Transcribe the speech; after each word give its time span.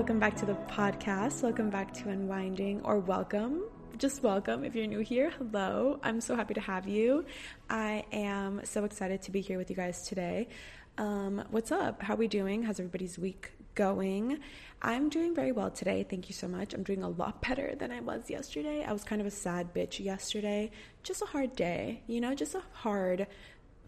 Welcome 0.00 0.18
back 0.18 0.34
to 0.34 0.46
the 0.46 0.54
podcast. 0.54 1.42
Welcome 1.42 1.68
back 1.68 1.92
to 1.92 2.08
Unwinding, 2.08 2.80
or 2.84 3.00
welcome. 3.00 3.64
Just 3.98 4.22
welcome 4.22 4.64
if 4.64 4.74
you're 4.74 4.86
new 4.86 5.00
here. 5.00 5.28
Hello, 5.28 6.00
I'm 6.02 6.22
so 6.22 6.34
happy 6.34 6.54
to 6.54 6.60
have 6.62 6.88
you. 6.88 7.26
I 7.68 8.06
am 8.10 8.62
so 8.64 8.84
excited 8.84 9.20
to 9.20 9.30
be 9.30 9.42
here 9.42 9.58
with 9.58 9.68
you 9.68 9.76
guys 9.76 10.08
today. 10.08 10.48
Um, 10.96 11.44
what's 11.50 11.70
up? 11.70 12.00
How 12.00 12.14
are 12.14 12.16
we 12.16 12.28
doing? 12.28 12.62
How's 12.62 12.80
everybody's 12.80 13.18
week 13.18 13.52
going? 13.74 14.38
I'm 14.80 15.10
doing 15.10 15.34
very 15.34 15.52
well 15.52 15.70
today. 15.70 16.06
Thank 16.08 16.30
you 16.30 16.34
so 16.34 16.48
much. 16.48 16.72
I'm 16.72 16.82
doing 16.82 17.02
a 17.02 17.10
lot 17.10 17.42
better 17.46 17.74
than 17.78 17.90
I 17.90 18.00
was 18.00 18.30
yesterday. 18.30 18.82
I 18.82 18.94
was 18.94 19.04
kind 19.04 19.20
of 19.20 19.26
a 19.26 19.30
sad 19.30 19.74
bitch 19.74 20.02
yesterday. 20.02 20.70
Just 21.02 21.20
a 21.20 21.26
hard 21.26 21.54
day, 21.54 22.00
you 22.06 22.22
know, 22.22 22.34
just 22.34 22.54
a 22.54 22.62
hard 22.72 23.26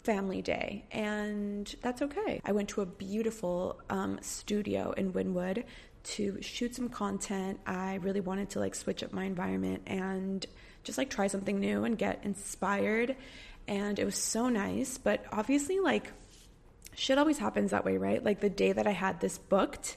family 0.04 0.42
day, 0.42 0.84
and 0.90 1.74
that's 1.80 2.02
okay. 2.02 2.42
I 2.44 2.52
went 2.52 2.68
to 2.70 2.82
a 2.82 2.86
beautiful 2.86 3.80
um, 3.88 4.18
studio 4.20 4.90
in 4.92 5.12
Wynwood 5.14 5.64
to 6.04 6.40
shoot 6.42 6.74
some 6.74 6.88
content. 6.88 7.60
I 7.66 7.96
really 7.96 8.20
wanted 8.20 8.50
to 8.50 8.60
like 8.60 8.74
switch 8.74 9.02
up 9.02 9.12
my 9.12 9.24
environment 9.24 9.82
and 9.86 10.44
just 10.84 10.98
like 10.98 11.10
try 11.10 11.26
something 11.26 11.60
new 11.60 11.84
and 11.84 11.96
get 11.96 12.20
inspired. 12.24 13.16
And 13.68 13.98
it 13.98 14.04
was 14.04 14.16
so 14.16 14.48
nice, 14.48 14.98
but 14.98 15.24
obviously, 15.30 15.78
like, 15.78 16.12
shit 16.94 17.18
always 17.18 17.38
happens 17.38 17.70
that 17.70 17.84
way, 17.84 17.96
right? 17.96 18.22
Like, 18.22 18.40
the 18.40 18.50
day 18.50 18.72
that 18.72 18.86
I 18.86 18.90
had 18.90 19.20
this 19.20 19.38
booked 19.38 19.96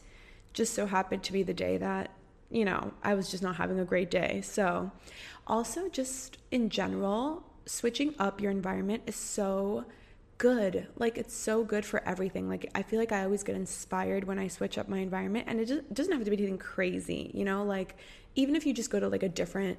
just 0.53 0.73
so 0.75 0.85
happened 0.85 1.23
to 1.23 1.33
be 1.33 1.43
the 1.43 1.53
day 1.53 1.77
that, 1.77 2.11
you 2.51 2.63
know, 2.63 2.93
I 3.03 3.15
was 3.15 3.31
just 3.31 3.41
not 3.41 3.55
having 3.55 3.79
a 3.79 3.85
great 3.85 4.11
day. 4.11 4.41
So, 4.41 4.91
also, 5.47 5.89
just 5.89 6.37
in 6.51 6.69
general, 6.69 7.43
switching 7.65 8.13
up 8.19 8.39
your 8.39 8.51
environment 8.51 9.03
is 9.07 9.15
so 9.15 9.85
good. 10.37 10.87
Like 10.97 11.17
it's 11.17 11.35
so 11.35 11.63
good 11.63 11.85
for 11.85 12.03
everything. 12.07 12.49
Like 12.49 12.69
I 12.75 12.83
feel 12.83 12.99
like 12.99 13.11
I 13.11 13.23
always 13.23 13.43
get 13.43 13.55
inspired 13.55 14.25
when 14.25 14.39
I 14.39 14.47
switch 14.47 14.77
up 14.77 14.87
my 14.87 14.99
environment 14.99 15.45
and 15.47 15.59
it 15.59 15.67
just 15.67 15.93
doesn't 15.93 16.11
have 16.11 16.23
to 16.23 16.29
be 16.29 16.37
anything 16.37 16.57
crazy, 16.57 17.31
you 17.33 17.45
know? 17.45 17.63
Like 17.63 17.95
even 18.35 18.55
if 18.55 18.65
you 18.65 18.73
just 18.73 18.89
go 18.89 18.99
to 18.99 19.07
like 19.07 19.23
a 19.23 19.29
different 19.29 19.77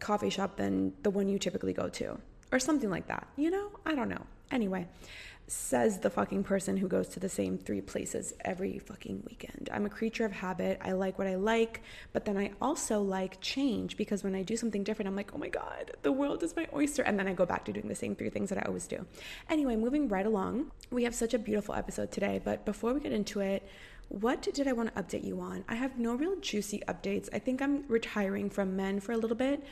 coffee 0.00 0.30
shop 0.30 0.56
than 0.56 0.92
the 1.02 1.10
one 1.10 1.28
you 1.28 1.38
typically 1.38 1.72
go 1.72 1.88
to 1.88 2.18
or 2.52 2.58
something 2.58 2.90
like 2.90 3.06
that. 3.08 3.26
You 3.36 3.50
know? 3.50 3.70
I 3.86 3.94
don't 3.94 4.08
know. 4.08 4.24
Anyway, 4.50 4.86
says 5.48 5.98
the 5.98 6.10
fucking 6.10 6.44
person 6.44 6.76
who 6.76 6.86
goes 6.86 7.08
to 7.08 7.20
the 7.20 7.28
same 7.28 7.56
three 7.56 7.80
places 7.80 8.34
every 8.44 8.78
fucking 8.78 9.22
weekend. 9.26 9.70
I'm 9.72 9.86
a 9.86 9.90
creature 9.90 10.24
of 10.24 10.32
habit. 10.32 10.78
I 10.82 10.92
like 10.92 11.18
what 11.18 11.26
I 11.26 11.36
like, 11.36 11.82
but 12.12 12.26
then 12.26 12.36
I 12.36 12.52
also 12.60 13.00
like 13.00 13.40
change 13.40 13.96
because 13.96 14.22
when 14.22 14.34
I 14.34 14.42
do 14.42 14.56
something 14.56 14.84
different, 14.84 15.08
I'm 15.08 15.16
like, 15.16 15.32
oh 15.34 15.38
my 15.38 15.48
God, 15.48 15.92
the 16.02 16.12
world 16.12 16.42
is 16.42 16.54
my 16.54 16.66
oyster. 16.74 17.02
And 17.02 17.18
then 17.18 17.26
I 17.26 17.32
go 17.32 17.46
back 17.46 17.64
to 17.64 17.72
doing 17.72 17.88
the 17.88 17.94
same 17.94 18.14
three 18.14 18.30
things 18.30 18.50
that 18.50 18.58
I 18.58 18.66
always 18.66 18.86
do. 18.86 19.06
Anyway, 19.48 19.76
moving 19.76 20.08
right 20.08 20.26
along, 20.26 20.70
we 20.90 21.04
have 21.04 21.14
such 21.14 21.32
a 21.32 21.38
beautiful 21.38 21.74
episode 21.74 22.12
today, 22.12 22.40
but 22.44 22.64
before 22.64 22.92
we 22.92 23.00
get 23.00 23.12
into 23.12 23.40
it, 23.40 23.66
what 24.08 24.40
did 24.40 24.66
I 24.66 24.72
want 24.72 24.94
to 24.94 25.02
update 25.02 25.24
you 25.24 25.40
on? 25.40 25.64
I 25.68 25.74
have 25.74 25.98
no 25.98 26.14
real 26.14 26.36
juicy 26.36 26.82
updates. 26.88 27.28
I 27.32 27.38
think 27.38 27.60
I'm 27.60 27.84
retiring 27.88 28.48
from 28.48 28.74
men 28.74 29.00
for 29.00 29.12
a 29.12 29.18
little 29.18 29.36
bit. 29.36 29.62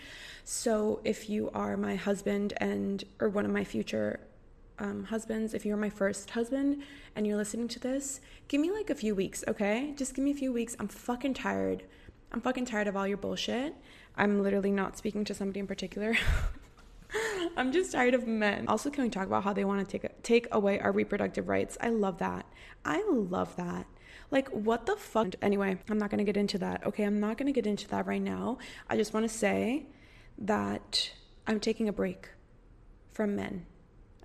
So 0.45 1.01
if 1.05 1.31
you 1.31 1.51
are 1.55 1.77
my 1.77 1.97
husband 1.97 2.53
and 2.59 3.03
or 3.19 3.31
one 3.31 3.47
of 3.47 3.51
my 3.51 3.65
future 3.65 4.21
um, 4.79 5.05
husbands, 5.05 5.55
if 5.55 5.65
you're 5.65 5.77
my 5.77 5.91
first 5.91 6.31
husband 6.31 6.83
and 7.15 7.27
you're 7.27 7.37
listening 7.37 7.69
to 7.69 7.81
this, 7.81 8.21
give 8.49 8.61
me 8.61 8.71
like 8.71 8.91
a 8.91 8.95
few 8.95 9.15
weeks, 9.15 9.45
okay? 9.49 9.93
Just 9.97 10.15
give 10.15 10.25
me 10.25 10.31
a 10.31 10.35
few 10.35 10.53
weeks. 10.53 10.77
I'm 10.79 10.89
fucking 10.89 11.35
tired. 11.35 11.85
I'm 12.33 12.41
fucking 12.41 12.67
tired 12.67 12.89
of 12.89 12.97
all 12.97 13.07
your 13.07 13.17
bullshit. 13.17 13.75
I'm 14.17 14.43
literally 14.43 14.71
not 14.71 14.97
speaking 14.97 15.25
to 15.25 15.35
somebody 15.35 15.61
in 15.61 15.67
particular. 15.67 16.17
I'm 17.57 17.73
just 17.73 17.93
tired 17.93 18.15
of 18.15 18.27
men. 18.27 18.67
Also, 18.69 18.91
can 18.91 19.05
we 19.05 19.11
talk 19.11 19.27
about 19.27 19.45
how 19.45 19.53
they 19.53 19.65
want 19.65 19.89
to 19.89 19.99
take 19.99 20.23
take 20.23 20.49
away 20.53 20.81
our 20.81 20.93
reproductive 20.93 21.49
rights? 21.49 21.79
I 21.81 21.91
love 21.91 22.19
that. 22.19 22.47
I 22.85 23.05
love 23.09 23.55
that. 23.57 23.87
Like, 24.31 24.49
what 24.49 24.87
the 24.87 24.97
fuck? 24.97 25.35
Anyway, 25.41 25.79
I'm 25.89 25.99
not 25.99 26.11
gonna 26.11 26.25
get 26.25 26.37
into 26.37 26.59
that. 26.59 26.85
Okay, 26.87 27.05
I'm 27.05 27.21
not 27.21 27.39
gonna 27.39 27.53
get 27.53 27.67
into 27.67 27.89
that 27.89 28.07
right 28.07 28.21
now. 28.21 28.59
I 28.91 28.97
just 28.97 29.15
want 29.15 29.25
to 29.25 29.35
say 29.35 29.87
that 30.39 31.13
I'm 31.47 31.61
taking 31.61 31.89
a 31.89 31.93
break 31.93 32.31
from 33.13 33.37
men. 33.37 33.67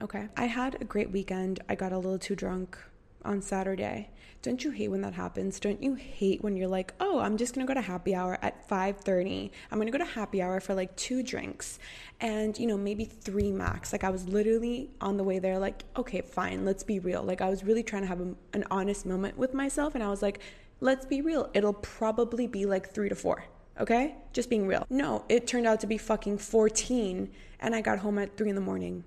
Okay. 0.02 0.28
I 0.36 0.46
had 0.46 0.82
a 0.82 0.86
great 0.86 1.12
weekend. 1.12 1.60
I 1.70 1.76
got 1.76 1.92
a 1.92 1.98
little 1.98 2.18
too 2.18 2.36
drunk 2.36 2.76
on 3.24 3.40
Saturday. 3.40 4.10
Don't 4.42 4.64
you 4.64 4.72
hate 4.72 4.88
when 4.88 5.02
that 5.02 5.14
happens? 5.14 5.60
Don't 5.60 5.84
you 5.84 5.94
hate 5.94 6.44
when 6.44 6.58
you're 6.58 6.68
like, 6.68 6.96
"Oh, 7.00 7.20
I'm 7.20 7.38
just 7.38 7.54
going 7.54 7.68
to 7.68 7.72
go 7.72 7.80
to 7.80 7.86
happy 7.86 8.16
hour 8.16 8.40
at 8.42 8.68
5:30. 8.68 9.52
I'm 9.70 9.78
going 9.78 9.92
to 9.92 9.96
go 9.96 10.04
to 10.04 10.10
happy 10.10 10.42
hour 10.42 10.60
for 10.60 10.74
like 10.74 10.96
two 10.96 11.22
drinks 11.22 11.78
and, 12.20 12.58
you 12.58 12.66
know, 12.66 12.78
maybe 12.78 13.06
3 13.06 13.52
max." 13.52 13.92
Like 13.92 14.04
I 14.04 14.10
was 14.10 14.28
literally 14.28 14.90
on 15.00 15.18
the 15.18 15.24
way 15.24 15.38
there 15.38 15.60
like, 15.60 15.84
"Okay, 15.96 16.22
fine, 16.22 16.66
let's 16.66 16.84
be 16.84 16.98
real." 16.98 17.22
Like 17.22 17.42
I 17.42 17.50
was 17.50 17.64
really 17.64 17.84
trying 17.84 18.02
to 18.02 18.08
have 18.08 18.22
a, 18.22 18.34
an 18.54 18.64
honest 18.72 19.06
moment 19.06 19.38
with 19.38 19.54
myself 19.54 19.94
and 19.94 20.04
I 20.04 20.10
was 20.10 20.24
like, 20.24 20.40
"Let's 20.80 21.06
be 21.06 21.22
real. 21.22 21.52
It'll 21.54 21.74
probably 21.74 22.48
be 22.48 22.66
like 22.66 22.90
3 22.92 23.10
to 23.10 23.16
4." 23.16 23.44
Okay? 23.80 24.16
Just 24.34 24.50
being 24.50 24.66
real. 24.66 24.88
No, 24.90 25.26
it 25.30 25.46
turned 25.46 25.68
out 25.68 25.80
to 25.82 25.88
be 25.88 26.00
fucking 26.00 26.40
14 26.40 27.30
and 27.60 27.76
I 27.76 27.82
got 27.82 28.00
home 28.00 28.18
at 28.18 28.36
3 28.36 28.50
in 28.50 28.56
the 28.56 28.62
morning 28.62 29.04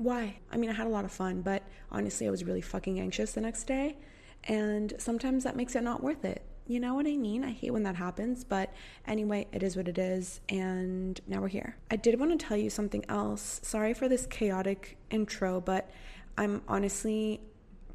why? 0.00 0.38
I 0.50 0.56
mean, 0.56 0.70
I 0.70 0.72
had 0.72 0.86
a 0.86 0.90
lot 0.90 1.04
of 1.04 1.12
fun, 1.12 1.42
but 1.42 1.62
honestly, 1.92 2.26
I 2.26 2.30
was 2.30 2.42
really 2.42 2.62
fucking 2.62 2.98
anxious 2.98 3.32
the 3.32 3.42
next 3.42 3.64
day. 3.64 3.98
And 4.44 4.94
sometimes 4.96 5.44
that 5.44 5.56
makes 5.56 5.76
it 5.76 5.82
not 5.82 6.02
worth 6.02 6.24
it. 6.24 6.42
You 6.66 6.80
know 6.80 6.94
what 6.94 7.06
I 7.06 7.16
mean? 7.16 7.44
I 7.44 7.50
hate 7.50 7.70
when 7.72 7.82
that 7.82 7.96
happens, 7.96 8.42
but 8.42 8.72
anyway, 9.06 9.46
it 9.52 9.62
is 9.62 9.76
what 9.76 9.88
it 9.88 9.98
is. 9.98 10.40
And 10.48 11.20
now 11.26 11.42
we're 11.42 11.48
here. 11.48 11.76
I 11.90 11.96
did 11.96 12.18
want 12.18 12.32
to 12.32 12.46
tell 12.46 12.56
you 12.56 12.70
something 12.70 13.04
else. 13.10 13.60
Sorry 13.62 13.92
for 13.92 14.08
this 14.08 14.24
chaotic 14.26 14.96
intro, 15.10 15.60
but 15.60 15.90
I'm 16.38 16.62
honestly 16.66 17.42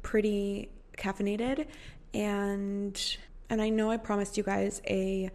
pretty 0.02 0.70
caffeinated 0.96 1.66
and 2.14 3.16
and 3.50 3.60
I 3.60 3.68
know 3.68 3.90
I 3.90 3.96
promised 3.96 4.36
you 4.36 4.44
guys 4.44 4.80
a 4.86 5.30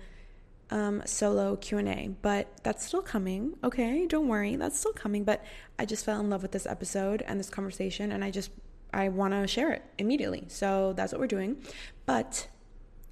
um, 0.71 1.01
solo 1.05 1.55
q&a 1.55 2.09
but 2.21 2.47
that's 2.63 2.85
still 2.85 3.01
coming. 3.01 3.55
Okay 3.63 4.07
don't 4.07 4.27
worry 4.27 4.55
that's 4.55 4.79
still 4.79 4.93
coming 4.93 5.23
but 5.23 5.43
i 5.77 5.85
just 5.85 6.05
fell 6.05 6.19
in 6.19 6.29
love 6.29 6.41
with 6.41 6.51
this 6.51 6.65
episode 6.65 7.21
and 7.27 7.39
this 7.39 7.49
conversation 7.49 8.11
and 8.11 8.23
i 8.23 8.31
just 8.31 8.51
i 8.93 9.09
want 9.09 9.33
to 9.33 9.47
share 9.47 9.71
it 9.71 9.83
immediately. 9.97 10.45
So 10.47 10.93
that's 10.93 11.11
what 11.11 11.19
we're 11.21 11.27
doing. 11.27 11.57
But 12.05 12.47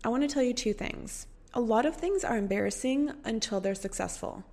i 0.03 0.09
want 0.09 0.23
to 0.23 0.29
tell 0.29 0.43
you 0.43 0.53
two 0.53 0.73
things. 0.73 1.27
A 1.53 1.61
lot 1.61 1.85
of 1.85 1.95
things 1.95 2.23
are 2.23 2.37
embarrassing 2.37 3.11
until 3.25 3.59
they're 3.59 3.75
successful. 3.75 4.43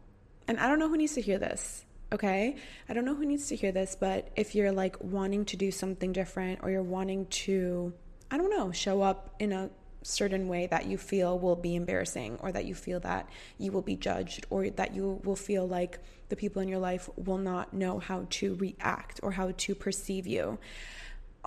And 0.49 0.59
i 0.59 0.69
don't 0.69 0.79
know 0.79 0.89
who 0.89 0.97
needs 0.97 1.15
to 1.15 1.21
hear 1.21 1.39
this 1.39 1.85
okay? 2.13 2.55
I 2.89 2.95
don't 2.95 3.05
know 3.05 3.15
who 3.15 3.27
needs 3.27 3.49
to 3.49 3.57
hear 3.57 3.73
this 3.73 3.97
but 3.99 4.31
if 4.37 4.55
you're 4.55 4.73
like 4.73 4.97
wanting 5.03 5.45
to 5.47 5.57
do 5.57 5.71
something 5.71 6.13
different 6.13 6.61
or 6.63 6.71
you're 6.71 6.83
wanting 6.83 7.27
to 7.27 7.93
i 8.31 8.37
don't 8.37 8.51
know 8.51 8.73
show 8.73 9.03
up 9.03 9.35
in 9.39 9.53
a 9.53 9.71
certain 10.07 10.47
way 10.49 10.67
that 10.67 10.87
you 10.87 10.97
feel 10.97 11.39
will 11.39 11.57
be 11.57 11.75
embarrassing 11.75 12.39
or 12.41 12.53
that 12.53 12.65
you 12.65 12.75
feel 12.75 13.01
that 13.01 13.29
you 13.59 13.73
will 13.73 13.83
be 13.83 13.97
judged 13.97 14.47
or 14.51 14.71
that 14.71 14.95
you 14.95 15.21
will 15.25 15.37
feel 15.37 15.67
like 15.67 15.99
the 16.29 16.37
people 16.37 16.63
in 16.63 16.69
your 16.69 16.79
life 16.79 17.09
will 17.17 17.39
not 17.39 17.73
know 17.75 17.99
how 17.99 18.27
to 18.31 18.55
react 18.57 19.21
or 19.23 19.33
how 19.33 19.53
to 19.57 19.75
perceive 19.75 20.27
you. 20.27 20.59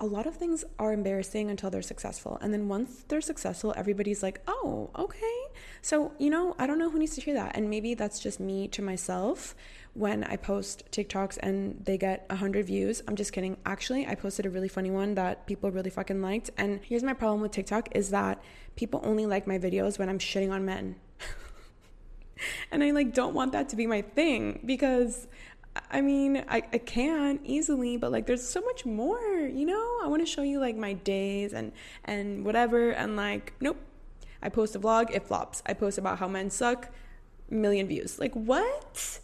A 0.02 0.06
lot 0.06 0.26
of 0.26 0.34
things 0.34 0.64
are 0.78 0.94
embarrassing 0.94 1.50
until 1.50 1.68
they're 1.70 1.82
successful. 1.82 2.38
And 2.40 2.54
then 2.54 2.68
once 2.68 3.04
they're 3.06 3.20
successful, 3.20 3.74
everybody's 3.76 4.22
like, 4.22 4.40
oh, 4.48 4.90
okay. 4.98 5.38
So, 5.82 6.12
you 6.18 6.30
know, 6.30 6.56
I 6.58 6.66
don't 6.66 6.78
know 6.78 6.90
who 6.90 6.98
needs 6.98 7.14
to 7.16 7.20
hear 7.20 7.34
that. 7.34 7.54
And 7.54 7.68
maybe 7.68 7.92
that's 7.92 8.18
just 8.18 8.40
me 8.40 8.66
to 8.68 8.80
myself 8.80 9.54
when 9.92 10.24
I 10.24 10.36
post 10.36 10.90
TikToks 10.90 11.38
and 11.42 11.84
they 11.84 11.98
get 11.98 12.24
100 12.30 12.64
views. 12.66 13.02
I'm 13.06 13.14
just 13.14 13.32
kidding. 13.32 13.58
Actually, 13.66 14.06
I 14.06 14.14
posted 14.14 14.46
a 14.46 14.50
really 14.50 14.68
funny 14.68 14.90
one 14.90 15.14
that 15.16 15.46
people 15.46 15.70
really 15.70 15.90
fucking 15.90 16.22
liked. 16.22 16.48
And 16.56 16.80
here's 16.82 17.02
my 17.02 17.12
problem 17.12 17.42
with 17.42 17.52
TikTok 17.52 17.88
is 17.94 18.08
that 18.10 18.42
people 18.76 19.02
only 19.04 19.26
like 19.26 19.46
my 19.46 19.58
videos 19.58 19.98
when 19.98 20.08
I'm 20.08 20.18
shitting 20.18 20.50
on 20.50 20.64
men. 20.64 20.96
and 22.72 22.82
I 22.82 22.90
like 22.92 23.12
don't 23.12 23.34
want 23.34 23.52
that 23.52 23.68
to 23.70 23.76
be 23.76 23.86
my 23.86 24.02
thing 24.02 24.60
because 24.64 25.26
I 25.90 26.00
mean, 26.00 26.44
I, 26.48 26.62
I 26.72 26.78
can 26.78 27.40
easily, 27.44 27.96
but 27.96 28.12
like 28.12 28.26
there's 28.26 28.46
so 28.46 28.60
much 28.60 28.84
more, 28.86 29.20
you 29.20 29.66
know? 29.66 29.98
I 30.02 30.06
want 30.08 30.22
to 30.22 30.26
show 30.26 30.42
you 30.42 30.60
like 30.60 30.76
my 30.76 30.92
days 30.92 31.52
and 31.52 31.72
and 32.04 32.44
whatever 32.44 32.90
and 32.90 33.16
like 33.16 33.54
nope. 33.60 33.78
I 34.42 34.48
post 34.48 34.74
a 34.74 34.80
vlog, 34.80 35.10
it 35.14 35.26
flops. 35.26 35.62
I 35.66 35.74
post 35.74 35.98
about 35.98 36.18
how 36.18 36.28
men 36.28 36.50
suck, 36.50 36.90
million 37.50 37.86
views. 37.86 38.18
Like, 38.18 38.34
what? 38.34 39.20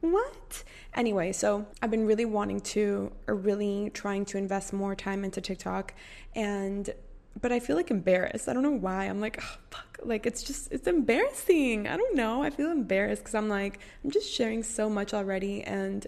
What? 0.00 0.64
Anyway, 0.94 1.32
so 1.32 1.66
I've 1.82 1.90
been 1.90 2.06
really 2.06 2.24
wanting 2.24 2.60
to, 2.60 3.12
or 3.26 3.34
really 3.34 3.90
trying 3.90 4.24
to 4.26 4.38
invest 4.38 4.72
more 4.72 4.94
time 4.94 5.24
into 5.24 5.40
TikTok. 5.40 5.94
And, 6.34 6.90
but 7.40 7.52
I 7.52 7.60
feel 7.60 7.76
like 7.76 7.90
embarrassed. 7.90 8.48
I 8.48 8.52
don't 8.52 8.62
know 8.62 8.70
why. 8.70 9.04
I'm 9.04 9.20
like, 9.20 9.38
oh, 9.42 9.56
fuck. 9.70 9.98
Like, 10.02 10.26
it's 10.26 10.42
just, 10.42 10.72
it's 10.72 10.86
embarrassing. 10.86 11.86
I 11.88 11.96
don't 11.96 12.16
know. 12.16 12.42
I 12.42 12.50
feel 12.50 12.70
embarrassed 12.70 13.22
because 13.22 13.34
I'm 13.34 13.48
like, 13.48 13.80
I'm 14.04 14.10
just 14.10 14.32
sharing 14.32 14.62
so 14.62 14.88
much 14.88 15.14
already. 15.14 15.62
And, 15.62 16.06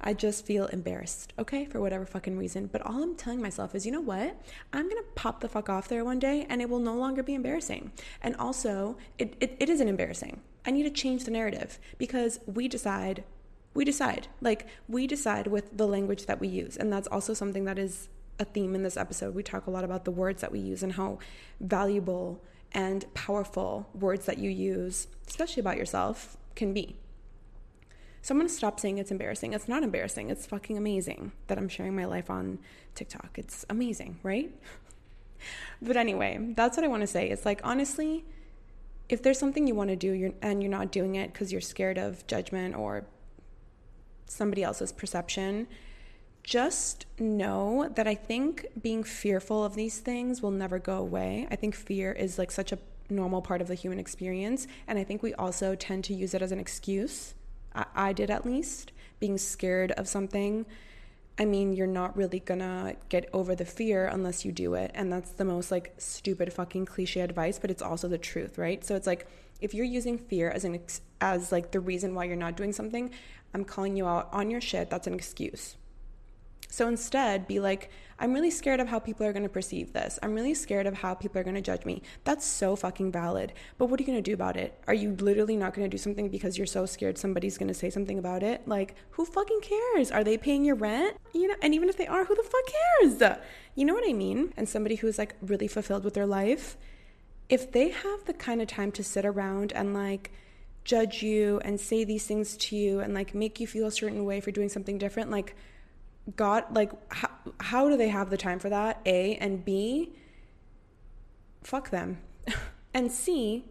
I 0.00 0.12
just 0.12 0.44
feel 0.44 0.66
embarrassed, 0.66 1.32
okay, 1.38 1.64
for 1.64 1.80
whatever 1.80 2.04
fucking 2.04 2.36
reason. 2.36 2.66
But 2.66 2.82
all 2.82 3.02
I'm 3.02 3.14
telling 3.14 3.40
myself 3.40 3.74
is, 3.74 3.86
you 3.86 3.92
know 3.92 4.00
what? 4.00 4.40
I'm 4.72 4.88
gonna 4.88 5.02
pop 5.14 5.40
the 5.40 5.48
fuck 5.48 5.68
off 5.68 5.88
there 5.88 6.04
one 6.04 6.18
day 6.18 6.46
and 6.48 6.60
it 6.60 6.68
will 6.68 6.80
no 6.80 6.94
longer 6.94 7.22
be 7.22 7.34
embarrassing. 7.34 7.92
And 8.22 8.36
also, 8.36 8.98
it, 9.18 9.34
it, 9.40 9.56
it 9.58 9.68
isn't 9.70 9.88
embarrassing. 9.88 10.40
I 10.66 10.70
need 10.70 10.82
to 10.82 10.90
change 10.90 11.24
the 11.24 11.30
narrative 11.30 11.78
because 11.96 12.40
we 12.46 12.68
decide, 12.68 13.24
we 13.74 13.84
decide. 13.84 14.28
Like, 14.40 14.66
we 14.88 15.06
decide 15.06 15.46
with 15.46 15.76
the 15.76 15.86
language 15.86 16.26
that 16.26 16.40
we 16.40 16.48
use. 16.48 16.76
And 16.76 16.92
that's 16.92 17.08
also 17.08 17.32
something 17.32 17.64
that 17.64 17.78
is 17.78 18.08
a 18.38 18.44
theme 18.44 18.74
in 18.74 18.82
this 18.82 18.96
episode. 18.96 19.34
We 19.34 19.42
talk 19.42 19.66
a 19.66 19.70
lot 19.70 19.84
about 19.84 20.04
the 20.04 20.10
words 20.10 20.40
that 20.40 20.52
we 20.52 20.58
use 20.58 20.82
and 20.82 20.92
how 20.92 21.18
valuable 21.60 22.42
and 22.72 23.04
powerful 23.14 23.88
words 23.94 24.26
that 24.26 24.38
you 24.38 24.50
use, 24.50 25.06
especially 25.26 25.60
about 25.60 25.76
yourself, 25.76 26.36
can 26.54 26.72
be. 26.72 26.96
So 28.22 28.34
I'm 28.34 28.38
gonna 28.38 28.48
stop 28.48 28.80
saying 28.80 28.98
it's 28.98 29.10
embarrassing. 29.10 29.52
It's 29.52 29.68
not 29.68 29.82
embarrassing. 29.82 30.30
It's 30.30 30.46
fucking 30.46 30.76
amazing 30.76 31.32
that 31.46 31.58
I'm 31.58 31.68
sharing 31.68 31.94
my 31.94 32.06
life 32.06 32.28
on 32.28 32.58
TikTok. 32.94 33.38
It's 33.38 33.64
amazing, 33.70 34.18
right? 34.22 34.52
but 35.82 35.96
anyway, 35.96 36.52
that's 36.56 36.76
what 36.76 36.84
I 36.84 36.88
want 36.88 37.02
to 37.02 37.06
say. 37.06 37.30
It's 37.30 37.46
like 37.46 37.60
honestly, 37.62 38.24
if 39.08 39.22
there's 39.22 39.38
something 39.38 39.66
you 39.66 39.74
want 39.74 39.90
to 39.90 39.96
do 39.96 40.10
you're, 40.12 40.32
and 40.42 40.62
you're 40.62 40.70
not 40.70 40.90
doing 40.90 41.14
it 41.14 41.32
because 41.32 41.52
you're 41.52 41.60
scared 41.60 41.98
of 41.98 42.26
judgment 42.26 42.74
or 42.74 43.06
somebody 44.26 44.64
else's 44.64 44.92
perception, 44.92 45.68
just 46.46 47.06
know 47.18 47.90
that 47.96 48.06
I 48.06 48.14
think 48.14 48.66
being 48.80 49.02
fearful 49.02 49.64
of 49.64 49.74
these 49.74 49.98
things 49.98 50.40
will 50.40 50.52
never 50.52 50.78
go 50.78 50.96
away. 50.96 51.48
I 51.50 51.56
think 51.56 51.74
fear 51.74 52.12
is 52.12 52.38
like 52.38 52.52
such 52.52 52.70
a 52.70 52.78
normal 53.10 53.42
part 53.42 53.60
of 53.60 53.66
the 53.66 53.74
human 53.74 53.98
experience. 53.98 54.68
And 54.86 54.96
I 54.96 55.02
think 55.02 55.24
we 55.24 55.34
also 55.34 55.74
tend 55.74 56.04
to 56.04 56.14
use 56.14 56.34
it 56.34 56.42
as 56.42 56.52
an 56.52 56.60
excuse 56.60 57.34
I, 57.74 57.86
I 57.96 58.12
did 58.12 58.30
at 58.30 58.46
least, 58.46 58.92
being 59.18 59.38
scared 59.38 59.90
of 59.92 60.06
something. 60.06 60.66
I 61.36 61.44
mean, 61.46 61.72
you're 61.72 61.88
not 61.88 62.16
really 62.16 62.38
gonna 62.38 62.94
get 63.08 63.28
over 63.32 63.56
the 63.56 63.64
fear 63.64 64.06
unless 64.06 64.44
you 64.44 64.52
do 64.52 64.74
it. 64.74 64.92
And 64.94 65.12
that's 65.12 65.32
the 65.32 65.44
most 65.44 65.72
like 65.72 65.94
stupid 65.98 66.52
fucking 66.52 66.86
cliche 66.86 67.22
advice, 67.22 67.58
but 67.58 67.72
it's 67.72 67.82
also 67.82 68.06
the 68.06 68.18
truth, 68.18 68.56
right? 68.56 68.84
So 68.84 68.94
it's 68.94 69.06
like 69.08 69.26
if 69.60 69.74
you're 69.74 69.84
using 69.84 70.16
fear 70.16 70.48
as 70.48 70.64
an 70.64 70.76
ex- 70.76 71.00
as 71.20 71.50
like 71.50 71.72
the 71.72 71.80
reason 71.80 72.14
why 72.14 72.24
you're 72.24 72.36
not 72.36 72.56
doing 72.56 72.72
something, 72.72 73.10
I'm 73.52 73.64
calling 73.64 73.96
you 73.96 74.06
out 74.06 74.28
on 74.32 74.48
your 74.48 74.60
shit. 74.60 74.90
That's 74.90 75.08
an 75.08 75.14
excuse. 75.14 75.76
So 76.68 76.88
instead, 76.88 77.46
be 77.46 77.60
like, 77.60 77.90
I'm 78.18 78.32
really 78.32 78.50
scared 78.50 78.80
of 78.80 78.88
how 78.88 78.98
people 78.98 79.26
are 79.26 79.32
going 79.32 79.42
to 79.42 79.48
perceive 79.48 79.92
this. 79.92 80.18
I'm 80.22 80.34
really 80.34 80.54
scared 80.54 80.86
of 80.86 80.94
how 80.94 81.14
people 81.14 81.38
are 81.40 81.44
going 81.44 81.56
to 81.56 81.60
judge 81.60 81.84
me. 81.84 82.02
That's 82.24 82.46
so 82.46 82.74
fucking 82.74 83.12
valid. 83.12 83.52
But 83.76 83.86
what 83.86 84.00
are 84.00 84.02
you 84.02 84.06
going 84.06 84.18
to 84.18 84.22
do 84.22 84.34
about 84.34 84.56
it? 84.56 84.78
Are 84.86 84.94
you 84.94 85.12
literally 85.20 85.56
not 85.56 85.74
going 85.74 85.88
to 85.88 85.94
do 85.94 85.98
something 85.98 86.28
because 86.30 86.56
you're 86.56 86.66
so 86.66 86.86
scared 86.86 87.18
somebody's 87.18 87.58
going 87.58 87.68
to 87.68 87.74
say 87.74 87.90
something 87.90 88.18
about 88.18 88.42
it? 88.42 88.66
Like, 88.66 88.94
who 89.10 89.26
fucking 89.26 89.60
cares? 89.60 90.10
Are 90.10 90.24
they 90.24 90.38
paying 90.38 90.64
your 90.64 90.76
rent? 90.76 91.16
You 91.34 91.48
know, 91.48 91.54
and 91.60 91.74
even 91.74 91.88
if 91.88 91.96
they 91.96 92.06
are, 92.06 92.24
who 92.24 92.34
the 92.34 92.42
fuck 92.42 93.20
cares? 93.20 93.38
You 93.74 93.84
know 93.84 93.94
what 93.94 94.08
I 94.08 94.14
mean? 94.14 94.54
And 94.56 94.68
somebody 94.68 94.96
who's 94.96 95.18
like 95.18 95.36
really 95.42 95.68
fulfilled 95.68 96.04
with 96.04 96.14
their 96.14 96.26
life, 96.26 96.78
if 97.50 97.70
they 97.70 97.90
have 97.90 98.24
the 98.24 98.34
kind 98.34 98.62
of 98.62 98.68
time 98.68 98.92
to 98.92 99.04
sit 99.04 99.26
around 99.26 99.72
and 99.72 99.92
like, 99.92 100.32
judge 100.84 101.20
you 101.20 101.60
and 101.64 101.80
say 101.80 102.04
these 102.04 102.26
things 102.26 102.56
to 102.56 102.76
you 102.76 103.00
and 103.00 103.12
like 103.12 103.34
make 103.34 103.58
you 103.58 103.66
feel 103.66 103.88
a 103.88 103.90
certain 103.90 104.24
way 104.24 104.40
for 104.40 104.52
doing 104.52 104.68
something 104.68 104.98
different 104.98 105.32
like 105.32 105.56
God, 106.34 106.64
like, 106.74 106.90
how, 107.12 107.30
how 107.60 107.88
do 107.88 107.96
they 107.96 108.08
have 108.08 108.30
the 108.30 108.36
time 108.36 108.58
for 108.58 108.68
that? 108.68 109.00
A, 109.06 109.36
and 109.36 109.64
B, 109.64 110.12
fuck 111.62 111.90
them. 111.90 112.18
and 112.94 113.12
C, 113.12 113.64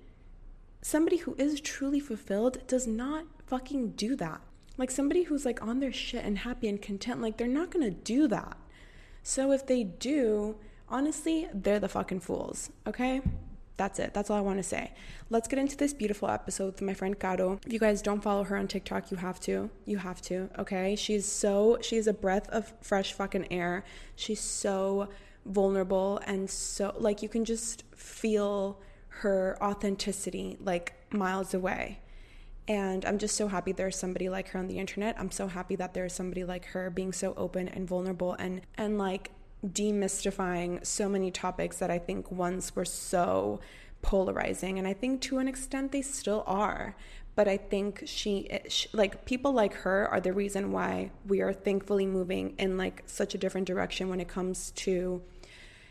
somebody 0.82 1.18
who 1.18 1.36
is 1.38 1.60
truly 1.60 2.00
fulfilled 2.00 2.66
does 2.68 2.88
not 2.88 3.26
fucking 3.46 3.92
do 3.92 4.16
that. 4.16 4.40
Like, 4.78 4.92
somebody 4.92 5.24
who's 5.24 5.46
like 5.46 5.62
on 5.62 5.80
their 5.80 5.92
shit 5.92 6.24
and 6.24 6.40
happy 6.40 6.70
and 6.70 6.82
content, 6.82 7.22
like, 7.22 7.38
they're 7.38 7.48
not 7.48 7.72
gonna 7.72 7.92
do 7.92 8.28
that. 8.30 8.58
So 9.24 9.52
if 9.52 9.66
they 9.66 9.84
do, 9.84 10.56
honestly, 10.88 11.48
they're 11.54 11.80
the 11.80 11.90
fucking 11.90 12.22
fools, 12.22 12.70
okay? 12.88 13.22
That's 13.78 14.00
it. 14.00 14.14
That's 14.14 14.30
all 14.30 14.38
I 14.38 14.42
want 14.42 14.58
to 14.58 14.64
say. 14.64 14.94
Let's 15.30 15.48
get 15.48 15.60
into 15.60 15.76
this 15.76 15.94
beautiful 15.94 16.30
episode 16.30 16.68
with 16.68 16.82
my 16.82 16.94
friend 16.94 17.20
Caro. 17.20 17.60
If 17.66 17.74
you 17.74 17.80
guys 17.80 18.02
don't 18.02 18.22
follow 18.22 18.44
her 18.46 18.56
on 18.56 18.68
TikTok, 18.68 19.12
you 19.12 19.18
have 19.18 19.40
to. 19.42 19.70
You 19.86 19.98
have 19.98 20.22
to, 20.24 20.50
okay? 20.58 20.96
She's 20.96 21.26
so, 21.26 21.78
she's 21.82 22.08
a 22.08 22.14
breath 22.14 22.48
of 22.50 22.72
fresh 22.82 23.12
fucking 23.14 23.52
air. 23.52 23.84
She's 24.16 24.40
so 24.40 25.10
vulnerable 25.46 26.22
and 26.26 26.50
so, 26.50 26.96
like, 26.98 27.22
you 27.22 27.30
can 27.30 27.44
just 27.44 27.84
feel 27.96 28.80
her 29.08 29.58
authenticity, 29.62 30.58
like, 30.62 30.94
miles 31.12 31.54
away. 31.54 32.00
And 32.68 33.06
I'm 33.06 33.20
just 33.20 33.36
so 33.36 33.48
happy 33.48 33.74
there's 33.74 33.98
somebody 33.98 34.28
like 34.30 34.50
her 34.50 34.60
on 34.60 34.68
the 34.68 34.80
internet. 34.80 35.16
I'm 35.20 35.32
so 35.32 35.48
happy 35.48 35.76
that 35.76 35.94
there's 35.94 36.14
somebody 36.14 36.44
like 36.44 36.66
her 36.68 36.90
being 36.90 37.14
so 37.14 37.34
open 37.38 37.68
and 37.68 37.88
vulnerable 37.88 38.34
and, 38.34 38.62
and 38.76 38.98
like, 38.98 39.32
demystifying 39.66 40.86
so 40.86 41.10
many 41.10 41.32
topics 41.32 41.78
that 41.78 41.92
I 41.92 42.00
think 42.00 42.32
once 42.32 42.76
were 42.76 42.86
so 42.86 43.60
polarizing. 44.02 44.78
And 44.78 44.88
I 44.88 44.94
think 44.94 45.22
to 45.22 45.40
an 45.40 45.48
extent 45.48 45.92
they 45.92 46.02
still 46.02 46.44
are. 46.46 46.96
But 47.36 47.50
I 47.50 47.58
think 47.58 48.04
she, 48.06 48.50
she, 48.70 48.88
like, 48.94 49.26
people 49.26 49.52
like 49.52 49.74
her 49.74 50.08
are 50.08 50.22
the 50.22 50.32
reason 50.32 50.72
why 50.72 51.12
we 51.28 51.42
are 51.42 51.52
thankfully 51.52 52.06
moving 52.06 52.56
in 52.58 52.78
like 52.78 53.04
such 53.08 53.36
a 53.36 53.38
different 53.38 53.68
direction 53.68 54.08
when 54.08 54.22
it 54.22 54.30
comes 54.30 54.72
to 54.72 55.22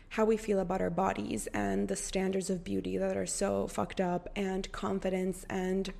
how 0.09 0.25
we 0.25 0.37
feel 0.37 0.59
about 0.59 0.81
our 0.81 0.89
bodies 0.89 1.47
and 1.47 1.87
the 1.87 1.95
standards 1.95 2.49
of 2.49 2.63
beauty 2.63 2.97
that 2.97 3.15
are 3.17 3.25
so 3.25 3.67
fucked 3.67 4.01
up 4.01 4.29
and 4.35 4.71
confidence 4.71 5.45
and 5.49 5.93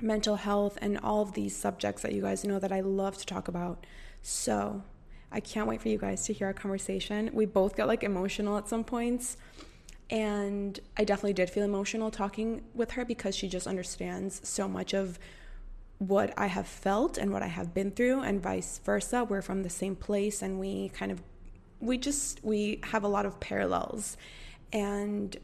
mental 0.00 0.36
health 0.36 0.76
and 0.82 0.98
all 0.98 1.22
of 1.22 1.32
these 1.32 1.56
subjects 1.56 2.02
that 2.02 2.12
you 2.12 2.20
guys 2.22 2.44
know 2.44 2.58
that 2.58 2.72
I 2.72 2.80
love 2.80 3.16
to 3.18 3.26
talk 3.26 3.48
about. 3.48 3.86
So, 4.20 4.82
I 5.32 5.40
can't 5.40 5.66
wait 5.66 5.82
for 5.82 5.88
you 5.88 5.98
guys 5.98 6.24
to 6.26 6.32
hear 6.32 6.46
our 6.46 6.52
conversation. 6.52 7.30
We 7.32 7.46
both 7.46 7.76
got 7.76 7.88
like 7.88 8.02
emotional 8.02 8.56
at 8.56 8.68
some 8.68 8.84
points. 8.84 9.36
And 10.08 10.78
I 10.96 11.04
definitely 11.04 11.32
did 11.32 11.50
feel 11.50 11.64
emotional 11.64 12.10
talking 12.10 12.62
with 12.74 12.92
her 12.92 13.04
because 13.04 13.34
she 13.34 13.48
just 13.48 13.66
understands 13.66 14.40
so 14.48 14.68
much 14.68 14.94
of 14.94 15.18
what 15.98 16.32
I 16.36 16.46
have 16.46 16.68
felt 16.68 17.18
and 17.18 17.32
what 17.32 17.42
I 17.42 17.48
have 17.48 17.74
been 17.74 17.90
through, 17.90 18.20
and 18.20 18.40
vice 18.40 18.78
versa. 18.84 19.24
We're 19.24 19.42
from 19.42 19.62
the 19.62 19.70
same 19.70 19.96
place, 19.96 20.42
and 20.42 20.60
we 20.60 20.90
kind 20.90 21.10
of, 21.10 21.22
we 21.80 21.98
just, 21.98 22.44
we 22.44 22.80
have 22.84 23.02
a 23.02 23.08
lot 23.08 23.26
of 23.26 23.40
parallels. 23.40 24.16
And 24.72 25.36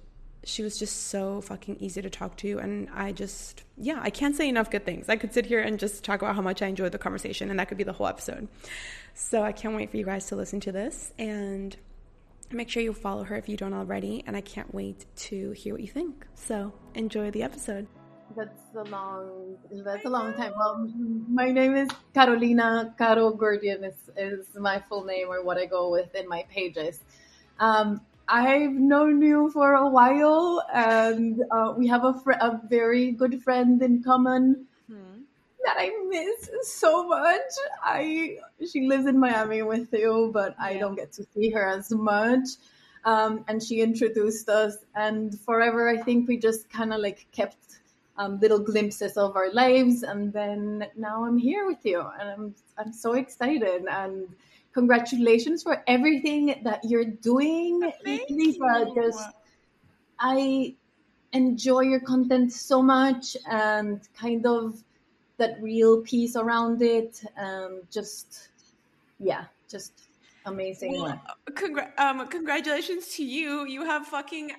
she 0.45 0.63
was 0.63 0.79
just 0.79 1.09
so 1.09 1.41
fucking 1.41 1.77
easy 1.81 2.03
to 2.03 2.11
talk 2.11 2.37
to. 2.39 2.59
And 2.59 2.89
I 2.95 3.13
just, 3.13 3.65
yeah, 3.77 4.01
I 4.03 4.11
can't 4.11 4.35
say 4.35 4.49
enough 4.49 4.71
good 4.71 4.85
things. 4.85 5.09
I 5.09 5.17
could 5.17 5.33
sit 5.33 5.47
here 5.47 5.61
and 5.61 5.79
just 5.79 6.05
talk 6.05 6.23
about 6.23 6.35
how 6.35 6.43
much 6.43 6.63
I 6.63 6.67
enjoyed 6.67 6.93
the 6.93 6.99
conversation, 6.99 7.51
and 7.51 7.59
that 7.59 7.69
could 7.69 7.79
be 7.79 7.85
the 7.85 7.93
whole 7.93 8.07
episode. 8.07 8.49
So 9.15 9.43
I 9.43 9.53
can't 9.53 9.77
wait 9.77 9.91
for 9.91 9.97
you 9.97 10.05
guys 10.05 10.27
to 10.27 10.37
listen 10.37 10.61
to 10.61 10.73
this 10.73 11.13
and 11.19 11.77
make 12.51 12.69
sure 12.69 12.83
you 12.83 12.93
follow 12.93 13.25
her 13.25 13.37
if 13.37 13.49
you 13.49 13.57
don't 13.57 13.75
already. 13.75 14.25
And 14.27 14.37
I 14.37 14.41
can't 14.41 14.73
wait 14.75 15.07
to 15.17 15.53
hear 15.53 15.75
what 15.75 15.83
you 15.83 15.89
think. 15.89 16.27
So 16.35 16.73
enjoy 16.95 17.31
the 17.31 17.43
episode. 17.43 17.87
That's 18.35 18.75
a 18.75 18.85
long. 18.85 19.57
That's 19.85 20.05
a 20.07 20.09
long 20.09 20.33
time. 20.35 20.55
Well, 20.57 20.91
my 21.29 21.51
name 21.51 21.77
is 21.77 21.89
Carolina. 22.15 22.95
Caro 22.97 23.31
Gordian 23.33 23.85
is, 23.85 23.95
is 24.17 24.47
my 24.59 24.83
full 24.89 25.05
name 25.05 25.29
or 25.29 25.45
what 25.45 25.59
I 25.59 25.67
go 25.67 25.91
with 25.91 26.15
in 26.15 26.27
my 26.29 26.47
pages. 26.51 27.01
Um, 27.61 28.01
I've 28.33 28.73
known 28.73 29.21
you 29.21 29.51
for 29.51 29.75
a 29.75 29.87
while, 29.91 30.65
and 30.73 31.45
uh, 31.51 31.75
we 31.77 31.87
have 31.89 32.05
a, 32.05 32.15
fr- 32.15 32.41
a 32.41 32.59
very 32.67 33.13
good 33.13 33.43
friend 33.43 33.83
in 33.83 34.03
common 34.03 34.65
that 35.65 35.77
I 35.79 35.91
miss 36.09 36.49
so 36.63 37.07
much. 37.07 37.53
I 37.83 38.39
she 38.73 38.89
lives 38.89 39.05
in 39.05 39.21
Miami 39.21 39.61
with 39.61 39.93
you, 39.93 40.31
but 40.33 40.57
I 40.59 40.79
don't 40.79 40.95
get 40.95 41.13
to 41.13 41.27
see 41.35 41.51
her 41.51 41.69
as 41.69 41.91
much. 41.93 42.49
Um, 43.05 43.45
and 43.49 43.63
she 43.63 43.83
introduced 43.83 44.49
us, 44.49 44.79
and 44.95 45.39
forever 45.41 45.91
I 45.91 45.99
think 45.99 46.27
we 46.27 46.39
just 46.39 46.71
kind 46.71 46.95
of 46.95 47.01
like 47.01 47.27
kept 47.33 47.59
um, 48.17 48.41
little 48.41 48.61
glimpses 48.61 49.19
of 49.19 49.37
our 49.37 49.53
lives, 49.53 50.05
and 50.05 50.33
then 50.33 50.87
now 50.97 51.25
I'm 51.27 51.37
here 51.37 51.67
with 51.67 51.85
you, 51.85 52.01
and 52.01 52.31
I'm 52.31 52.55
I'm 52.79 52.93
so 52.95 53.13
excited 53.13 53.85
and 53.91 54.27
congratulations 54.73 55.63
for 55.63 55.83
everything 55.87 56.61
that 56.65 56.81
you're 56.85 57.05
doing, 57.05 57.93
Lisa. 58.05 58.87
Just 58.95 59.29
I 60.19 60.75
enjoy 61.33 61.81
your 61.81 62.01
content 62.01 62.53
so 62.53 62.83
much, 62.83 63.37
and 63.51 64.01
kind 64.19 64.47
of 64.47 64.83
that 65.39 65.61
real 65.63 66.03
piece 66.03 66.37
around 66.37 66.83
it. 66.83 67.23
Um, 67.37 67.83
just 67.91 68.49
yeah, 69.19 69.45
just 69.69 69.93
amazing. 70.47 71.01
Well, 71.01 71.21
congr- 71.51 71.99
um, 71.99 72.27
congratulations 72.29 73.09
to 73.17 73.25
you. 73.25 73.67
You 73.67 73.85
have 73.85 74.07
fucking 74.07 74.53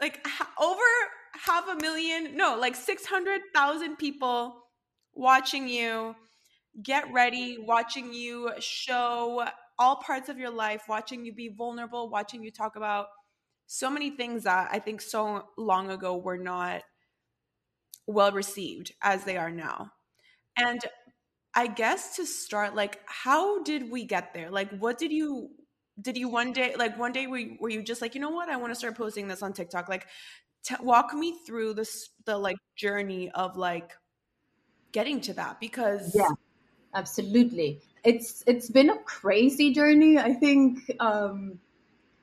like 0.00 0.26
over 0.60 0.82
half 1.32 1.68
a 1.68 1.76
million, 1.80 2.36
no, 2.36 2.56
like 2.58 2.74
600,000 2.74 3.96
people 3.96 4.64
watching 5.14 5.68
you 5.68 6.14
get 6.82 7.12
ready, 7.12 7.58
watching 7.58 8.12
you 8.12 8.52
show 8.58 9.46
all 9.78 9.96
parts 9.96 10.28
of 10.28 10.38
your 10.38 10.50
life, 10.50 10.82
watching 10.88 11.24
you 11.24 11.32
be 11.32 11.48
vulnerable, 11.48 12.08
watching 12.08 12.42
you 12.42 12.50
talk 12.50 12.76
about 12.76 13.06
so 13.66 13.90
many 13.90 14.10
things 14.10 14.44
that 14.44 14.68
I 14.72 14.78
think 14.78 15.00
so 15.00 15.48
long 15.56 15.90
ago 15.90 16.16
were 16.16 16.38
not 16.38 16.82
well 18.06 18.32
received 18.32 18.92
as 19.02 19.24
they 19.24 19.36
are 19.36 19.50
now. 19.50 19.92
And 20.56 20.80
I 21.54 21.68
guess 21.68 22.16
to 22.16 22.26
start, 22.26 22.74
like, 22.74 23.00
how 23.06 23.62
did 23.62 23.90
we 23.90 24.04
get 24.04 24.34
there? 24.34 24.50
Like, 24.50 24.70
what 24.78 24.98
did 24.98 25.12
you 25.12 25.50
did 26.00 26.16
you 26.16 26.28
one 26.28 26.52
day 26.52 26.74
like 26.76 26.98
one 26.98 27.12
day 27.12 27.26
were 27.28 27.38
you, 27.38 27.56
were 27.60 27.68
you 27.70 27.82
just 27.82 28.02
like 28.02 28.14
you 28.16 28.20
know 28.20 28.30
what 28.30 28.48
I 28.48 28.56
want 28.56 28.72
to 28.72 28.76
start 28.76 28.96
posting 28.96 29.28
this 29.28 29.42
on 29.42 29.52
TikTok? 29.52 29.88
Like, 29.88 30.06
t- 30.64 30.76
walk 30.80 31.14
me 31.14 31.38
through 31.46 31.74
this 31.74 32.10
the 32.26 32.38
like 32.38 32.56
journey 32.76 33.30
of 33.32 33.56
like 33.56 33.92
getting 34.92 35.20
to 35.22 35.34
that 35.34 35.60
because 35.60 36.14
yeah, 36.14 36.28
absolutely. 36.94 37.80
It's 38.04 38.44
it's 38.46 38.68
been 38.70 38.90
a 38.90 38.98
crazy 38.98 39.72
journey. 39.72 40.18
I 40.18 40.32
think 40.32 40.90
um, 41.00 41.58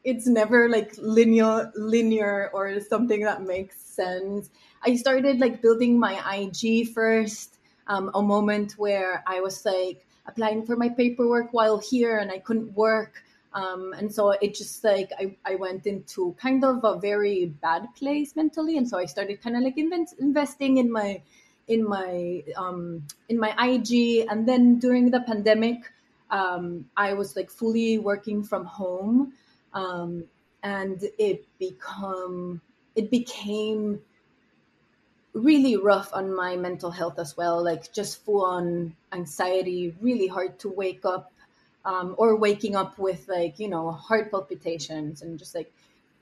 it's 0.04 0.28
never 0.28 0.70
like 0.70 0.94
linear 0.98 1.72
linear 1.76 2.50
or 2.54 2.80
something 2.82 3.22
that 3.22 3.44
makes 3.44 3.80
sense. 3.82 4.50
I 4.84 4.96
started 4.96 5.40
like 5.40 5.62
building 5.62 6.00
my 6.00 6.16
IG 6.36 6.90
first. 6.94 7.58
Um, 7.88 8.12
a 8.14 8.22
moment 8.22 8.74
where 8.78 9.24
I 9.28 9.42
was 9.42 9.66
like 9.66 10.06
applying 10.26 10.66
for 10.66 10.78
my 10.78 10.88
paperwork 10.88 11.52
while 11.52 11.80
here 11.80 12.20
and 12.20 12.32
I 12.32 12.38
couldn't 12.38 12.74
work. 12.74 13.24
Um, 13.54 13.94
and 13.98 14.14
so 14.14 14.32
it 14.32 14.54
just 14.54 14.82
like 14.84 15.12
I, 15.20 15.36
I 15.44 15.56
went 15.56 15.86
into 15.86 16.34
kind 16.40 16.64
of 16.64 16.86
a 16.86 17.00
very 17.00 17.48
bad 17.48 17.88
place 17.96 18.34
mentally 18.34 18.78
and 18.78 18.88
so 18.88 18.98
i 18.98 19.04
started 19.04 19.42
kind 19.42 19.58
of 19.58 19.64
like 19.64 19.78
invent, 19.78 20.14
investing 20.20 20.78
in 20.78 20.90
my 20.90 21.22
in 21.72 21.88
my 21.88 22.44
um, 22.58 23.08
in 23.30 23.40
my 23.40 23.52
ig 23.68 23.92
and 24.30 24.48
then 24.48 24.80
during 24.80 25.10
the 25.12 25.22
pandemic 25.22 25.80
um, 26.30 26.86
i 26.96 27.14
was 27.14 27.36
like 27.36 27.50
fully 27.50 27.98
working 27.98 28.44
from 28.44 28.66
home. 28.66 29.34
Um, 29.74 30.26
and 30.64 31.04
it 31.18 31.46
become 31.60 32.62
it 32.96 33.10
became 33.10 34.02
really 35.34 35.78
rough 35.78 36.14
on 36.14 36.36
my 36.36 36.58
mental 36.58 36.92
health 36.92 37.18
as 37.18 37.38
well 37.38 37.64
like 37.64 37.92
just 37.94 38.24
full 38.26 38.44
on 38.44 38.96
anxiety 39.14 39.96
really 40.02 40.28
hard 40.28 40.60
to 40.60 40.70
wake 40.70 41.06
up 41.06 41.32
um, 41.86 42.16
or 42.18 42.36
waking 42.36 42.76
up 42.76 43.00
with 43.00 43.28
like 43.28 43.58
you 43.58 43.68
know 43.68 43.92
heart 43.92 44.30
palpitations 44.30 45.22
and 45.22 45.40
just 45.40 45.56
like 45.56 45.72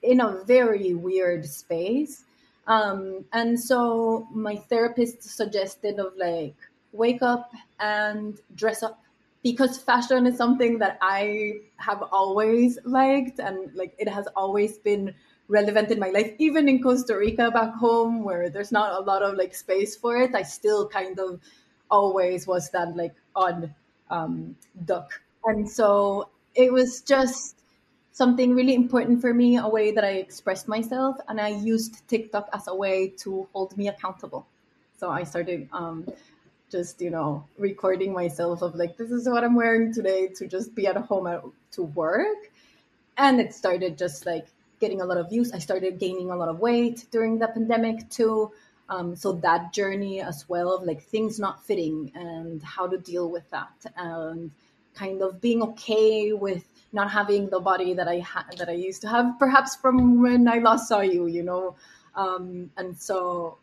in 0.01 0.22
a 0.22 0.44
very 0.46 0.94
weird 0.94 1.46
space 1.46 2.24
um, 2.70 3.26
and 3.34 3.60
so 3.60 4.28
my 4.32 4.56
therapist 4.56 5.24
suggested 5.24 6.00
of 6.00 6.14
like 6.18 6.56
wake 6.94 7.22
up 7.22 7.52
and 7.80 8.40
dress 8.56 8.84
up. 8.84 9.04
Because 9.44 9.78
fashion 9.78 10.28
is 10.28 10.36
something 10.38 10.80
that 10.80 10.98
i 11.02 11.54
have 11.78 12.04
always 12.12 12.78
liked 12.84 13.40
and 13.40 13.74
like 13.74 13.96
it 13.98 14.10
has 14.10 14.28
always 14.36 14.78
been 14.80 15.14
relevant 15.48 15.92
in 15.92 16.00
my 16.00 16.10
life. 16.10 16.34
Even 16.40 16.68
in 16.70 16.82
costa 16.84 17.18
rica 17.18 17.50
back 17.52 17.74
home 17.76 18.24
where 18.24 18.50
there's 18.50 18.72
not 18.72 18.94
a 18.94 19.00
lot 19.00 19.24
of 19.24 19.36
like 19.38 19.56
space 19.56 19.96
for 19.96 20.18
it 20.18 20.36
i 20.36 20.44
still 20.44 20.88
kind 20.90 21.20
of 21.20 21.40
always 21.92 22.48
was 22.48 22.70
that 22.72 22.96
like 22.96 23.16
odd 23.36 23.74
um, 24.10 24.56
duck. 24.86 25.22
And 25.46 25.70
so 25.70 26.30
it 26.56 26.72
was 26.74 27.02
just 27.02 27.59
something 28.20 28.54
really 28.54 28.76
important 28.76 29.22
for 29.22 29.34
me, 29.34 29.56
a 29.56 29.70
way 29.78 29.92
that 29.92 30.04
I 30.04 30.16
expressed 30.26 30.68
myself. 30.68 31.16
And 31.30 31.40
I 31.40 31.50
used 31.74 32.06
TikTok 32.10 32.50
as 32.52 32.68
a 32.68 32.76
way 32.76 33.14
to 33.24 33.48
hold 33.54 33.78
me 33.78 33.88
accountable. 33.88 34.46
So 35.00 35.10
I 35.10 35.24
started 35.24 35.70
um, 35.72 36.06
just, 36.70 37.00
you 37.00 37.12
know, 37.12 37.46
recording 37.58 38.12
myself 38.12 38.62
of 38.62 38.76
like, 38.76 38.98
this 38.98 39.10
is 39.10 39.30
what 39.30 39.46
I'm 39.46 39.56
wearing 39.56 39.94
today 39.94 40.28
to 40.36 40.48
just 40.48 40.76
be 40.76 40.86
at 40.86 40.98
home 40.98 41.28
at, 41.28 41.42
to 41.76 41.84
work. 41.84 42.52
And 43.18 43.40
it 43.40 43.54
started 43.54 43.98
just 43.98 44.26
like 44.26 44.48
getting 44.82 45.00
a 45.00 45.06
lot 45.06 45.18
of 45.18 45.30
views. 45.30 45.54
I 45.54 45.60
started 45.60 45.98
gaining 45.98 46.30
a 46.30 46.36
lot 46.36 46.50
of 46.50 46.60
weight 46.60 47.06
during 47.12 47.40
the 47.40 47.48
pandemic 47.48 48.10
too. 48.10 48.52
Um, 48.90 49.16
so 49.16 49.32
that 49.48 49.72
journey 49.72 50.20
as 50.20 50.50
well 50.50 50.76
of 50.76 50.84
like 50.84 51.02
things 51.02 51.40
not 51.40 51.64
fitting 51.64 52.12
and 52.16 52.62
how 52.64 52.86
to 52.86 52.98
deal 52.98 53.30
with 53.30 53.50
that 53.52 53.72
and 53.96 54.52
kind 54.94 55.22
of 55.22 55.40
being 55.40 55.62
okay 55.70 56.34
with 56.34 56.66
not 56.91 57.12
having 57.12 57.50
the 57.50 57.60
body 57.60 57.93
that 57.93 58.08
I 58.08 58.19
had 58.19 58.58
that 58.58 58.69
I 58.69 58.74
used 58.74 59.01
to 59.01 59.10
have, 59.10 59.38
perhaps 59.38 59.75
from 59.75 60.22
when 60.22 60.48
I 60.48 60.60
last 60.60 60.88
saw 60.88 61.01
you, 61.01 61.27
you 61.27 61.43
know, 61.43 61.75
um, 62.15 62.72
and 62.77 62.98
so 62.98 63.58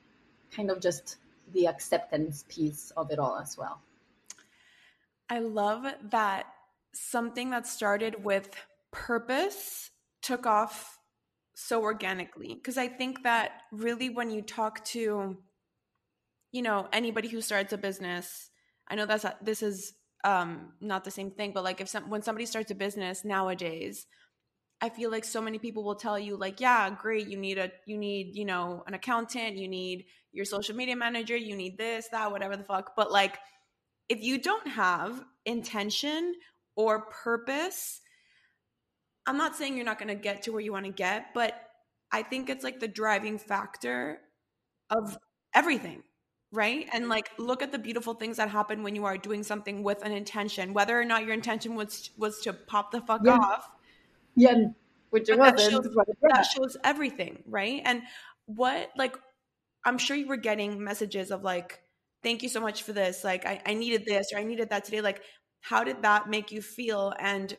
kind 0.50 0.70
of 0.70 0.80
just 0.80 1.16
the 1.52 1.66
acceptance 1.66 2.44
piece 2.48 2.92
of 2.96 3.10
it 3.10 3.18
all 3.18 3.38
as 3.38 3.56
well. 3.58 3.80
I 5.28 5.40
love 5.40 5.86
that 6.10 6.46
something 6.92 7.50
that 7.50 7.66
started 7.66 8.24
with 8.24 8.54
purpose 8.92 9.90
took 10.22 10.46
off 10.46 10.98
so 11.54 11.82
organically 11.82 12.54
because 12.54 12.78
I 12.78 12.88
think 12.88 13.22
that 13.24 13.62
really 13.72 14.08
when 14.08 14.30
you 14.30 14.42
talk 14.42 14.84
to 14.86 15.36
you 16.52 16.62
know 16.62 16.88
anybody 16.92 17.28
who 17.28 17.40
starts 17.40 17.72
a 17.72 17.78
business 17.78 18.50
I 18.88 18.94
know 18.94 19.06
that's 19.06 19.24
this 19.42 19.62
is 19.62 19.94
um 20.24 20.72
not 20.80 21.04
the 21.04 21.10
same 21.10 21.30
thing 21.30 21.52
but 21.52 21.64
like 21.64 21.80
if 21.80 21.88
some 21.88 22.08
when 22.10 22.22
somebody 22.22 22.46
starts 22.46 22.70
a 22.70 22.74
business 22.74 23.24
nowadays 23.24 24.06
i 24.80 24.88
feel 24.88 25.10
like 25.10 25.24
so 25.24 25.40
many 25.40 25.58
people 25.58 25.84
will 25.84 25.94
tell 25.94 26.18
you 26.18 26.36
like 26.36 26.60
yeah 26.60 26.90
great 26.90 27.28
you 27.28 27.36
need 27.36 27.58
a 27.58 27.70
you 27.86 27.96
need 27.96 28.34
you 28.34 28.44
know 28.44 28.82
an 28.86 28.94
accountant 28.94 29.56
you 29.56 29.68
need 29.68 30.04
your 30.32 30.44
social 30.44 30.74
media 30.74 30.96
manager 30.96 31.36
you 31.36 31.56
need 31.56 31.78
this 31.78 32.08
that 32.08 32.30
whatever 32.30 32.56
the 32.56 32.64
fuck 32.64 32.94
but 32.96 33.10
like 33.10 33.38
if 34.08 34.22
you 34.22 34.38
don't 34.38 34.68
have 34.68 35.24
intention 35.44 36.34
or 36.76 37.02
purpose 37.06 38.00
i'm 39.26 39.36
not 39.36 39.56
saying 39.56 39.76
you're 39.76 39.84
not 39.84 39.98
going 39.98 40.08
to 40.08 40.14
get 40.14 40.42
to 40.42 40.52
where 40.52 40.60
you 40.60 40.72
want 40.72 40.86
to 40.86 40.92
get 40.92 41.26
but 41.34 41.54
i 42.12 42.22
think 42.22 42.48
it's 42.50 42.64
like 42.64 42.80
the 42.80 42.88
driving 42.88 43.38
factor 43.38 44.20
of 44.90 45.18
everything 45.54 46.02
right? 46.52 46.88
And 46.92 47.08
like 47.08 47.30
look 47.38 47.62
at 47.62 47.72
the 47.72 47.78
beautiful 47.78 48.14
things 48.14 48.36
that 48.36 48.48
happen 48.48 48.82
when 48.82 48.94
you 48.94 49.04
are 49.04 49.18
doing 49.18 49.42
something 49.42 49.82
with 49.82 50.04
an 50.04 50.12
intention 50.12 50.72
whether 50.72 50.98
or 50.98 51.04
not 51.04 51.24
your 51.24 51.34
intention 51.34 51.74
was 51.74 52.10
was 52.16 52.40
to 52.42 52.52
pop 52.52 52.92
the 52.92 53.00
fuck 53.00 53.22
yeah. 53.24 53.36
off. 53.36 53.68
Yeah 54.34 54.68
which 55.10 55.28
it 55.28 55.38
that 55.38 55.58
shows, 55.58 55.88
that 56.22 56.42
shows 56.42 56.76
everything 56.84 57.42
right? 57.46 57.82
And 57.84 58.02
what 58.46 58.90
like 58.96 59.16
i'm 59.84 59.98
sure 59.98 60.16
you 60.16 60.28
were 60.28 60.36
getting 60.36 60.82
messages 60.82 61.30
of 61.30 61.42
like 61.42 61.80
thank 62.22 62.42
you 62.42 62.48
so 62.48 62.60
much 62.60 62.82
for 62.82 62.92
this. 62.92 63.24
Like 63.24 63.46
I, 63.46 63.60
I 63.66 63.74
needed 63.74 64.04
this 64.04 64.32
or 64.32 64.38
i 64.38 64.44
needed 64.44 64.70
that 64.70 64.84
today. 64.84 65.00
Like 65.00 65.22
how 65.60 65.84
did 65.84 66.02
that 66.02 66.28
make 66.28 66.52
you 66.52 66.62
feel? 66.62 67.12
And 67.18 67.56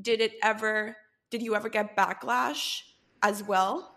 did 0.00 0.20
it 0.20 0.34
ever 0.42 0.96
did 1.30 1.42
you 1.42 1.54
ever 1.54 1.68
get 1.68 1.96
backlash 1.96 2.82
as 3.22 3.42
well? 3.42 3.96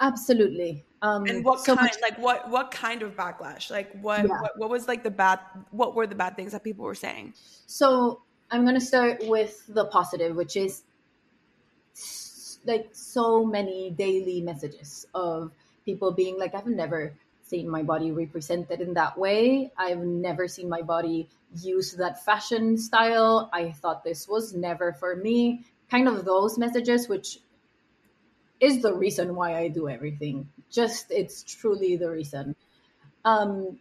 Absolutely 0.00 0.84
um, 1.02 1.26
and 1.26 1.44
what 1.44 1.60
so 1.60 1.76
kind, 1.76 1.86
much- 1.86 2.00
like 2.02 2.18
what, 2.18 2.50
what 2.50 2.70
kind 2.70 3.02
of 3.02 3.16
backlash? 3.16 3.70
Like 3.70 3.90
what, 4.00 4.26
yeah. 4.26 4.40
what, 4.40 4.58
what 4.58 4.70
was 4.70 4.88
like 4.88 5.02
the 5.02 5.10
bad, 5.10 5.40
what 5.70 5.94
were 5.94 6.06
the 6.06 6.14
bad 6.14 6.36
things 6.36 6.52
that 6.52 6.64
people 6.64 6.84
were 6.84 6.94
saying? 6.94 7.34
So 7.66 8.22
I'm 8.50 8.62
going 8.62 8.74
to 8.74 8.80
start 8.80 9.22
with 9.26 9.64
the 9.68 9.86
positive, 9.86 10.36
which 10.36 10.56
is 10.56 10.82
like 12.64 12.88
so 12.92 13.44
many 13.44 13.90
daily 13.90 14.40
messages 14.40 15.06
of 15.14 15.52
people 15.84 16.12
being 16.12 16.38
like, 16.38 16.54
I've 16.54 16.66
never 16.66 17.14
seen 17.42 17.68
my 17.68 17.82
body 17.82 18.10
represented 18.10 18.80
in 18.80 18.92
that 18.94 19.16
way. 19.16 19.72
I've 19.78 20.00
never 20.00 20.48
seen 20.48 20.68
my 20.68 20.82
body 20.82 21.28
use 21.62 21.92
that 21.92 22.22
fashion 22.24 22.76
style. 22.76 23.48
I 23.52 23.72
thought 23.72 24.04
this 24.04 24.28
was 24.28 24.54
never 24.54 24.92
for 24.92 25.16
me. 25.16 25.64
Kind 25.90 26.08
of 26.08 26.26
those 26.26 26.58
messages, 26.58 27.08
which 27.08 27.38
is 28.60 28.82
the 28.82 28.94
reason 28.94 29.34
why 29.34 29.56
I 29.56 29.68
do 29.68 29.88
everything. 29.88 30.48
Just 30.70 31.10
it's 31.10 31.42
truly 31.42 31.96
the 31.96 32.10
reason. 32.10 32.54
Um, 33.24 33.78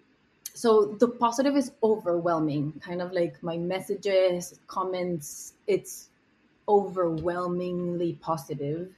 so 0.53 0.95
the 0.99 1.07
positive 1.07 1.55
is 1.55 1.71
overwhelming. 1.83 2.73
Kind 2.83 3.01
of 3.01 3.11
like 3.11 3.41
my 3.43 3.57
messages, 3.57 4.59
comments. 4.67 5.53
It's 5.67 6.09
overwhelmingly 6.67 8.13
positive. 8.21 8.89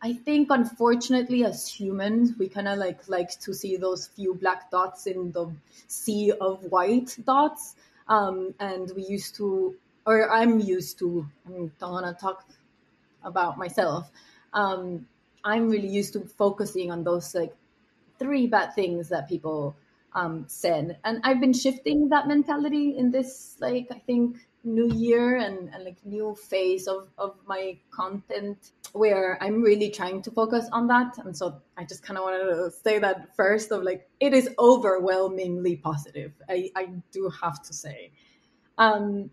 I 0.00 0.12
think 0.12 0.48
unfortunately 0.50 1.44
as 1.44 1.66
humans 1.66 2.38
we 2.38 2.48
kind 2.48 2.68
of 2.68 2.78
like 2.78 3.08
like 3.08 3.30
to 3.40 3.52
see 3.52 3.76
those 3.76 4.06
few 4.06 4.34
black 4.34 4.70
dots 4.70 5.06
in 5.06 5.32
the 5.32 5.50
sea 5.88 6.32
of 6.40 6.62
white 6.70 7.16
dots 7.24 7.74
um, 8.06 8.54
and 8.60 8.92
we 8.94 9.04
used 9.04 9.34
to 9.36 9.74
or 10.06 10.30
I'm 10.30 10.60
used 10.60 11.00
to 11.00 11.26
I'm 11.46 11.72
gonna 11.80 12.14
talk 12.14 12.44
about 13.24 13.58
myself 13.58 14.08
um, 14.52 15.04
I'm 15.48 15.68
really 15.68 15.88
used 15.88 16.12
to 16.12 16.20
focusing 16.20 16.90
on 16.90 17.04
those 17.04 17.34
like 17.34 17.54
three 18.18 18.46
bad 18.46 18.74
things 18.74 19.08
that 19.08 19.28
people 19.28 19.76
um, 20.14 20.44
said. 20.48 20.98
And 21.04 21.20
I've 21.24 21.40
been 21.40 21.52
shifting 21.52 22.08
that 22.10 22.26
mentality 22.26 22.96
in 22.98 23.10
this, 23.10 23.56
like, 23.60 23.88
I 23.90 23.98
think 23.98 24.36
new 24.64 24.92
year 24.92 25.36
and, 25.36 25.72
and 25.72 25.84
like 25.84 26.04
new 26.04 26.34
phase 26.34 26.86
of, 26.86 27.08
of 27.16 27.36
my 27.46 27.78
content 27.90 28.72
where 28.92 29.38
I'm 29.40 29.62
really 29.62 29.90
trying 29.90 30.22
to 30.22 30.30
focus 30.30 30.68
on 30.72 30.88
that. 30.88 31.16
And 31.18 31.36
so 31.36 31.62
I 31.76 31.84
just 31.84 32.02
kind 32.02 32.18
of 32.18 32.24
wanted 32.24 32.44
to 32.54 32.70
say 32.70 32.98
that 32.98 33.34
first 33.36 33.70
of 33.70 33.82
like, 33.82 34.08
it 34.20 34.34
is 34.34 34.50
overwhelmingly 34.58 35.76
positive. 35.76 36.32
I, 36.48 36.70
I 36.76 36.88
do 37.12 37.30
have 37.42 37.62
to 37.62 37.72
say. 37.72 38.10
Um, 38.76 39.30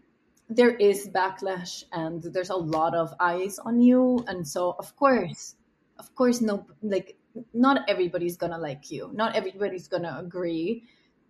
there 0.49 0.75
is 0.75 1.09
backlash 1.09 1.83
and 1.91 2.21
there's 2.21 2.51
a 2.51 2.55
lot 2.55 2.95
of 2.95 3.13
eyes 3.19 3.57
on 3.59 3.81
you. 3.81 4.23
And 4.27 4.47
so 4.47 4.75
of 4.77 4.95
course, 4.95 5.55
of 5.99 6.13
course, 6.15 6.41
no, 6.41 6.65
like 6.81 7.17
not 7.53 7.81
everybody's 7.87 8.37
gonna 8.37 8.57
like 8.57 8.91
you. 8.91 9.11
Not 9.13 9.35
everybody's 9.35 9.87
gonna 9.87 10.17
agree. 10.19 10.83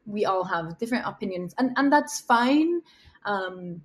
We 0.05 0.25
all 0.25 0.43
have 0.43 0.77
different 0.77 1.05
opinions 1.07 1.55
and, 1.57 1.72
and 1.77 1.91
that's 1.91 2.22
fine 2.22 2.81
um, 3.25 3.81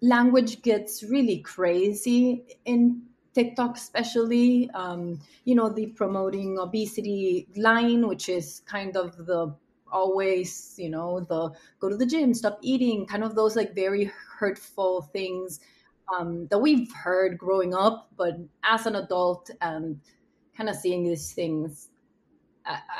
language 0.00 0.62
gets 0.62 1.02
really 1.02 1.38
crazy 1.38 2.44
in 2.64 3.02
TikTok, 3.34 3.76
especially. 3.76 4.70
Um, 4.74 5.20
you 5.44 5.54
know, 5.54 5.68
the 5.68 5.86
promoting 5.86 6.58
obesity 6.58 7.48
line, 7.56 8.06
which 8.06 8.28
is 8.28 8.62
kind 8.66 8.96
of 8.96 9.16
the 9.26 9.54
always, 9.90 10.74
you 10.78 10.90
know, 10.90 11.20
the 11.20 11.50
go 11.80 11.88
to 11.88 11.96
the 11.96 12.06
gym, 12.06 12.34
stop 12.34 12.58
eating, 12.62 13.06
kind 13.06 13.24
of 13.24 13.34
those 13.34 13.56
like 13.56 13.74
very 13.74 14.10
hurtful 14.38 15.02
things 15.12 15.60
um, 16.16 16.46
that 16.48 16.58
we've 16.58 16.92
heard 16.92 17.38
growing 17.38 17.74
up. 17.74 18.10
But 18.16 18.36
as 18.64 18.86
an 18.86 18.96
adult 18.96 19.50
and 19.60 20.00
kind 20.56 20.68
of 20.68 20.76
seeing 20.76 21.04
these 21.04 21.32
things, 21.32 21.88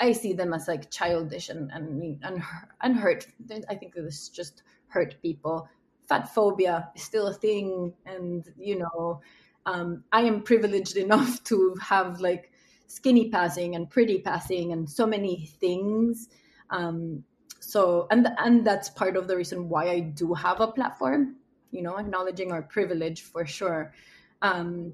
I, 0.00 0.12
see 0.12 0.32
them 0.32 0.52
as 0.52 0.66
like 0.66 0.90
childish 0.90 1.49
and 1.49 1.71
and 1.73 2.18
and, 2.25 2.42
and 2.80 2.97
hurt. 2.97 3.26
I 3.68 3.75
think 3.76 3.94
this 3.94 4.28
just 4.28 4.62
hurt 4.88 5.21
people 5.23 5.68
fat 6.12 6.28
phobia 6.35 6.90
is 6.94 7.02
still 7.02 7.28
a 7.28 7.35
thing 7.35 7.92
and 8.06 8.44
you 8.59 8.78
know 8.78 9.21
um, 9.66 10.04
i 10.12 10.21
am 10.21 10.42
privileged 10.42 10.97
enough 10.97 11.42
to 11.44 11.75
have 11.80 12.21
like 12.21 12.50
skinny 12.87 13.30
passing 13.30 13.75
and 13.76 13.88
pretty 13.88 14.18
passing 14.21 14.73
and 14.73 14.88
so 14.88 15.06
many 15.06 15.47
things 15.61 16.28
um, 16.71 17.25
so 17.61 18.06
and 18.11 18.28
and 18.38 18.66
that's 18.66 18.90
part 18.90 19.16
of 19.16 19.26
the 19.26 19.37
reason 19.37 19.68
why 19.68 19.88
i 19.88 20.00
do 20.00 20.35
have 20.35 20.61
a 20.61 20.66
platform 20.66 21.37
you 21.71 21.82
know 21.82 21.97
acknowledging 21.97 22.52
our 22.52 22.62
privilege 22.62 23.23
for 23.23 23.47
sure 23.47 23.94
um, 24.42 24.92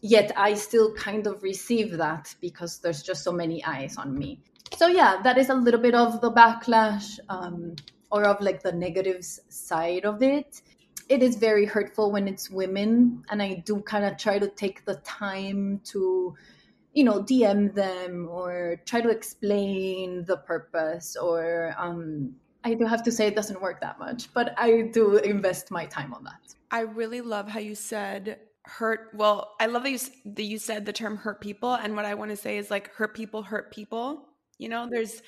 yet 0.00 0.32
i 0.36 0.54
still 0.54 0.94
kind 0.94 1.26
of 1.26 1.42
receive 1.42 1.96
that 1.98 2.34
because 2.40 2.78
there's 2.78 3.02
just 3.02 3.22
so 3.22 3.32
many 3.32 3.64
eyes 3.64 3.96
on 3.96 4.18
me. 4.18 4.40
So 4.76 4.86
yeah 4.86 5.20
that 5.22 5.38
is 5.38 5.50
a 5.50 5.54
little 5.54 5.80
bit 5.80 5.94
of 5.94 6.20
the 6.20 6.30
backlash 6.30 7.18
um, 7.28 7.76
or 8.10 8.24
of 8.24 8.40
like 8.40 8.62
the 8.62 8.72
negatives 8.72 9.40
side 9.48 10.04
of 10.04 10.22
it. 10.22 10.62
It 11.08 11.22
is 11.22 11.36
very 11.36 11.66
hurtful 11.66 12.12
when 12.12 12.28
it's 12.28 12.48
women 12.48 13.24
and 13.30 13.42
i 13.42 13.54
do 13.66 13.80
kind 13.80 14.04
of 14.04 14.16
try 14.16 14.38
to 14.38 14.48
take 14.48 14.84
the 14.84 14.94
time 14.96 15.80
to 15.84 16.34
you 16.92 17.04
know 17.04 17.22
dm 17.22 17.74
them 17.74 18.28
or 18.30 18.76
try 18.84 19.00
to 19.00 19.08
explain 19.08 20.24
the 20.24 20.36
purpose 20.36 21.16
or 21.16 21.74
um 21.78 22.34
i 22.64 22.74
do 22.74 22.84
have 22.84 23.02
to 23.02 23.12
say 23.12 23.26
it 23.26 23.34
doesn't 23.34 23.60
work 23.60 23.80
that 23.80 23.98
much 23.98 24.32
but 24.34 24.54
i 24.58 24.82
do 24.82 25.16
invest 25.16 25.70
my 25.70 25.86
time 25.86 26.14
on 26.14 26.24
that. 26.24 26.54
I 26.70 26.80
really 26.80 27.20
love 27.20 27.48
how 27.48 27.58
you 27.58 27.74
said 27.74 28.38
hurt 28.78 29.08
well 29.14 29.54
i 29.60 29.66
love 29.66 29.82
that 29.82 29.90
you, 29.90 29.98
that 30.24 30.42
you 30.44 30.58
said 30.58 30.86
the 30.86 30.92
term 30.92 31.16
hurt 31.16 31.40
people 31.40 31.74
and 31.74 31.96
what 31.96 32.04
i 32.04 32.14
want 32.14 32.30
to 32.30 32.36
say 32.36 32.56
is 32.56 32.70
like 32.70 32.94
hurt 32.94 33.14
people 33.14 33.42
hurt 33.42 33.72
people 33.72 34.26
you 34.60 34.68
know? 34.68 34.86
There's 34.88 35.22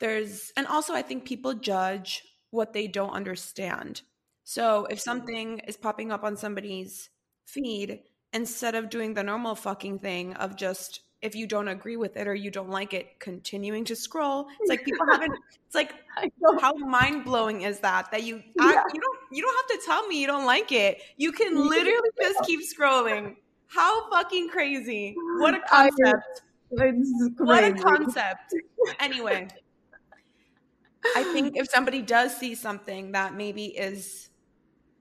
there's 0.00 0.52
and 0.56 0.66
also 0.66 0.94
i 0.94 1.02
think 1.02 1.24
people 1.24 1.54
judge 1.54 2.22
what 2.50 2.72
they 2.72 2.88
don't 2.88 3.10
understand. 3.10 4.00
So 4.44 4.86
if 4.86 4.98
something 4.98 5.58
is 5.68 5.76
popping 5.76 6.10
up 6.10 6.24
on 6.24 6.36
somebody's 6.36 7.10
feed 7.46 8.00
instead 8.32 8.74
of 8.74 8.88
doing 8.88 9.12
the 9.12 9.22
normal 9.22 9.54
fucking 9.54 9.98
thing 9.98 10.32
of 10.34 10.56
just 10.56 11.00
if 11.20 11.34
you 11.34 11.46
don't 11.46 11.68
agree 11.68 11.96
with 11.96 12.16
it 12.16 12.28
or 12.28 12.34
you 12.34 12.50
don't 12.50 12.70
like 12.70 12.94
it 12.94 13.18
continuing 13.18 13.84
to 13.84 13.96
scroll. 13.96 14.46
It's 14.60 14.68
like 14.68 14.84
people 14.84 15.06
haven't 15.06 15.32
it's 15.66 15.74
like 15.74 15.92
how 16.60 16.72
mind-blowing 16.74 17.62
is 17.62 17.80
that 17.80 18.10
that 18.10 18.22
you 18.22 18.36
yeah. 18.56 18.64
I, 18.64 18.84
you 18.94 19.00
don't 19.00 19.18
you 19.32 19.42
don't 19.42 19.56
have 19.56 19.80
to 19.80 19.86
tell 19.86 20.06
me 20.06 20.20
you 20.20 20.26
don't 20.26 20.46
like 20.46 20.72
it. 20.72 21.02
You 21.16 21.32
can 21.32 21.68
literally 21.68 22.10
just 22.20 22.42
keep 22.44 22.60
scrolling. 22.60 23.36
How 23.66 24.10
fucking 24.10 24.48
crazy. 24.48 25.14
What 25.38 25.54
a 25.54 25.60
concept. 25.60 26.42
what 26.70 27.64
a 27.64 27.72
concept. 27.74 28.54
Anyway 29.00 29.48
I 31.16 31.22
think 31.32 31.56
if 31.56 31.68
somebody 31.70 32.02
does 32.02 32.36
see 32.36 32.54
something 32.54 33.12
that 33.12 33.34
maybe 33.34 33.66
is 33.66 34.30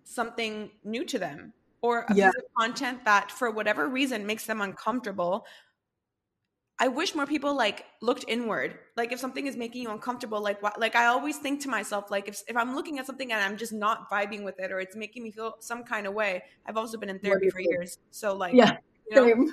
something 0.04 0.72
new 0.84 1.06
to 1.06 1.20
them 1.20 1.54
or 1.82 2.06
a 2.10 2.16
yeah. 2.16 2.28
piece 2.28 2.44
of 2.44 2.44
content 2.58 3.06
that 3.06 3.32
for 3.32 3.52
whatever 3.52 3.88
reason 3.88 4.26
makes 4.26 4.46
them 4.46 4.62
uncomfortable, 4.62 5.46
I 6.80 6.90
wish 6.90 7.16
more 7.16 7.26
people 7.26 7.56
like 7.56 7.86
looked 8.02 8.26
inward. 8.28 8.78
Like 8.96 9.12
if 9.12 9.20
something 9.20 9.48
is 9.48 9.58
making 9.58 9.82
you 9.82 9.90
uncomfortable, 9.90 10.42
like 10.42 10.62
what, 10.62 10.80
like 10.80 10.96
I 10.96 11.08
always 11.08 11.38
think 11.38 11.62
to 11.62 11.70
myself, 11.70 12.12
like 12.12 12.28
if 12.28 12.42
if 12.48 12.56
I'm 12.56 12.76
looking 12.76 13.00
at 13.00 13.06
something 13.06 13.32
and 13.32 13.42
I'm 13.42 13.58
just 13.58 13.74
not 13.74 14.10
vibing 14.10 14.44
with 14.44 14.60
it 14.60 14.72
or 14.72 14.80
it's 14.80 14.96
making 14.96 15.24
me 15.24 15.32
feel 15.32 15.56
some 15.60 15.84
kind 15.84 16.06
of 16.06 16.14
way. 16.14 16.44
I've 16.68 16.78
also 16.78 16.98
been 16.98 17.10
in 17.10 17.20
therapy 17.20 17.50
for 17.50 17.60
years, 17.60 17.98
so 18.12 18.36
like 18.36 18.54
yeah, 18.54 18.78
you 19.10 19.16
know, 19.16 19.52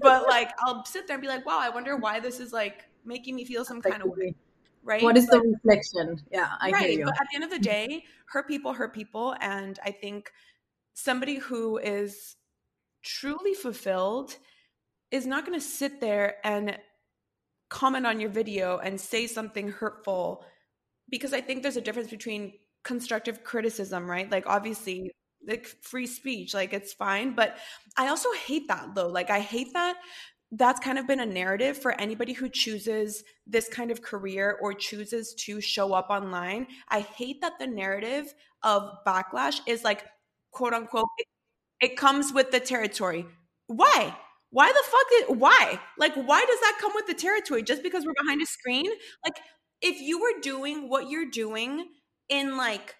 but 0.00 0.28
like 0.28 0.52
I'll 0.60 0.84
sit 0.84 1.06
there 1.08 1.16
and 1.16 1.22
be 1.22 1.28
like, 1.28 1.44
wow, 1.44 1.58
I 1.60 1.70
wonder 1.70 1.96
why 1.96 2.20
this 2.20 2.38
is 2.38 2.52
like 2.52 2.84
making 3.04 3.34
me 3.34 3.44
feel 3.44 3.64
some 3.64 3.80
kind 3.80 4.02
of 4.02 4.08
way 4.08 4.34
right? 4.82 5.02
What 5.02 5.16
is 5.16 5.26
but, 5.26 5.42
the 5.42 5.48
reflection? 5.50 6.20
Yeah, 6.30 6.48
I 6.60 6.70
right. 6.70 6.82
hear 6.82 6.98
you. 7.00 7.04
But 7.04 7.20
at 7.20 7.26
the 7.30 7.34
end 7.34 7.44
of 7.44 7.50
the 7.50 7.58
day, 7.58 8.04
hurt 8.26 8.48
people 8.48 8.72
hurt 8.72 8.94
people. 8.94 9.34
And 9.40 9.78
I 9.84 9.90
think 9.90 10.32
somebody 10.94 11.36
who 11.36 11.78
is 11.78 12.36
truly 13.02 13.54
fulfilled 13.54 14.36
is 15.10 15.26
not 15.26 15.46
going 15.46 15.58
to 15.58 15.64
sit 15.64 16.00
there 16.00 16.36
and 16.44 16.78
comment 17.68 18.06
on 18.06 18.20
your 18.20 18.30
video 18.30 18.78
and 18.78 19.00
say 19.00 19.26
something 19.26 19.70
hurtful 19.70 20.44
because 21.08 21.32
I 21.32 21.40
think 21.40 21.62
there's 21.62 21.76
a 21.76 21.80
difference 21.80 22.10
between 22.10 22.52
constructive 22.84 23.44
criticism, 23.44 24.10
right? 24.10 24.30
Like 24.30 24.46
obviously 24.46 25.10
like 25.46 25.66
free 25.66 26.06
speech, 26.06 26.54
like 26.54 26.72
it's 26.72 26.92
fine, 26.92 27.34
but 27.34 27.56
I 27.96 28.08
also 28.08 28.30
hate 28.46 28.68
that 28.68 28.94
though. 28.94 29.08
Like 29.08 29.30
I 29.30 29.40
hate 29.40 29.72
that 29.72 29.96
that's 30.52 30.80
kind 30.80 30.98
of 30.98 31.06
been 31.06 31.20
a 31.20 31.26
narrative 31.26 31.78
for 31.78 31.92
anybody 32.00 32.32
who 32.32 32.48
chooses 32.48 33.22
this 33.46 33.68
kind 33.68 33.90
of 33.90 34.02
career 34.02 34.58
or 34.60 34.74
chooses 34.74 35.34
to 35.34 35.60
show 35.60 35.92
up 35.92 36.10
online. 36.10 36.66
I 36.88 37.00
hate 37.00 37.40
that 37.40 37.58
the 37.58 37.68
narrative 37.68 38.34
of 38.62 38.90
backlash 39.06 39.60
is 39.66 39.84
like, 39.84 40.04
quote 40.50 40.72
unquote, 40.72 41.06
it, 41.18 41.26
it 41.80 41.96
comes 41.96 42.32
with 42.32 42.50
the 42.50 42.58
territory. 42.58 43.26
Why? 43.68 44.16
Why 44.50 44.68
the 44.68 44.82
fuck 44.84 45.28
did, 45.28 45.38
why? 45.38 45.80
Like, 45.98 46.14
why 46.14 46.44
does 46.44 46.60
that 46.60 46.78
come 46.80 46.92
with 46.94 47.06
the 47.06 47.14
territory? 47.14 47.62
Just 47.62 47.82
because 47.82 48.04
we're 48.04 48.14
behind 48.20 48.42
a 48.42 48.46
screen? 48.46 48.90
Like, 49.24 49.38
if 49.80 50.00
you 50.00 50.20
were 50.20 50.40
doing 50.42 50.88
what 50.88 51.08
you're 51.08 51.30
doing 51.30 51.86
in 52.28 52.56
like 52.56 52.96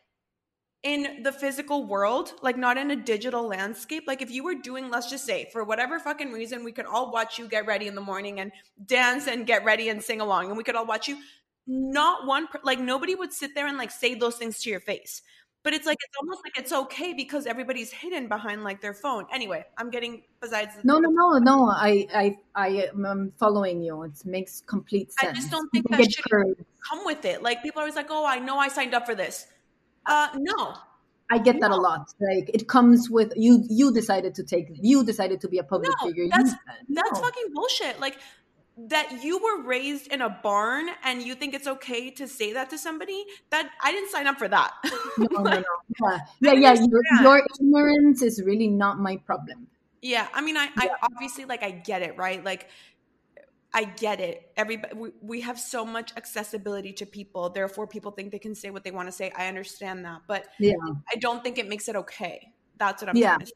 in 0.82 1.22
the 1.22 1.32
physical 1.32 1.86
world, 1.86 2.32
like 2.42 2.56
not 2.56 2.78
in 2.78 2.90
a 2.90 2.96
digital 2.96 3.46
landscape. 3.46 4.04
Like 4.06 4.22
if 4.22 4.30
you 4.30 4.42
were 4.42 4.54
doing, 4.54 4.90
let's 4.90 5.10
just 5.10 5.26
say, 5.26 5.48
for 5.52 5.62
whatever 5.62 5.98
fucking 5.98 6.32
reason, 6.32 6.64
we 6.64 6.72
could 6.72 6.86
all 6.86 7.12
watch 7.12 7.38
you 7.38 7.48
get 7.48 7.66
ready 7.66 7.86
in 7.86 7.94
the 7.94 8.00
morning 8.00 8.40
and 8.40 8.50
dance 8.86 9.26
and 9.26 9.46
get 9.46 9.64
ready 9.64 9.90
and 9.90 10.02
sing 10.02 10.20
along, 10.20 10.46
and 10.48 10.56
we 10.56 10.64
could 10.64 10.76
all 10.76 10.86
watch 10.86 11.06
you. 11.08 11.18
Not 11.66 12.26
one, 12.26 12.48
like 12.64 12.80
nobody 12.80 13.14
would 13.14 13.32
sit 13.32 13.54
there 13.54 13.66
and 13.66 13.76
like 13.76 13.90
say 13.90 14.14
those 14.14 14.36
things 14.36 14.60
to 14.62 14.70
your 14.70 14.80
face. 14.80 15.22
But 15.62 15.74
it's 15.74 15.84
like 15.86 15.98
it's 16.00 16.16
almost 16.18 16.40
like 16.42 16.58
it's 16.58 16.72
okay 16.72 17.12
because 17.12 17.44
everybody's 17.46 17.92
hidden 17.92 18.28
behind 18.28 18.64
like 18.64 18.80
their 18.80 18.94
phone. 18.94 19.26
Anyway, 19.32 19.64
I'm 19.76 19.90
getting 19.90 20.22
besides. 20.40 20.72
No, 20.84 20.98
no, 20.98 21.10
no, 21.10 21.38
no. 21.38 21.68
I, 21.68 22.06
I, 22.14 22.38
I 22.54 22.90
am 22.90 23.32
following 23.38 23.82
you. 23.82 24.02
It 24.04 24.24
makes 24.24 24.62
complete 24.62 25.12
sense. 25.12 25.32
I 25.32 25.34
just 25.34 25.50
don't 25.50 25.68
think 25.70 25.88
that 25.90 26.10
should 26.10 26.24
come 26.24 27.04
with 27.04 27.26
it. 27.26 27.42
Like 27.42 27.62
people 27.62 27.80
are 27.80 27.82
always 27.82 27.96
like, 27.96 28.06
"Oh, 28.08 28.24
I 28.26 28.38
know 28.38 28.56
I 28.56 28.68
signed 28.68 28.94
up 28.94 29.04
for 29.04 29.14
this." 29.14 29.48
Uh, 30.06 30.28
no. 30.38 30.74
I 31.30 31.38
get 31.38 31.56
no. 31.56 31.68
that 31.68 31.70
a 31.72 31.76
lot. 31.76 32.08
Like 32.20 32.50
it 32.54 32.66
comes 32.66 33.10
with 33.10 33.32
you. 33.36 33.62
You 33.68 33.92
decided 33.92 34.34
to 34.36 34.42
take. 34.42 34.68
You 34.72 35.04
decided 35.04 35.42
to 35.42 35.48
be 35.48 35.58
a 35.58 35.62
public 35.62 35.90
no, 36.00 36.08
figure. 36.08 36.26
That's 36.30 36.52
no. 36.88 37.02
that's 37.02 37.20
fucking 37.20 37.52
bullshit. 37.52 38.00
Like 38.00 38.18
that 38.76 39.22
you 39.22 39.38
were 39.38 39.62
raised 39.62 40.06
in 40.08 40.22
a 40.22 40.30
barn 40.42 40.88
and 41.04 41.22
you 41.22 41.34
think 41.34 41.54
it's 41.54 41.66
okay 41.66 42.10
to 42.10 42.26
say 42.26 42.52
that 42.52 42.70
to 42.70 42.78
somebody 42.78 43.24
that 43.50 43.70
i 43.82 43.92
didn't 43.92 44.10
sign 44.10 44.26
up 44.26 44.38
for 44.38 44.48
that 44.48 44.72
no, 45.18 45.42
like, 45.42 45.64
no, 46.00 46.08
no. 46.08 46.18
yeah 46.40 46.52
yeah, 46.52 46.52
yeah 46.52 46.74
your, 46.74 47.02
your, 47.22 47.42
ignorance 47.60 48.22
is 48.22 48.42
really 48.44 48.68
not 48.68 48.98
my 48.98 49.16
problem 49.18 49.66
yeah 50.02 50.28
i 50.32 50.40
mean 50.40 50.56
I, 50.56 50.64
yeah. 50.64 50.70
I 50.76 50.88
obviously 51.02 51.44
like 51.44 51.62
i 51.62 51.70
get 51.70 52.02
it 52.02 52.16
right 52.16 52.42
like 52.44 52.68
I 53.72 53.84
get 53.84 54.20
it. 54.20 54.50
Everybody, 54.56 54.94
we, 54.96 55.10
we 55.22 55.40
have 55.42 55.58
so 55.58 55.84
much 55.84 56.12
accessibility 56.16 56.92
to 56.94 57.06
people. 57.06 57.50
Therefore, 57.50 57.86
people 57.86 58.10
think 58.10 58.32
they 58.32 58.38
can 58.38 58.54
say 58.54 58.70
what 58.70 58.82
they 58.82 58.90
want 58.90 59.06
to 59.08 59.12
say. 59.12 59.30
I 59.36 59.46
understand 59.46 60.04
that, 60.04 60.22
but 60.26 60.48
yeah, 60.58 60.74
I 61.12 61.16
don't 61.18 61.42
think 61.44 61.56
it 61.58 61.68
makes 61.68 61.88
it 61.88 61.94
okay. 61.96 62.52
That's 62.78 63.00
what 63.00 63.10
I'm 63.10 63.16
yeah. 63.16 63.28
trying 63.28 63.40
to 63.40 63.46
say. 63.46 63.52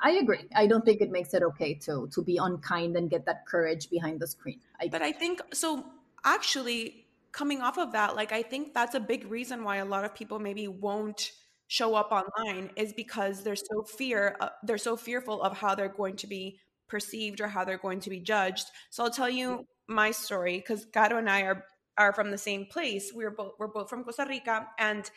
I 0.00 0.12
agree. 0.12 0.44
I 0.54 0.66
don't 0.66 0.84
think 0.84 1.00
it 1.00 1.10
makes 1.10 1.34
it 1.34 1.42
okay 1.42 1.74
to 1.74 2.08
to 2.12 2.22
be 2.22 2.36
unkind 2.36 2.96
and 2.96 3.10
get 3.10 3.26
that 3.26 3.46
courage 3.46 3.90
behind 3.90 4.20
the 4.20 4.26
screen. 4.26 4.60
I 4.80 4.88
but 4.88 5.02
I 5.02 5.12
think 5.12 5.40
so. 5.52 5.84
Actually, 6.24 7.06
coming 7.32 7.62
off 7.62 7.78
of 7.78 7.92
that, 7.92 8.14
like 8.14 8.32
I 8.32 8.42
think 8.42 8.74
that's 8.74 8.94
a 8.94 9.00
big 9.00 9.30
reason 9.30 9.64
why 9.64 9.76
a 9.76 9.84
lot 9.84 10.04
of 10.04 10.14
people 10.14 10.38
maybe 10.38 10.68
won't 10.68 11.32
show 11.66 11.94
up 11.94 12.12
online 12.12 12.70
is 12.76 12.92
because 12.92 13.42
they're 13.42 13.56
so 13.56 13.82
fear 13.82 14.36
uh, 14.40 14.48
they're 14.62 14.78
so 14.78 14.96
fearful 14.96 15.42
of 15.42 15.56
how 15.56 15.74
they're 15.74 15.88
going 15.88 16.16
to 16.16 16.26
be 16.26 16.58
perceived 16.88 17.40
or 17.40 17.48
how 17.48 17.64
they're 17.64 17.78
going 17.78 18.00
to 18.00 18.10
be 18.10 18.20
judged. 18.20 18.66
So 18.90 19.04
I'll 19.04 19.10
tell 19.10 19.28
you 19.28 19.66
my 19.88 20.12
story 20.12 20.58
because 20.58 20.86
Caro 20.92 21.18
and 21.18 21.28
I 21.28 21.42
are 21.42 21.64
are 21.96 22.12
from 22.12 22.30
the 22.30 22.38
same 22.38 22.66
place. 22.66 23.10
We're 23.12 23.32
both 23.32 23.54
we're 23.58 23.66
both 23.66 23.90
from 23.90 24.04
Costa 24.04 24.26
Rica, 24.28 24.68
and 24.78 25.10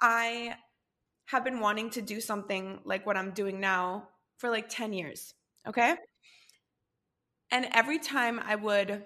I 0.00 0.56
have 1.26 1.44
been 1.44 1.60
wanting 1.60 1.90
to 1.90 2.02
do 2.02 2.20
something 2.20 2.80
like 2.84 3.06
what 3.06 3.16
I'm 3.16 3.30
doing 3.30 3.60
now 3.60 4.08
for 4.38 4.50
like 4.50 4.68
ten 4.68 4.92
years. 4.92 5.34
Okay, 5.66 5.96
and 7.50 7.68
every 7.72 7.98
time 7.98 8.40
I 8.44 8.56
would. 8.56 9.04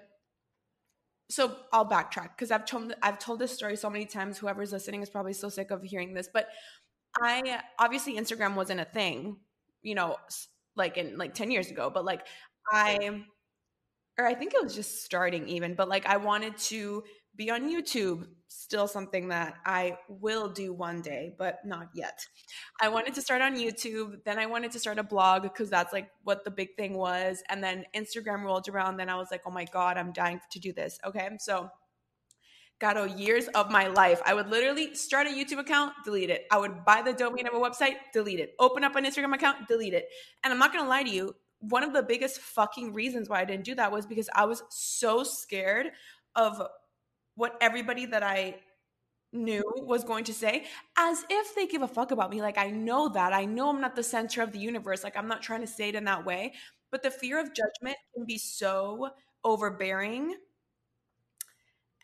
So 1.30 1.56
I'll 1.72 1.88
backtrack 1.88 2.30
because 2.36 2.50
I've 2.50 2.64
told 2.64 2.92
I've 3.02 3.20
told 3.20 3.38
this 3.38 3.52
story 3.52 3.76
so 3.76 3.88
many 3.88 4.04
times. 4.04 4.38
Whoever's 4.38 4.72
listening 4.72 5.02
is 5.02 5.10
probably 5.10 5.32
so 5.32 5.48
sick 5.48 5.70
of 5.70 5.82
hearing 5.82 6.12
this, 6.12 6.28
but 6.32 6.48
I 7.20 7.60
obviously 7.78 8.16
Instagram 8.16 8.54
wasn't 8.54 8.80
a 8.80 8.84
thing, 8.84 9.36
you 9.82 9.94
know, 9.94 10.16
like 10.76 10.96
in 10.96 11.18
like 11.18 11.34
10 11.34 11.50
years 11.50 11.70
ago, 11.70 11.90
but 11.92 12.04
like 12.04 12.26
I 12.72 13.22
or 14.18 14.26
I 14.26 14.34
think 14.34 14.54
it 14.54 14.62
was 14.62 14.74
just 14.74 15.04
starting 15.04 15.48
even, 15.48 15.74
but 15.74 15.88
like 15.88 16.06
I 16.06 16.18
wanted 16.18 16.56
to 16.58 17.04
be 17.36 17.50
on 17.50 17.70
YouTube, 17.70 18.26
still 18.48 18.88
something 18.88 19.28
that 19.28 19.54
I 19.64 19.98
will 20.08 20.48
do 20.48 20.72
one 20.72 21.02
day, 21.02 21.34
but 21.38 21.60
not 21.64 21.88
yet. 21.94 22.26
I 22.80 22.88
wanted 22.88 23.14
to 23.14 23.22
start 23.22 23.42
on 23.42 23.56
YouTube, 23.56 24.24
then 24.24 24.38
I 24.38 24.46
wanted 24.46 24.72
to 24.72 24.78
start 24.78 24.98
a 24.98 25.02
blog 25.02 25.42
because 25.42 25.70
that's 25.70 25.92
like 25.92 26.10
what 26.24 26.44
the 26.44 26.50
big 26.50 26.76
thing 26.76 26.94
was, 26.94 27.42
and 27.48 27.62
then 27.62 27.84
Instagram 27.94 28.42
rolled 28.42 28.68
around, 28.68 28.96
then 28.96 29.08
I 29.08 29.16
was 29.16 29.28
like, 29.30 29.42
"Oh 29.46 29.50
my 29.50 29.64
god, 29.64 29.96
I'm 29.96 30.12
dying 30.12 30.40
to 30.50 30.58
do 30.58 30.72
this." 30.72 30.98
Okay? 31.04 31.28
So 31.38 31.70
Caro, 32.80 33.02
oh, 33.02 33.04
years 33.04 33.46
of 33.48 33.70
my 33.70 33.88
life. 33.88 34.22
I 34.24 34.32
would 34.32 34.48
literally 34.48 34.94
start 34.94 35.26
a 35.26 35.30
YouTube 35.30 35.58
account, 35.58 35.92
delete 36.02 36.30
it. 36.30 36.46
I 36.50 36.56
would 36.56 36.82
buy 36.86 37.02
the 37.02 37.12
domain 37.12 37.46
of 37.46 37.52
a 37.52 37.58
website, 37.58 37.96
delete 38.14 38.40
it. 38.40 38.54
Open 38.58 38.84
up 38.84 38.96
an 38.96 39.04
Instagram 39.04 39.34
account, 39.34 39.68
delete 39.68 39.92
it. 39.92 40.08
And 40.42 40.52
I'm 40.52 40.58
not 40.58 40.72
gonna 40.72 40.88
lie 40.88 41.02
to 41.02 41.10
you, 41.10 41.34
one 41.60 41.84
of 41.84 41.92
the 41.92 42.02
biggest 42.02 42.40
fucking 42.40 42.94
reasons 42.94 43.28
why 43.28 43.40
I 43.40 43.44
didn't 43.44 43.64
do 43.64 43.74
that 43.74 43.92
was 43.92 44.06
because 44.06 44.30
I 44.34 44.46
was 44.46 44.62
so 44.70 45.22
scared 45.24 45.88
of 46.34 46.62
what 47.40 47.56
everybody 47.60 48.06
that 48.06 48.22
I 48.22 48.56
knew 49.32 49.62
was 49.76 50.04
going 50.04 50.24
to 50.24 50.34
say, 50.34 50.66
as 50.96 51.24
if 51.30 51.54
they 51.54 51.66
give 51.66 51.82
a 51.82 51.88
fuck 51.88 52.10
about 52.10 52.30
me. 52.30 52.42
Like, 52.42 52.58
I 52.58 52.70
know 52.70 53.08
that. 53.10 53.32
I 53.32 53.44
know 53.44 53.70
I'm 53.70 53.80
not 53.80 53.96
the 53.96 54.02
center 54.02 54.42
of 54.42 54.52
the 54.52 54.58
universe. 54.58 55.04
Like, 55.04 55.16
I'm 55.16 55.28
not 55.28 55.42
trying 55.42 55.62
to 55.62 55.66
say 55.66 55.88
it 55.88 55.94
in 55.94 56.04
that 56.04 56.24
way. 56.24 56.54
But 56.90 57.02
the 57.02 57.10
fear 57.10 57.40
of 57.40 57.54
judgment 57.54 57.96
can 58.14 58.26
be 58.26 58.38
so 58.38 59.10
overbearing 59.44 60.34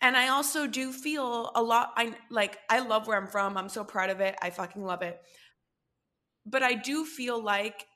and 0.02 0.16
I 0.16 0.28
also 0.28 0.66
do 0.66 0.92
feel 0.92 1.50
a 1.54 1.62
lot 1.62 1.92
I 1.96 2.14
like 2.30 2.58
I 2.68 2.80
love 2.80 3.06
where 3.06 3.16
I'm 3.16 3.26
from. 3.26 3.56
I'm 3.56 3.68
so 3.68 3.84
proud 3.84 4.10
of 4.10 4.20
it. 4.20 4.36
I 4.42 4.50
fucking 4.50 4.84
love 4.84 5.02
it. 5.02 5.20
But 6.44 6.62
I 6.62 6.74
do 6.74 7.04
feel 7.04 7.42
like 7.42 7.86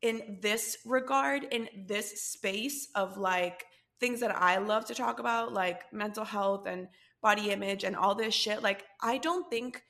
in 0.00 0.38
this 0.40 0.78
regard 0.84 1.44
in 1.44 1.68
this 1.86 2.22
space 2.22 2.88
of 2.94 3.16
like 3.18 3.64
things 4.02 4.20
that 4.20 4.36
I 4.36 4.58
love 4.58 4.84
to 4.86 4.94
talk 4.94 5.18
about 5.18 5.54
like 5.54 5.90
mental 5.92 6.24
health 6.24 6.66
and 6.66 6.88
body 7.22 7.50
image 7.50 7.84
and 7.84 7.96
all 7.96 8.14
this 8.14 8.34
shit 8.34 8.62
like 8.62 8.84
I 9.00 9.16
don't 9.16 9.48
think 9.48 9.82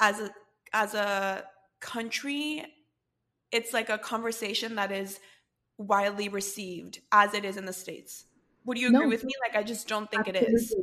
as 0.00 0.20
a 0.20 0.30
as 0.72 0.94
a 0.94 1.44
country 1.80 2.64
it's 3.52 3.74
like 3.74 3.90
a 3.90 3.98
conversation 3.98 4.76
that 4.76 4.90
is 4.92 5.20
widely 5.76 6.30
received 6.30 7.00
as 7.12 7.34
it 7.34 7.44
is 7.44 7.56
in 7.56 7.66
the 7.66 7.72
states 7.72 8.24
would 8.68 8.78
you 8.78 8.88
agree 8.88 9.00
no. 9.00 9.08
with 9.08 9.24
me? 9.24 9.32
Like, 9.40 9.56
I 9.56 9.62
just 9.62 9.88
don't 9.88 10.10
think 10.10 10.28
Absolutely. 10.28 10.46
it 10.46 10.54
is. 10.54 10.74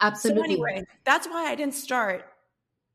Absolutely. 0.00 0.42
So 0.42 0.44
anyway, 0.44 0.84
that's 1.04 1.28
why 1.28 1.44
I 1.44 1.54
didn't 1.54 1.74
start. 1.74 2.24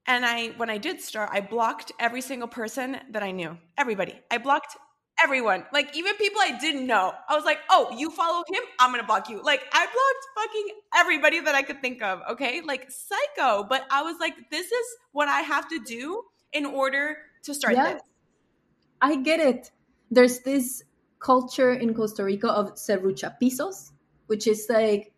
And 0.06 0.26
I, 0.26 0.50
when 0.58 0.70
I 0.70 0.78
did 0.78 1.00
start, 1.00 1.30
I 1.32 1.40
blocked 1.40 1.94
every 1.98 2.20
single 2.20 2.50
person 2.50 2.98
that 3.12 3.24
I 3.24 3.32
knew. 3.32 3.58
Everybody. 3.78 4.20
I 4.30 4.40
blocked 4.40 4.76
everyone. 5.24 5.66
Like 5.74 5.96
even 5.96 6.16
people 6.16 6.42
I 6.42 6.58
didn't 6.60 6.86
know. 6.88 7.14
I 7.28 7.36
was 7.36 7.46
like, 7.46 7.60
oh, 7.70 7.94
you 7.98 8.10
follow 8.12 8.44
him? 8.48 8.62
I'm 8.80 8.92
gonna 8.92 9.06
block 9.06 9.30
you. 9.30 9.42
Like 9.42 9.64
I 9.72 9.86
blocked 9.86 10.48
fucking 10.48 10.68
everybody 10.96 11.40
that 11.40 11.56
I 11.56 11.62
could 11.62 11.82
think 11.82 12.02
of. 12.02 12.22
Okay. 12.32 12.62
Like 12.62 12.90
psycho. 12.90 13.64
But 13.64 13.86
I 13.92 14.04
was 14.04 14.18
like, 14.20 14.50
this 14.50 14.72
is 14.72 14.86
what 15.12 15.28
I 15.28 15.42
have 15.42 15.68
to 15.70 15.80
do 15.80 16.24
in 16.54 16.66
order 16.66 17.18
to 17.44 17.54
start 17.54 17.76
yes. 17.76 17.94
this. 17.94 18.04
I 19.02 19.16
get 19.18 19.40
it. 19.40 19.72
There's 20.10 20.40
this 20.40 20.84
culture 21.20 21.74
in 21.74 21.94
Costa 21.94 22.24
Rica 22.24 22.50
of 22.50 22.76
serruchapisos, 22.76 23.92
which 24.28 24.48
is 24.48 24.68
like 24.70 25.14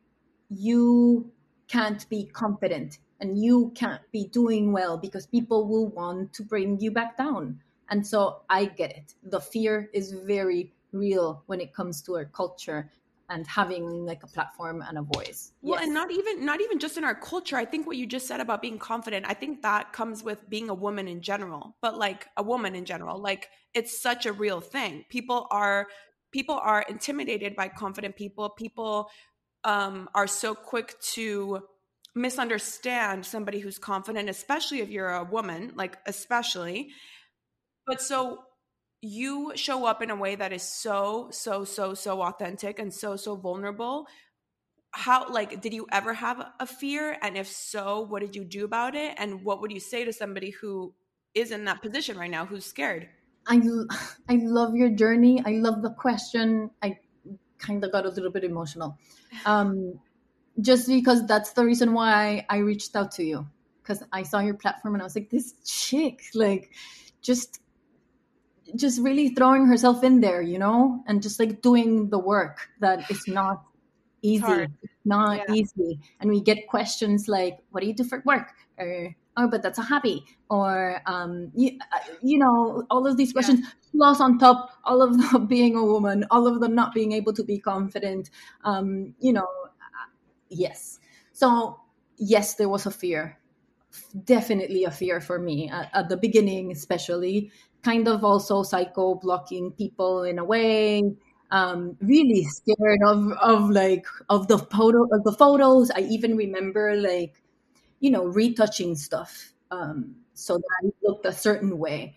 you 0.50 1.32
can't 1.68 2.08
be 2.10 2.26
confident 2.26 2.98
and 3.20 3.38
you 3.38 3.72
can't 3.76 4.02
be 4.12 4.26
doing 4.26 4.72
well 4.72 4.98
because 4.98 5.28
people 5.28 5.68
will 5.68 5.88
want 5.88 6.34
to 6.34 6.44
bring 6.44 6.80
you 6.80 6.92
back 6.92 7.18
down. 7.18 7.60
And 7.90 8.06
so 8.06 8.42
I 8.50 8.66
get 8.66 8.92
it. 8.92 9.14
The 9.24 9.40
fear 9.40 9.90
is 9.94 10.12
very 10.12 10.74
real 10.92 11.44
when 11.48 11.60
it 11.60 11.74
comes 11.74 12.02
to 12.04 12.16
our 12.16 12.26
culture 12.26 12.92
and 13.30 13.46
having 13.46 14.06
like 14.06 14.24
a 14.24 14.28
platform 14.28 14.84
and 14.88 14.98
a 14.98 15.02
voice. 15.02 15.54
Well 15.62 15.76
yes. 15.80 15.86
and 15.86 15.94
not 15.94 16.12
even 16.12 16.46
not 16.46 16.62
even 16.62 16.80
just 16.80 16.98
in 16.98 17.04
our 17.04 17.16
culture. 17.16 17.58
I 17.58 17.66
think 17.66 17.86
what 17.86 17.98
you 17.98 18.08
just 18.08 18.28
said 18.28 18.40
about 18.40 18.62
being 18.62 18.80
confident 18.80 19.26
i 19.28 19.34
think 19.34 19.62
that 19.62 19.94
comes 19.94 20.24
with 20.24 20.50
being 20.50 20.70
a 20.70 20.74
woman 20.74 21.08
in 21.08 21.22
general 21.22 21.76
but 21.82 21.98
like 21.98 22.28
a 22.38 22.44
woman 22.44 22.76
in 22.76 22.86
general. 22.86 23.20
Like 23.20 23.50
it's 23.74 24.02
such 24.02 24.26
a 24.26 24.34
real 24.34 24.62
thing. 24.62 25.06
People 25.10 25.48
are 25.52 25.88
people 26.32 26.56
are 26.56 26.82
intimidated 26.90 27.56
by 27.56 27.68
confident 27.68 28.16
people. 28.16 28.50
People 28.50 29.10
um, 29.64 30.10
are 30.16 30.28
so 30.28 30.56
quick 30.56 31.00
to 31.14 31.62
misunderstand 32.16 33.26
somebody 33.26 33.60
who's 33.60 33.78
confident 33.78 34.30
especially 34.30 34.80
if 34.82 34.90
you're 34.90 35.12
a 35.12 35.24
woman 35.24 35.72
like 35.76 35.96
especially 36.08 36.90
but 37.90 38.02
so 38.04 38.44
you 39.02 39.54
show 39.56 39.86
up 39.86 40.02
in 40.04 40.12
a 40.12 40.16
way 40.16 40.36
that 40.36 40.54
is 40.54 40.62
so 40.62 41.30
so 41.32 41.64
so 41.66 41.96
so 41.96 42.22
authentic 42.22 42.78
and 42.78 42.94
so 42.94 43.16
so 43.16 43.36
vulnerable. 43.36 44.06
How 44.92 45.28
like 45.30 45.62
did 45.62 45.74
you 45.74 45.88
ever 45.92 46.14
have 46.14 46.46
a 46.60 46.68
fear? 46.68 47.18
And 47.22 47.36
if 47.36 47.48
so 47.48 48.02
what 48.02 48.22
did 48.22 48.36
you 48.36 48.44
do 48.44 48.64
about 48.64 48.96
it? 48.96 49.16
And 49.18 49.44
what 49.44 49.62
would 49.62 49.72
you 49.72 49.80
say 49.80 50.06
to 50.06 50.14
somebody 50.14 50.52
who 50.52 50.94
is 51.34 51.52
in 51.52 51.66
that 51.66 51.82
position 51.82 52.18
right 52.18 52.30
now 52.30 52.46
who's 52.46 52.66
scared? 52.66 53.10
I 53.48 53.60
i 54.30 54.36
love 54.36 54.76
your 54.76 54.90
journey. 54.90 55.42
I 55.44 55.54
love 55.54 55.82
the 55.82 55.92
question. 55.92 56.70
I 56.84 57.00
kind 57.58 57.84
of 57.84 57.92
got 57.92 58.06
a 58.06 58.10
little 58.10 58.32
bit 58.32 58.44
emotional. 58.44 58.98
Um 59.46 60.00
just 60.62 60.88
because 60.88 61.26
that's 61.26 61.54
the 61.54 61.64
reason 61.64 61.94
why 61.94 62.46
i 62.50 62.58
reached 62.58 62.96
out 62.96 63.12
to 63.14 63.24
you. 63.24 63.48
Because 63.82 64.04
i 64.12 64.22
saw 64.24 64.40
your 64.40 64.56
platform 64.56 64.94
and 64.96 65.02
i 65.02 65.06
was 65.06 65.16
like 65.16 65.30
this 65.30 65.54
chick 65.64 66.22
like 66.34 66.72
just 67.22 67.62
just 68.76 69.02
really 69.02 69.30
throwing 69.30 69.66
herself 69.66 70.04
in 70.04 70.22
there, 70.22 70.42
you 70.42 70.60
know, 70.60 71.04
and 71.08 71.22
just 71.22 71.40
like 71.40 71.62
doing 71.62 72.10
the 72.10 72.20
work 72.20 72.70
that 72.80 73.10
is 73.10 73.28
not 73.28 73.64
easy. 74.22 74.68
It's 74.82 75.06
not 75.06 75.38
yeah. 75.38 75.54
easy. 75.54 76.00
And 76.20 76.30
we 76.30 76.42
get 76.42 76.68
questions 76.68 77.28
like, 77.28 77.60
what 77.72 77.82
do 77.82 77.88
you 77.88 77.94
do 77.94 78.04
for 78.04 78.22
work? 78.26 78.52
Or, 78.78 79.16
oh, 79.38 79.48
but 79.50 79.62
that's 79.62 79.80
a 79.80 79.84
hobby. 79.84 80.26
Or, 80.50 81.02
um, 81.06 81.52
you, 81.56 81.78
uh, 81.94 82.00
you 82.22 82.38
know, 82.38 82.84
all 82.90 83.08
of 83.08 83.18
these 83.18 83.34
questions, 83.34 83.62
yeah. 83.62 83.70
plus 83.92 84.22
on 84.22 84.38
top, 84.38 84.72
all 84.84 85.02
of 85.02 85.18
the 85.32 85.40
being 85.40 85.76
a 85.76 85.84
woman, 85.84 86.26
all 86.32 86.48
of 86.48 86.60
the 86.60 86.68
not 86.68 86.94
being 86.94 87.12
able 87.12 87.34
to 87.34 87.44
be 87.44 87.60
confident. 87.60 88.30
Um, 88.64 89.14
you 89.20 89.34
know, 89.34 89.48
uh, 89.48 90.10
yes. 90.50 91.00
So, 91.32 91.80
yes, 92.18 92.56
there 92.56 92.70
was 92.70 92.86
a 92.86 92.92
fear 92.92 93.40
definitely 94.24 94.84
a 94.84 94.92
fear 94.92 95.20
for 95.20 95.40
me 95.40 95.70
at, 95.70 95.90
at, 95.94 96.10
the 96.10 96.18
beginning 96.18 96.72
especially 96.72 97.52
kind 97.84 98.08
of 98.08 98.24
also 98.24 98.64
psycho 98.64 99.16
blocking 99.16 99.72
people 99.72 100.24
in 100.24 100.40
a 100.40 100.44
way 100.44 101.02
um 101.52 101.98
really 102.02 102.44
scared 102.44 103.02
of 103.06 103.32
of 103.42 103.70
like 103.70 104.06
of 104.30 104.48
the 104.48 104.58
photo 104.58 105.04
of 105.12 105.24
the 105.24 105.32
photos. 105.34 105.92
I 105.92 106.02
even 106.02 106.36
remember 106.38 106.96
like 106.96 107.42
you 108.00 108.12
know 108.12 108.26
retouching 108.26 108.96
stuff 108.96 109.54
um 109.72 110.16
so 110.34 110.58
that 110.58 110.82
I 110.84 110.90
looked 111.04 111.26
a 111.26 111.34
certain 111.34 111.78
way 111.80 112.16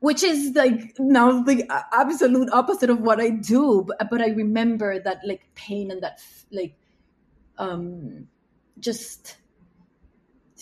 which 0.00 0.22
is 0.22 0.54
like 0.54 0.92
now 0.98 1.42
the 1.42 1.64
absolute 1.92 2.50
opposite 2.52 2.90
of 2.90 3.00
what 3.00 3.20
i 3.20 3.30
do 3.30 3.84
but, 3.86 4.10
but 4.10 4.20
i 4.20 4.28
remember 4.28 4.98
that 5.00 5.20
like 5.24 5.42
pain 5.54 5.90
and 5.90 6.02
that 6.02 6.20
like 6.50 6.76
um 7.58 8.26
just 8.78 9.36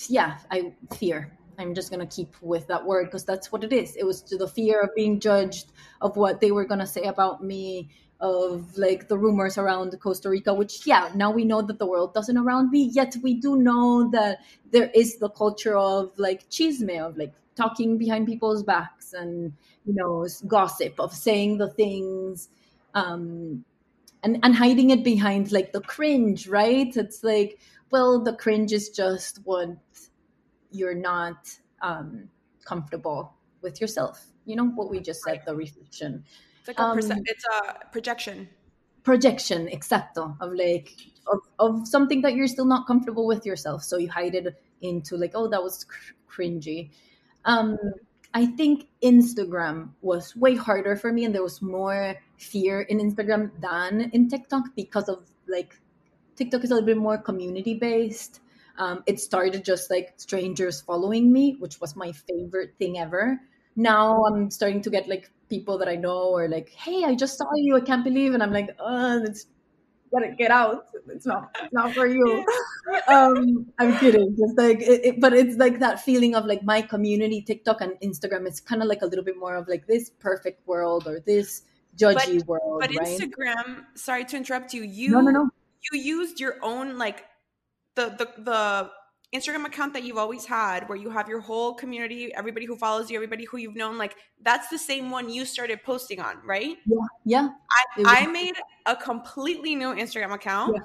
yeah 0.09 0.39
i 0.51 0.73
fear 0.95 1.33
I'm 1.62 1.75
just 1.75 1.90
gonna 1.90 2.07
keep 2.07 2.35
with 2.42 2.66
that 2.66 2.85
word 2.85 3.07
because 3.07 3.25
that's 3.25 3.51
what 3.53 3.64
it 3.64 3.72
is. 3.72 3.96
It 3.96 4.05
was 4.05 4.22
to 4.22 4.37
the 4.37 4.48
fear 4.48 4.81
of 4.83 4.90
being 4.94 5.20
judged, 5.20 5.72
of 6.01 6.16
what 6.16 6.40
they 6.40 6.51
were 6.53 6.64
gonna 6.64 6.87
say 6.87 7.05
about 7.05 7.42
me, 7.42 7.88
of 8.20 8.77
like 8.77 9.09
the 9.09 9.18
rumors 9.18 9.59
around 9.59 9.98
Costa 10.01 10.29
Rica, 10.31 10.53
which 10.55 10.87
yeah, 10.87 11.11
now 11.14 11.31
we 11.31 11.44
know 11.44 11.62
that 11.62 11.79
the 11.79 11.87
world 11.87 12.14
doesn't 12.14 12.37
around 12.37 12.70
me. 12.70 12.90
Yet 12.92 13.16
we 13.22 13.35
do 13.35 13.57
know 13.57 14.11
that 14.11 14.40
there 14.70 14.90
is 14.94 15.18
the 15.18 15.31
culture 15.31 15.77
of 15.77 16.18
like 16.18 16.48
chisme, 16.51 17.01
of 17.01 17.16
like 17.16 17.35
talking 17.55 17.98
behind 17.98 18.27
people's 18.27 18.62
backs 18.62 19.12
and 19.12 19.53
you 19.87 19.94
know 19.94 20.27
gossip, 20.46 20.98
of 20.98 21.12
saying 21.14 21.59
the 21.59 21.70
things. 21.70 22.48
Um, 22.94 23.64
and 24.22 24.38
and 24.42 24.55
hiding 24.55 24.90
it 24.90 25.03
behind 25.03 25.53
like 25.53 25.72
the 25.72 25.81
cringe 25.81 26.46
right 26.46 26.96
it's 26.96 27.25
like 27.25 27.59
well 27.90 28.22
the 28.22 28.35
cringe 28.35 28.72
is 28.72 28.88
just 28.90 29.38
what 29.44 29.68
you're 30.73 30.95
not 30.95 31.57
um 31.81 32.29
comfortable 32.65 33.35
with 33.61 33.81
yourself. 33.81 34.27
You 34.45 34.57
know 34.57 34.67
what 34.67 34.91
we 34.91 35.01
just 35.01 35.23
said 35.23 35.43
the 35.47 35.55
reflection. 35.55 36.25
It's 36.61 36.69
like 36.69 36.79
a 36.79 36.83
um, 36.83 36.99
it's 36.99 37.45
a 37.45 37.87
projection. 37.91 38.49
Projection 39.03 39.69
exacto 39.69 40.37
of 40.41 40.53
like 40.53 40.95
of, 41.27 41.41
of 41.59 41.89
something 41.89 42.23
that 42.23 42.35
you're 42.35 42.49
still 42.49 42.65
not 42.65 42.87
comfortable 42.87 43.27
with 43.27 43.47
yourself. 43.47 43.83
So 43.83 43.97
you 43.99 44.11
hide 44.11 44.35
it 44.35 44.55
into 44.81 45.17
like 45.17 45.33
oh 45.35 45.49
that 45.49 45.63
was 45.63 45.85
cr- 45.85 46.15
cringy. 46.31 46.91
Um 47.45 47.79
i 48.35 48.47
think 48.47 48.87
instagram 49.03 49.91
was 50.01 50.35
way 50.37 50.57
harder 50.57 50.97
for 50.97 51.13
me 51.13 51.25
and 51.25 51.35
there 51.35 51.43
was 51.43 51.61
more 51.61 52.17
fear 52.39 52.81
in 52.83 52.99
instagram 52.99 53.51
than 53.61 54.11
in 54.13 54.29
tiktok 54.29 54.65
because 54.75 55.09
of 55.09 55.23
like 55.49 55.79
tiktok 56.37 56.65
is 56.65 56.71
a 56.71 56.75
little 56.75 56.87
bit 56.87 56.97
more 56.97 57.19
community 57.19 57.75
based 57.75 58.41
um, 58.79 59.03
it 59.07 59.21
started 59.21 59.65
just 59.65 59.91
like 59.91 60.15
strangers 60.17 60.81
following 60.81 61.33
me 61.33 61.57
which 61.59 61.81
was 61.81 61.97
my 61.97 62.13
favorite 62.13 62.75
thing 62.79 62.99
ever. 62.99 63.41
Now 63.77 64.25
i'm 64.25 64.51
starting 64.51 64.83
to 64.83 64.91
get 64.91 65.09
like 65.09 65.31
people 65.49 65.79
that 65.79 65.89
i 65.89 65.97
know 65.97 66.31
or 66.31 66.49
like 66.49 66.71
hey 66.71 67.05
i 67.05 67.15
just 67.15 67.39
saw 67.39 67.49
you. 67.57 67.77
I 67.77 67.81
can't 67.81 68.05
believe 68.05 68.35
and 68.35 68.43
i'm 68.43 68.53
like 68.53 68.71
oh 68.79 69.23
it's 69.23 69.47
gotta 70.13 70.35
get 70.37 70.51
out. 70.51 70.87
It's 71.09 71.27
not 71.27 71.57
it's 71.63 71.73
not 71.73 71.95
for 71.95 72.07
you. 72.07 72.45
Um 73.09 73.73
i'm 73.79 73.97
kidding. 73.99 74.37
Just 74.37 74.59
like 74.59 74.81
it, 74.81 75.05
it, 75.05 75.21
but 75.21 75.33
it's 75.33 75.57
like 75.57 75.79
that 75.81 76.01
feeling 76.01 76.35
of 76.35 76.45
like 76.45 76.63
my 76.63 76.83
community 76.83 77.41
tiktok 77.41 77.81
and 77.81 77.93
instagram 78.03 78.47
it's 78.47 78.61
kind 78.61 78.83
of 78.83 78.89
like 78.89 79.03
a 79.03 79.07
little 79.07 79.25
bit 79.25 79.39
more 79.39 79.55
of 79.57 79.69
like 79.69 79.87
this 79.87 80.11
perfect 80.11 80.67
world 80.67 81.07
or 81.07 81.21
this 81.21 81.63
judgy 81.97 82.39
but, 82.39 82.47
world 82.49 82.81
but 82.81 82.91
right? 82.91 83.07
instagram 83.07 83.85
sorry 83.95 84.25
to 84.25 84.37
interrupt 84.37 84.75
you 84.75 84.83
you 84.83 85.11
no, 85.11 85.21
no, 85.21 85.31
no. 85.31 85.49
you 85.93 86.01
used 86.01 86.41
your 86.41 86.57
own 86.63 86.99
like 86.99 87.25
the 87.95 88.15
the 88.19 88.43
the 88.43 88.91
Instagram 89.35 89.65
account 89.65 89.95
that 89.95 90.05
you've 90.05 90.19
always 90.19 90.45
had 90.45 90.87
where 90.89 90.99
you 90.99 91.09
have 91.09 91.27
your 91.27 91.41
whole 91.41 91.75
community, 91.75 92.35
everybody 92.35 92.67
who 92.67 92.77
follows 92.77 93.11
you, 93.11 93.17
everybody 93.17 93.45
who 93.45 93.57
you've 93.57 93.75
known, 93.75 93.97
like 93.97 94.15
that's 94.43 94.69
the 94.69 94.79
same 94.79 95.11
one 95.11 95.31
you 95.31 95.47
started 95.47 95.83
posting 95.83 96.21
on, 96.21 96.37
right? 96.45 96.77
Yeah. 96.85 97.07
Yeah. 97.25 97.49
I, 98.05 98.25
I 98.25 98.27
made 98.27 98.55
a 98.85 98.95
completely 98.95 99.75
new 99.75 99.95
Instagram 99.95 100.35
account. 100.35 100.75
Yeah. 100.77 100.83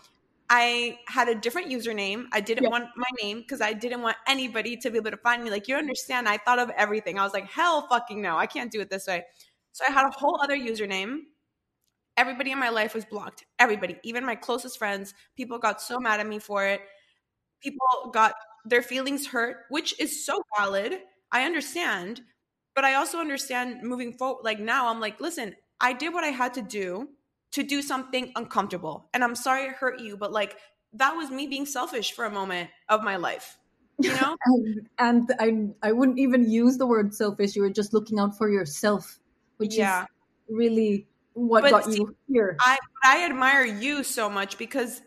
I 0.49 0.99
had 1.07 1.27
a 1.27 1.35
different 1.35 1.69
username. 1.69 2.27
I 2.31 2.39
didn't 2.39 2.63
yeah. 2.63 2.69
want 2.69 2.85
my 2.95 3.09
name 3.21 3.39
because 3.39 3.59
I 3.59 3.73
didn't 3.73 4.01
want 4.01 4.15
anybody 4.27 4.77
to 4.77 4.89
be 4.89 4.97
able 4.97 5.11
to 5.11 5.17
find 5.17 5.43
me. 5.43 5.49
Like, 5.49 5.67
you 5.67 5.75
understand, 5.75 6.29
I 6.29 6.37
thought 6.37 6.57
of 6.57 6.69
everything. 6.77 7.19
I 7.19 7.23
was 7.23 7.33
like, 7.33 7.49
hell 7.49 7.85
fucking 7.89 8.21
no, 8.21 8.37
I 8.37 8.45
can't 8.45 8.71
do 8.71 8.79
it 8.79 8.89
this 8.89 9.07
way. 9.07 9.25
So 9.73 9.83
I 9.85 9.91
had 9.91 10.05
a 10.07 10.11
whole 10.11 10.39
other 10.41 10.55
username. 10.55 11.23
Everybody 12.15 12.51
in 12.51 12.59
my 12.59 12.69
life 12.69 12.95
was 12.95 13.03
blocked. 13.03 13.43
Everybody, 13.59 13.97
even 14.03 14.25
my 14.25 14.35
closest 14.35 14.77
friends, 14.77 15.13
people 15.35 15.59
got 15.59 15.81
so 15.81 15.99
mad 15.99 16.21
at 16.21 16.27
me 16.27 16.39
for 16.39 16.65
it 16.65 16.79
people 17.61 18.11
got 18.13 18.33
their 18.65 18.81
feelings 18.81 19.27
hurt, 19.27 19.65
which 19.69 19.99
is 19.99 20.25
so 20.25 20.43
valid. 20.57 20.99
I 21.31 21.43
understand. 21.43 22.21
But 22.75 22.85
I 22.85 22.95
also 22.95 23.19
understand 23.19 23.81
moving 23.83 24.13
forward. 24.13 24.43
Like 24.43 24.59
now, 24.59 24.87
I'm 24.87 24.99
like, 24.99 25.19
listen, 25.19 25.55
I 25.79 25.93
did 25.93 26.13
what 26.13 26.23
I 26.23 26.27
had 26.27 26.53
to 26.55 26.61
do 26.61 27.09
to 27.51 27.63
do 27.63 27.81
something 27.81 28.31
uncomfortable. 28.35 29.09
And 29.13 29.23
I'm 29.23 29.35
sorry 29.35 29.63
it 29.63 29.71
hurt 29.71 29.99
you, 29.99 30.17
but 30.17 30.31
like 30.31 30.57
that 30.93 31.15
was 31.15 31.29
me 31.31 31.47
being 31.47 31.65
selfish 31.65 32.13
for 32.13 32.25
a 32.25 32.31
moment 32.31 32.69
of 32.89 33.03
my 33.03 33.15
life. 33.15 33.57
You 33.99 34.11
know? 34.11 34.37
and, 34.45 34.89
and 34.99 35.33
I 35.39 35.87
I 35.89 35.91
wouldn't 35.91 36.19
even 36.19 36.49
use 36.49 36.77
the 36.77 36.85
word 36.85 37.13
selfish. 37.13 37.55
You 37.55 37.63
were 37.63 37.69
just 37.69 37.93
looking 37.93 38.19
out 38.19 38.37
for 38.37 38.49
yourself, 38.49 39.19
which 39.57 39.75
yeah. 39.75 40.03
is 40.03 40.07
really 40.49 41.07
what 41.33 41.63
but 41.63 41.71
got 41.71 41.85
see, 41.85 41.95
you 41.95 42.15
here. 42.27 42.57
I 42.59 42.77
I 43.03 43.25
admire 43.25 43.65
you 43.65 44.03
so 44.03 44.29
much 44.29 44.57
because 44.57 45.01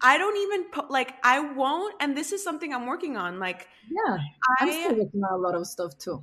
I 0.00 0.18
don't 0.18 0.36
even 0.36 0.70
put 0.70 0.90
like 0.90 1.14
I 1.22 1.40
won't, 1.40 1.94
and 2.00 2.16
this 2.16 2.32
is 2.32 2.42
something 2.42 2.72
I'm 2.72 2.86
working 2.86 3.16
on. 3.16 3.38
Like, 3.38 3.68
yeah, 3.90 4.18
I'm 4.60 4.70
still 4.70 4.94
working 4.96 5.22
on 5.24 5.32
a 5.32 5.36
lot 5.36 5.54
of 5.54 5.66
stuff 5.66 5.96
too. 5.98 6.22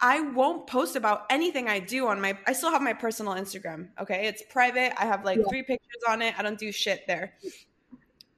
I 0.00 0.20
won't 0.20 0.66
post 0.66 0.96
about 0.96 1.26
anything 1.30 1.68
I 1.68 1.78
do 1.78 2.08
on 2.08 2.20
my. 2.20 2.36
I 2.46 2.52
still 2.52 2.70
have 2.70 2.82
my 2.82 2.92
personal 2.92 3.34
Instagram. 3.34 3.88
Okay, 4.00 4.26
it's 4.26 4.42
private. 4.50 4.92
I 5.00 5.06
have 5.06 5.24
like 5.24 5.38
yeah. 5.38 5.44
three 5.48 5.62
pictures 5.62 6.02
on 6.08 6.22
it. 6.22 6.34
I 6.38 6.42
don't 6.42 6.58
do 6.58 6.72
shit 6.72 7.06
there. 7.06 7.34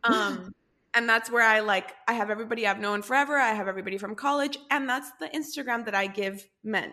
Um, 0.07 0.55
and 0.92 1.09
that's 1.09 1.31
where 1.31 1.42
I 1.42 1.61
like. 1.61 1.94
I 2.07 2.12
have 2.12 2.29
everybody 2.29 2.66
I've 2.66 2.79
known 2.79 3.01
forever. 3.01 3.38
I 3.38 3.55
have 3.55 3.68
everybody 3.68 3.97
from 3.97 4.14
college, 4.14 4.59
and 4.70 4.87
that's 4.87 5.11
the 5.18 5.29
Instagram 5.29 5.87
that 5.87 5.94
I 5.94 6.09
give 6.09 6.47
men 6.62 6.92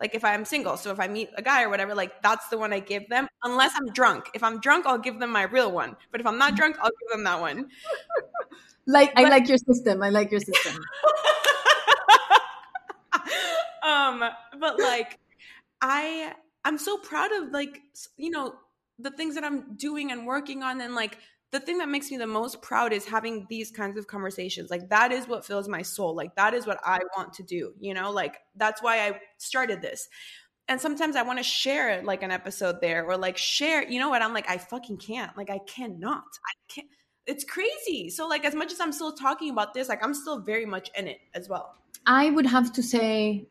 like 0.00 0.14
if 0.14 0.24
I'm 0.24 0.44
single. 0.44 0.76
So 0.76 0.90
if 0.90 0.98
I 0.98 1.08
meet 1.08 1.30
a 1.36 1.42
guy 1.42 1.62
or 1.62 1.68
whatever, 1.68 1.94
like 1.94 2.22
that's 2.22 2.48
the 2.48 2.58
one 2.58 2.72
I 2.72 2.80
give 2.80 3.08
them, 3.08 3.28
unless 3.42 3.72
I'm 3.76 3.92
drunk. 3.92 4.30
If 4.34 4.42
I'm 4.42 4.60
drunk, 4.60 4.86
I'll 4.86 4.98
give 4.98 5.20
them 5.20 5.30
my 5.30 5.42
real 5.42 5.70
one. 5.70 5.96
But 6.10 6.20
if 6.20 6.26
I'm 6.26 6.38
not 6.38 6.56
drunk, 6.56 6.76
I'll 6.80 6.90
give 6.90 7.10
them 7.12 7.24
that 7.24 7.40
one. 7.40 7.68
like 8.86 9.14
but, 9.14 9.24
I 9.24 9.28
like 9.28 9.48
your 9.48 9.58
system. 9.58 10.02
I 10.02 10.10
like 10.10 10.30
your 10.30 10.40
system. 10.40 10.74
um, 13.82 14.24
but 14.58 14.80
like 14.80 15.18
I 15.80 16.32
I'm 16.64 16.78
so 16.78 16.96
proud 16.98 17.32
of 17.32 17.50
like 17.50 17.82
you 18.16 18.30
know 18.30 18.54
the 18.98 19.10
things 19.10 19.34
that 19.34 19.44
I'm 19.44 19.74
doing 19.76 20.12
and 20.12 20.26
working 20.26 20.62
on 20.62 20.80
and 20.80 20.94
like 20.94 21.18
the 21.54 21.60
thing 21.60 21.78
that 21.78 21.88
makes 21.88 22.10
me 22.10 22.16
the 22.16 22.26
most 22.26 22.60
proud 22.62 22.92
is 22.92 23.04
having 23.04 23.46
these 23.48 23.70
kinds 23.70 23.96
of 23.96 24.08
conversations. 24.08 24.70
Like 24.70 24.88
that 24.88 25.12
is 25.12 25.28
what 25.28 25.46
fills 25.46 25.68
my 25.68 25.82
soul. 25.82 26.12
Like 26.12 26.34
that 26.34 26.52
is 26.52 26.66
what 26.66 26.80
I 26.82 26.98
want 27.16 27.32
to 27.34 27.44
do, 27.44 27.74
you 27.78 27.94
know? 27.94 28.10
Like 28.10 28.38
that's 28.56 28.82
why 28.82 29.06
I 29.06 29.20
started 29.38 29.80
this. 29.80 30.08
And 30.66 30.80
sometimes 30.80 31.14
I 31.14 31.22
want 31.22 31.38
to 31.38 31.44
share 31.44 32.02
like 32.02 32.24
an 32.24 32.32
episode 32.32 32.80
there 32.80 33.06
or 33.06 33.16
like 33.16 33.36
share, 33.36 33.88
you 33.88 34.00
know 34.00 34.08
what? 34.08 34.20
I'm 34.20 34.34
like 34.34 34.50
I 34.50 34.58
fucking 34.58 34.96
can't. 34.96 35.30
Like 35.36 35.48
I 35.48 35.60
cannot. 35.60 36.24
I 36.24 36.54
can't 36.66 36.88
it's 37.26 37.44
crazy. 37.44 38.10
So 38.10 38.26
like 38.26 38.44
as 38.44 38.56
much 38.56 38.72
as 38.72 38.80
I'm 38.80 38.92
still 38.92 39.12
talking 39.12 39.50
about 39.50 39.74
this, 39.74 39.88
like 39.88 40.04
I'm 40.04 40.12
still 40.12 40.40
very 40.40 40.66
much 40.66 40.90
in 40.98 41.06
it 41.06 41.18
as 41.34 41.48
well. 41.48 41.76
I 42.04 42.30
would 42.30 42.46
have 42.46 42.72
to 42.72 42.82
say 42.82 43.46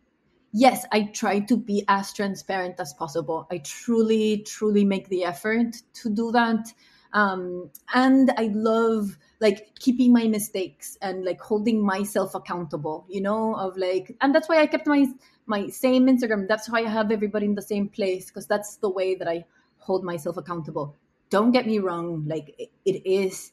yes, 0.51 0.85
I 0.91 1.03
try 1.03 1.39
to 1.39 1.55
be 1.55 1.85
as 1.87 2.11
transparent 2.11 2.81
as 2.81 2.93
possible. 2.95 3.47
I 3.49 3.59
truly 3.59 4.43
truly 4.45 4.83
make 4.83 5.07
the 5.07 5.23
effort 5.23 5.77
to 6.01 6.09
do 6.09 6.33
that 6.33 6.67
um, 7.13 7.69
and 7.93 8.31
i 8.37 8.49
love 8.53 9.17
like 9.39 9.75
keeping 9.79 10.11
my 10.11 10.27
mistakes 10.27 10.97
and 11.01 11.23
like 11.25 11.39
holding 11.39 11.83
myself 11.85 12.35
accountable 12.35 13.05
you 13.09 13.21
know 13.21 13.55
of 13.55 13.77
like 13.77 14.15
and 14.21 14.33
that's 14.33 14.49
why 14.49 14.59
i 14.59 14.67
kept 14.67 14.87
my 14.87 15.05
my 15.45 15.67
same 15.67 16.07
instagram 16.07 16.47
that's 16.47 16.69
why 16.69 16.79
i 16.79 16.89
have 16.89 17.11
everybody 17.11 17.45
in 17.45 17.55
the 17.55 17.61
same 17.61 17.87
place 17.87 18.27
because 18.27 18.47
that's 18.47 18.77
the 18.77 18.89
way 18.89 19.15
that 19.15 19.27
i 19.27 19.43
hold 19.77 20.03
myself 20.03 20.37
accountable 20.37 20.95
don't 21.29 21.51
get 21.51 21.67
me 21.67 21.79
wrong 21.79 22.23
like 22.27 22.55
it, 22.57 22.71
it 22.85 23.05
is 23.05 23.51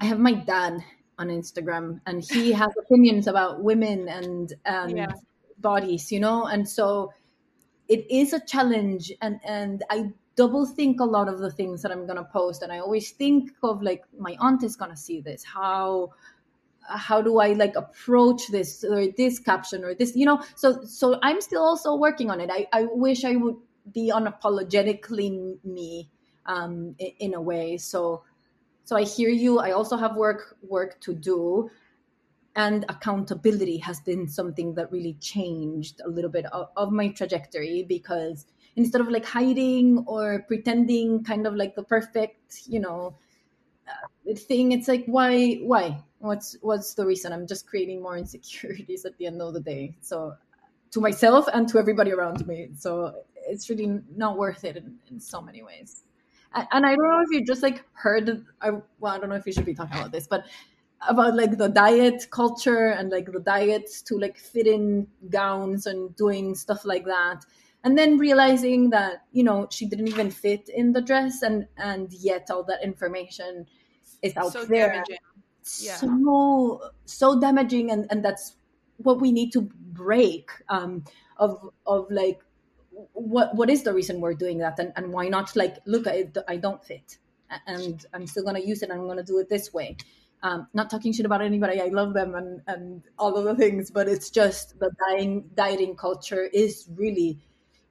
i 0.00 0.04
have 0.04 0.18
my 0.18 0.32
dad 0.32 0.82
on 1.18 1.28
instagram 1.28 2.00
and 2.06 2.24
he 2.24 2.52
has 2.62 2.72
opinions 2.78 3.26
about 3.26 3.62
women 3.62 4.08
and 4.08 4.54
and 4.64 4.96
yeah. 4.96 5.12
bodies 5.58 6.10
you 6.10 6.18
know 6.18 6.46
and 6.46 6.68
so 6.68 7.12
it 7.88 8.06
is 8.10 8.32
a 8.32 8.40
challenge 8.46 9.12
and 9.20 9.38
and 9.44 9.84
i 9.90 10.10
double 10.36 10.66
think 10.66 11.00
a 11.00 11.04
lot 11.04 11.28
of 11.28 11.38
the 11.38 11.50
things 11.50 11.82
that 11.82 11.92
I'm 11.92 12.06
gonna 12.06 12.28
post, 12.32 12.62
and 12.62 12.72
I 12.72 12.78
always 12.78 13.10
think 13.12 13.50
of 13.62 13.82
like 13.82 14.04
my 14.18 14.36
aunt 14.40 14.62
is 14.62 14.76
gonna 14.76 14.96
see 14.96 15.20
this. 15.20 15.44
How 15.44 16.10
how 16.88 17.22
do 17.22 17.38
I 17.38 17.52
like 17.52 17.76
approach 17.76 18.48
this 18.48 18.82
or 18.84 19.06
this 19.16 19.38
caption 19.38 19.84
or 19.84 19.94
this, 19.94 20.16
you 20.16 20.26
know? 20.26 20.42
So 20.56 20.82
so 20.84 21.18
I'm 21.22 21.40
still 21.40 21.62
also 21.62 21.94
working 21.96 22.30
on 22.30 22.40
it. 22.40 22.50
I, 22.52 22.66
I 22.72 22.86
wish 22.90 23.24
I 23.24 23.36
would 23.36 23.56
be 23.92 24.10
unapologetically 24.14 25.64
me 25.64 26.10
um, 26.46 26.94
in, 26.98 27.12
in 27.18 27.34
a 27.34 27.40
way. 27.40 27.76
So 27.76 28.24
so 28.84 28.96
I 28.96 29.04
hear 29.04 29.28
you. 29.28 29.58
I 29.58 29.70
also 29.72 29.96
have 29.96 30.16
work 30.16 30.56
work 30.62 31.00
to 31.02 31.14
do 31.14 31.70
and 32.56 32.84
accountability 32.88 33.78
has 33.78 34.00
been 34.00 34.26
something 34.26 34.74
that 34.74 34.90
really 34.90 35.14
changed 35.20 36.00
a 36.04 36.08
little 36.08 36.30
bit 36.30 36.46
of, 36.46 36.68
of, 36.76 36.90
my 36.90 37.08
trajectory 37.08 37.84
because 37.88 38.46
instead 38.76 39.00
of 39.00 39.08
like 39.08 39.24
hiding 39.24 40.04
or 40.06 40.44
pretending 40.46 41.24
kind 41.24 41.46
of 41.46 41.54
like 41.54 41.74
the 41.74 41.82
perfect 41.82 42.62
you 42.66 42.80
know 42.80 43.14
uh, 43.88 44.34
thing 44.34 44.72
it's 44.72 44.88
like 44.88 45.04
why 45.06 45.54
why? 45.62 46.02
What's 46.18 46.56
what's 46.60 46.94
the 46.94 47.06
reason? 47.06 47.32
I'm 47.32 47.46
just 47.46 47.66
creating 47.66 48.02
more 48.02 48.16
insecurities 48.24 49.04
at 49.04 49.16
the 49.18 49.26
end 49.26 49.40
of 49.40 49.54
the 49.54 49.60
day. 49.60 49.96
So 50.00 50.34
to 50.92 51.00
myself 51.00 51.46
and 51.52 51.68
to 51.68 51.78
everybody 51.78 52.12
around 52.12 52.46
me. 52.46 52.68
So 52.76 53.22
it's 53.46 53.70
really 53.70 54.00
not 54.16 54.36
worth 54.36 54.64
it 54.64 54.76
in, 54.76 54.96
in 55.10 55.20
so 55.20 55.40
many 55.40 55.62
ways. 55.62 56.02
And, 56.52 56.84
i 56.84 56.94
don't 56.96 57.08
know 57.08 57.22
if 57.22 57.30
you 57.30 57.44
just 57.46 57.62
like 57.62 57.84
heard 57.92 58.44
I, 58.60 58.70
well 58.98 59.14
i 59.14 59.18
don't 59.20 59.28
know 59.28 59.36
if 59.36 59.46
you 59.46 59.52
should 59.52 59.64
be 59.64 59.72
talking 59.72 59.96
about 59.96 60.10
this 60.10 60.26
but 60.26 60.46
about 61.08 61.36
like 61.36 61.56
the 61.56 61.68
diet 61.68 62.26
culture 62.32 62.88
and 62.88 63.08
like 63.08 63.30
the 63.32 63.38
diets 63.38 64.02
to 64.02 64.18
like 64.18 64.36
fit 64.36 64.66
in 64.66 65.06
gowns 65.30 65.86
and 65.86 66.14
doing 66.16 66.56
stuff 66.56 66.84
like 66.84 67.04
that 67.04 67.44
and 67.84 67.96
then 67.96 68.18
realizing 68.18 68.90
that 68.90 69.24
you 69.32 69.42
know 69.42 69.66
she 69.70 69.86
didn't 69.86 70.08
even 70.08 70.30
fit 70.30 70.68
in 70.68 70.92
the 70.92 71.00
dress 71.00 71.42
and 71.42 71.66
and 71.78 72.12
yet 72.12 72.50
all 72.50 72.62
that 72.64 72.82
information 72.82 73.66
is 74.22 74.36
out 74.36 74.52
so 74.52 74.64
there 74.64 74.92
damaging. 74.92 75.16
Yeah. 75.80 75.96
so 75.96 76.90
so 77.04 77.40
damaging 77.40 77.90
and 77.90 78.06
and 78.10 78.24
that's 78.24 78.56
what 78.98 79.20
we 79.20 79.32
need 79.32 79.52
to 79.52 79.62
break 79.92 80.50
um 80.68 81.04
of 81.38 81.70
of 81.86 82.06
like 82.10 82.40
what 83.12 83.54
what 83.54 83.70
is 83.70 83.82
the 83.82 83.92
reason 83.92 84.20
we're 84.20 84.34
doing 84.34 84.58
that 84.58 84.78
and, 84.78 84.92
and 84.96 85.12
why 85.12 85.28
not 85.28 85.54
like 85.56 85.78
look 85.86 86.06
I, 86.06 86.28
I 86.48 86.56
don't 86.56 86.84
fit 86.84 87.18
and 87.66 88.04
i'm 88.12 88.26
still 88.26 88.42
going 88.42 88.56
to 88.56 88.66
use 88.66 88.82
it 88.82 88.90
and 88.90 89.00
i'm 89.00 89.06
going 89.06 89.16
to 89.16 89.24
do 89.24 89.38
it 89.38 89.48
this 89.48 89.72
way 89.72 89.96
um, 90.42 90.68
not 90.72 90.88
talking 90.88 91.12
shit 91.12 91.26
about 91.26 91.42
anybody 91.42 91.80
i 91.80 91.88
love 91.88 92.14
them 92.14 92.34
and 92.34 92.62
and 92.66 93.02
all 93.18 93.36
of 93.36 93.44
the 93.44 93.54
things 93.54 93.90
but 93.90 94.08
it's 94.08 94.30
just 94.30 94.78
the 94.78 94.90
dieting 95.08 95.48
dieting 95.54 95.96
culture 95.96 96.44
is 96.52 96.88
really 96.94 97.38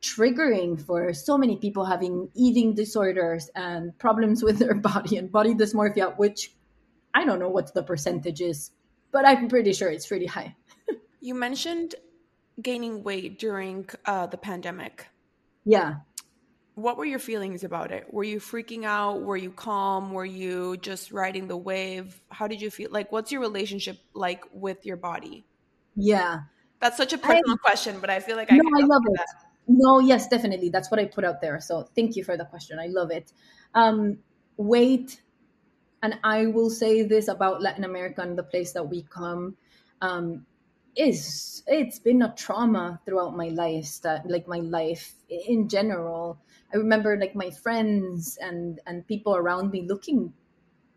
triggering 0.01 0.79
for 0.79 1.13
so 1.13 1.37
many 1.37 1.57
people 1.57 1.85
having 1.85 2.29
eating 2.33 2.73
disorders 2.73 3.49
and 3.55 3.97
problems 3.97 4.43
with 4.43 4.57
their 4.57 4.73
body 4.89 5.17
and 5.17 5.31
body 5.31 5.53
dysmorphia 5.53 6.17
which 6.17 6.53
i 7.13 7.25
don't 7.25 7.39
know 7.39 7.49
what 7.49 7.73
the 7.73 7.83
percentage 7.83 8.39
is 8.39 8.71
but 9.11 9.25
i'm 9.25 9.49
pretty 9.49 9.73
sure 9.73 9.89
it's 9.89 10.07
pretty 10.07 10.25
high 10.25 10.55
you 11.19 11.35
mentioned 11.35 11.95
gaining 12.61 13.03
weight 13.03 13.39
during 13.39 13.87
uh, 14.05 14.27
the 14.27 14.37
pandemic. 14.37 15.07
Yeah. 15.65 15.95
What 16.75 16.97
were 16.97 17.05
your 17.05 17.19
feelings 17.19 17.63
about 17.63 17.91
it? 17.91 18.13
Were 18.13 18.23
you 18.23 18.39
freaking 18.39 18.85
out? 18.85 19.21
Were 19.21 19.37
you 19.37 19.51
calm? 19.51 20.13
Were 20.13 20.25
you 20.25 20.77
just 20.77 21.11
riding 21.11 21.47
the 21.47 21.57
wave? 21.57 22.21
How 22.29 22.47
did 22.47 22.61
you 22.61 22.69
feel? 22.69 22.89
Like, 22.89 23.11
what's 23.11 23.31
your 23.31 23.41
relationship 23.41 23.97
like 24.13 24.45
with 24.53 24.85
your 24.85 24.95
body? 24.95 25.45
Yeah. 25.95 26.41
That's 26.79 26.95
such 26.95 27.11
a 27.11 27.17
personal 27.17 27.55
I, 27.55 27.57
question, 27.57 27.99
but 27.99 28.09
I 28.09 28.21
feel 28.21 28.37
like 28.37 28.51
I 28.51 28.55
No, 28.55 28.63
I 28.81 28.85
love 28.85 29.01
it. 29.07 29.17
That. 29.17 29.48
No, 29.69 29.99
yes, 29.99 30.27
definitely. 30.27 30.69
That's 30.69 30.89
what 30.89 30.99
I 30.99 31.05
put 31.05 31.23
out 31.23 31.41
there. 31.41 31.59
So 31.61 31.83
thank 31.95 32.15
you 32.15 32.23
for 32.23 32.35
the 32.37 32.45
question. 32.45 32.79
I 32.79 32.87
love 32.87 33.11
it. 33.11 33.31
Um, 33.75 34.19
weight, 34.57 35.21
and 36.03 36.19
I 36.23 36.47
will 36.47 36.69
say 36.71 37.03
this 37.03 37.27
about 37.29 37.61
Latin 37.61 37.83
America 37.85 38.21
and 38.21 38.37
the 38.37 38.43
place 38.43 38.73
that 38.73 38.89
we 38.89 39.03
come. 39.03 39.57
Um, 40.01 40.45
is 40.95 41.63
it's 41.67 41.99
been 41.99 42.21
a 42.23 42.33
trauma 42.35 42.99
throughout 43.05 43.37
my 43.37 43.49
life 43.49 44.01
that 44.03 44.29
like 44.29 44.47
my 44.47 44.59
life 44.59 45.13
in 45.29 45.69
general 45.69 46.39
i 46.73 46.77
remember 46.77 47.17
like 47.17 47.35
my 47.35 47.49
friends 47.51 48.37
and 48.41 48.81
and 48.87 49.07
people 49.07 49.35
around 49.35 49.71
me 49.71 49.83
looking 49.87 50.33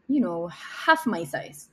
you 0.09 0.21
know 0.21 0.49
half 0.49 1.07
my 1.07 1.25
size 1.25 1.69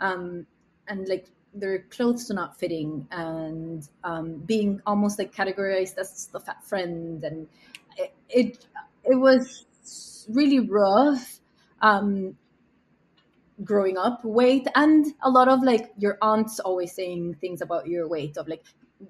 um 0.00 0.46
and 0.88 1.08
like 1.08 1.26
their 1.54 1.80
clothes 1.84 2.30
not 2.30 2.58
fitting 2.58 3.06
and 3.10 3.88
um 4.02 4.36
being 4.38 4.80
almost 4.86 5.18
like 5.18 5.32
categorized 5.34 5.96
as 5.98 6.26
the 6.32 6.40
fat 6.40 6.62
friend 6.64 7.22
and 7.24 7.46
it 7.96 8.14
it, 8.28 8.66
it 9.04 9.14
was 9.14 10.26
really 10.28 10.60
rough 10.60 11.40
um 11.80 12.36
growing 13.62 13.96
up 13.96 14.24
weight 14.24 14.66
and 14.74 15.06
a 15.22 15.30
lot 15.30 15.48
of 15.48 15.62
like 15.62 15.92
your 15.96 16.18
aunts 16.20 16.58
always 16.58 16.92
saying 16.92 17.34
things 17.40 17.60
about 17.60 17.86
your 17.86 18.08
weight 18.08 18.36
of 18.36 18.48
like 18.48 18.64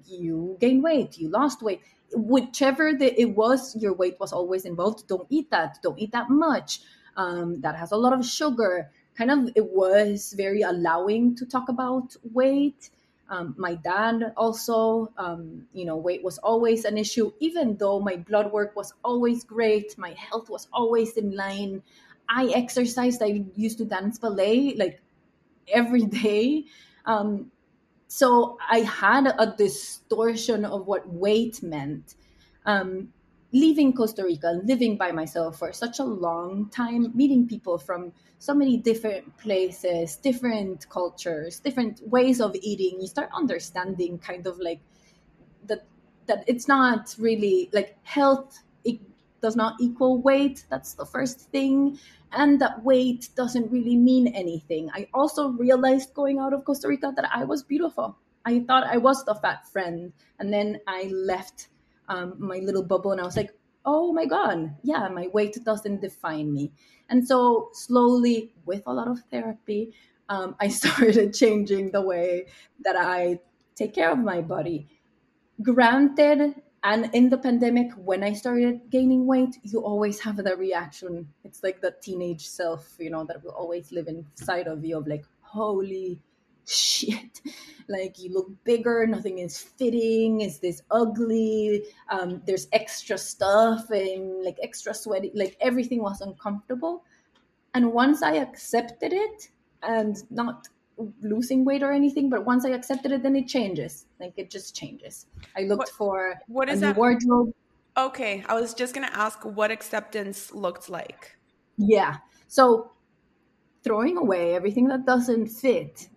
you 0.05 0.55
gained 0.59 0.83
weight 0.83 1.17
you 1.17 1.29
lost 1.29 1.61
weight. 1.61 1.81
Whichever 2.13 2.93
the, 2.93 3.19
it 3.19 3.35
was 3.35 3.75
your 3.75 3.93
weight 3.93 4.17
was 4.19 4.31
always 4.31 4.63
involved. 4.65 5.07
Don't 5.07 5.25
eat 5.29 5.49
that 5.49 5.79
don't 5.81 5.97
eat 5.97 6.11
that 6.11 6.29
much. 6.29 6.81
Um, 7.17 7.61
that 7.61 7.75
has 7.75 7.91
a 7.91 7.97
lot 7.97 8.13
of 8.13 8.25
sugar 8.25 8.91
kind 9.17 9.31
of 9.31 9.49
it 9.55 9.65
was 9.65 10.33
very 10.37 10.61
allowing 10.61 11.35
to 11.35 11.45
talk 11.45 11.69
about 11.69 12.15
weight 12.33 12.89
um, 13.29 13.55
my 13.57 13.73
dad 13.75 14.33
also 14.37 15.11
um, 15.17 15.65
you 15.73 15.85
know 15.85 15.97
weight 15.97 16.23
was 16.23 16.37
always 16.39 16.85
an 16.85 16.97
issue 16.97 17.31
even 17.39 17.75
though 17.77 17.99
my 17.99 18.15
blood 18.15 18.51
work 18.51 18.75
was 18.75 18.93
always 19.03 19.43
great 19.43 19.97
my 19.97 20.11
health 20.11 20.49
was 20.49 20.67
always 20.73 21.17
in 21.17 21.35
line 21.35 21.81
I 22.29 22.47
exercised. 22.55 23.21
I 23.21 23.43
used 23.55 23.77
to 23.79 23.85
dance 23.85 24.19
ballet 24.19 24.75
like 24.75 25.01
every 25.67 26.05
day. 26.23 26.65
Um, 27.05 27.51
so 28.07 28.57
I 28.69 28.79
had 28.79 29.27
a 29.27 29.53
distortion 29.57 30.65
of 30.65 30.87
what 30.87 31.07
weight 31.07 31.61
meant. 31.61 32.15
Um, 32.65 33.13
leaving 33.55 33.93
Costa 33.93 34.21
Rica, 34.21 34.59
living 34.65 34.97
by 34.97 35.13
myself 35.13 35.59
for 35.59 35.71
such 35.71 35.99
a 35.99 36.03
long 36.03 36.69
time, 36.71 37.09
meeting 37.15 37.47
people 37.47 37.77
from 37.77 38.11
so 38.37 38.53
many 38.53 38.75
different 38.75 39.37
places, 39.37 40.17
different 40.17 40.89
cultures, 40.89 41.61
different 41.61 42.01
ways 42.05 42.41
of 42.41 42.53
eating, 42.61 42.99
you 42.99 43.07
start 43.07 43.29
understanding 43.33 44.19
kind 44.19 44.45
of 44.45 44.59
like 44.59 44.81
that 45.67 45.85
that 46.25 46.43
it's 46.47 46.67
not 46.67 47.15
really 47.17 47.69
like 47.71 47.95
health 48.03 48.59
it 48.83 48.99
does 49.41 49.55
not 49.55 49.75
equal 49.79 50.21
weight. 50.21 50.65
That's 50.69 50.93
the 50.95 51.05
first 51.05 51.39
thing 51.51 51.97
and 52.33 52.59
that 52.59 52.83
weight 52.83 53.29
doesn't 53.37 53.71
really 53.71 53.95
mean 53.95 54.27
anything. 54.35 54.89
I 54.93 55.07
also 55.13 55.49
realized 55.51 56.13
going 56.13 56.39
out 56.39 56.51
of 56.51 56.65
Costa 56.65 56.89
Rica 56.89 57.13
that 57.15 57.29
I 57.33 57.45
was 57.45 57.63
beautiful. 57.63 58.17
I 58.43 58.59
thought 58.67 58.83
I 58.83 58.97
was 58.97 59.23
the 59.23 59.35
fat 59.35 59.65
friend. 59.69 60.11
And 60.39 60.51
then 60.51 60.81
I 60.87 61.03
left 61.13 61.69
um, 62.07 62.35
my 62.37 62.59
little 62.59 62.83
bubble 62.83 63.11
and 63.11 63.21
I 63.21 63.25
was 63.25 63.37
like, 63.37 63.51
oh 63.85 64.11
my 64.13 64.25
God, 64.25 64.75
yeah, 64.83 65.07
my 65.09 65.27
weight 65.33 65.57
doesn't 65.63 66.01
define 66.01 66.53
me. 66.53 66.71
And 67.09 67.27
so, 67.27 67.69
slowly, 67.73 68.51
with 68.65 68.81
a 68.87 68.93
lot 68.93 69.07
of 69.07 69.19
therapy, 69.31 69.93
um, 70.29 70.55
I 70.59 70.69
started 70.69 71.33
changing 71.33 71.91
the 71.91 72.01
way 72.01 72.47
that 72.83 72.95
I 72.95 73.39
take 73.75 73.93
care 73.93 74.11
of 74.11 74.19
my 74.19 74.41
body. 74.41 74.87
Granted, 75.61 76.55
and 76.85 77.09
in 77.13 77.29
the 77.29 77.37
pandemic 77.37 77.91
when 77.93 78.23
i 78.23 78.31
started 78.31 78.79
gaining 78.91 79.25
weight 79.25 79.57
you 79.63 79.79
always 79.79 80.19
have 80.19 80.37
that 80.37 80.57
reaction 80.59 81.27
it's 81.43 81.63
like 81.63 81.81
the 81.81 81.93
teenage 82.01 82.47
self 82.47 82.95
you 82.99 83.09
know 83.09 83.25
that 83.25 83.43
will 83.43 83.51
always 83.51 83.91
live 83.91 84.07
inside 84.07 84.67
of 84.67 84.85
you 84.85 84.95
of 84.97 85.07
like 85.07 85.25
holy 85.41 86.19
shit 86.67 87.41
like 87.87 88.17
you 88.17 88.33
look 88.33 88.49
bigger 88.63 89.05
nothing 89.05 89.39
is 89.39 89.59
fitting 89.59 90.41
is 90.41 90.59
this 90.59 90.81
ugly 90.91 91.83
um, 92.09 92.41
there's 92.45 92.67
extra 92.73 93.17
stuff 93.17 93.89
and 93.91 94.43
like 94.43 94.57
extra 94.63 94.93
sweaty 94.93 95.31
like 95.35 95.55
everything 95.61 96.01
was 96.01 96.21
uncomfortable 96.21 97.03
and 97.73 97.91
once 97.91 98.23
i 98.23 98.33
accepted 98.33 99.13
it 99.13 99.49
and 99.83 100.23
not 100.31 100.67
losing 101.21 101.65
weight 101.65 101.83
or 101.83 101.91
anything, 101.91 102.29
but 102.29 102.45
once 102.45 102.65
I 102.65 102.69
accepted 102.69 103.11
it, 103.11 103.23
then 103.23 103.35
it 103.35 103.47
changes. 103.47 104.05
Like 104.19 104.33
it 104.37 104.49
just 104.49 104.75
changes. 104.75 105.27
I 105.57 105.61
looked 105.63 105.79
what, 105.79 105.89
for 105.89 106.35
what 106.47 106.69
is 106.69 106.79
that 106.81 106.95
wardrobe. 106.95 107.53
Okay, 107.97 108.43
I 108.47 108.59
was 108.59 108.73
just 108.73 108.93
gonna 108.93 109.11
ask 109.13 109.43
what 109.43 109.71
acceptance 109.71 110.53
looked 110.53 110.89
like. 110.89 111.37
Yeah, 111.77 112.17
so 112.47 112.91
throwing 113.83 114.17
away 114.17 114.55
everything 114.55 114.87
that 114.87 115.05
doesn't 115.05 115.47
fit. 115.47 116.07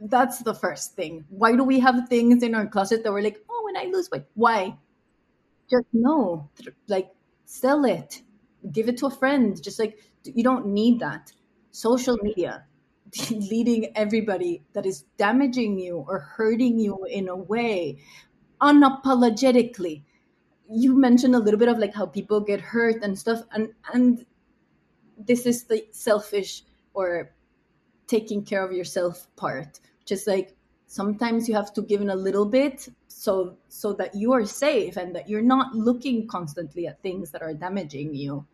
That's 0.00 0.40
the 0.40 0.54
first 0.54 0.94
thing. 0.94 1.24
Why 1.28 1.56
do 1.56 1.64
we 1.64 1.80
have 1.80 2.08
things 2.08 2.42
in 2.42 2.54
our 2.54 2.66
closet 2.66 3.02
that 3.04 3.12
we're 3.12 3.22
like, 3.22 3.42
oh, 3.50 3.62
when 3.64 3.76
I 3.76 3.90
lose 3.90 4.10
weight, 4.10 4.24
why? 4.34 4.76
Just 5.70 5.86
no, 5.92 6.48
like 6.86 7.10
sell 7.44 7.84
it, 7.84 8.22
give 8.72 8.88
it 8.88 8.96
to 8.98 9.06
a 9.06 9.10
friend. 9.10 9.60
Just 9.62 9.78
like 9.78 9.98
you 10.24 10.42
don't 10.42 10.66
need 10.66 11.00
that. 11.00 11.32
Social 11.70 12.16
media, 12.22 12.64
leading 13.30 13.92
everybody 13.96 14.62
that 14.72 14.86
is 14.86 15.02
damaging 15.16 15.78
you 15.78 16.04
or 16.08 16.20
hurting 16.20 16.78
you 16.78 17.04
in 17.04 17.28
a 17.28 17.36
way 17.36 17.98
unapologetically 18.60 20.02
you 20.70 20.98
mentioned 20.98 21.34
a 21.34 21.38
little 21.38 21.58
bit 21.58 21.68
of 21.68 21.78
like 21.78 21.94
how 21.94 22.06
people 22.06 22.40
get 22.40 22.60
hurt 22.60 23.02
and 23.02 23.18
stuff 23.18 23.42
and 23.52 23.72
and 23.92 24.26
this 25.16 25.46
is 25.46 25.64
the 25.64 25.86
selfish 25.92 26.62
or 26.92 27.30
taking 28.08 28.42
care 28.42 28.64
of 28.64 28.72
yourself 28.72 29.28
part. 29.36 29.78
Just 30.04 30.26
like 30.26 30.56
sometimes 30.88 31.48
you 31.48 31.54
have 31.54 31.72
to 31.74 31.82
give 31.82 32.00
in 32.00 32.10
a 32.10 32.16
little 32.16 32.46
bit 32.46 32.88
so 33.06 33.56
so 33.68 33.92
that 33.92 34.14
you 34.14 34.32
are 34.32 34.44
safe 34.44 34.96
and 34.96 35.14
that 35.14 35.28
you're 35.28 35.42
not 35.42 35.74
looking 35.74 36.26
constantly 36.26 36.86
at 36.86 37.00
things 37.02 37.30
that 37.30 37.42
are 37.42 37.54
damaging 37.54 38.14
you. 38.14 38.44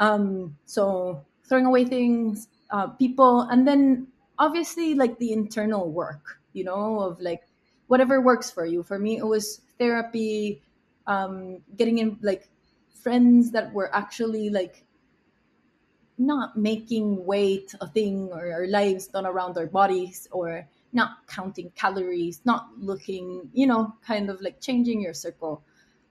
Um 0.00 0.56
so 0.64 1.24
throwing 1.44 1.66
away 1.66 1.84
things 1.84 2.48
uh, 2.70 2.88
people 2.88 3.42
and 3.42 3.66
then 3.66 4.08
obviously 4.38 4.94
like 4.94 5.18
the 5.18 5.32
internal 5.32 5.90
work 5.90 6.40
you 6.52 6.62
know 6.64 7.00
of 7.00 7.20
like 7.20 7.42
whatever 7.86 8.20
works 8.20 8.50
for 8.50 8.64
you. 8.64 8.82
For 8.82 8.98
me 8.98 9.18
it 9.18 9.26
was 9.26 9.60
therapy 9.78 10.62
um 11.06 11.60
getting 11.76 11.98
in 11.98 12.18
like 12.22 12.48
friends 13.02 13.50
that 13.52 13.72
were 13.72 13.94
actually 13.94 14.48
like 14.50 14.84
not 16.18 16.56
making 16.56 17.24
weight 17.24 17.74
a 17.80 17.86
thing 17.86 18.28
or 18.32 18.52
our 18.52 18.66
lives 18.66 19.06
done 19.06 19.26
around 19.26 19.56
our 19.56 19.66
bodies 19.66 20.28
or 20.30 20.66
not 20.92 21.26
counting 21.26 21.70
calories 21.76 22.40
not 22.44 22.68
looking 22.78 23.48
you 23.52 23.66
know 23.66 23.92
kind 24.04 24.30
of 24.30 24.40
like 24.40 24.60
changing 24.60 25.00
your 25.00 25.14
circle 25.14 25.62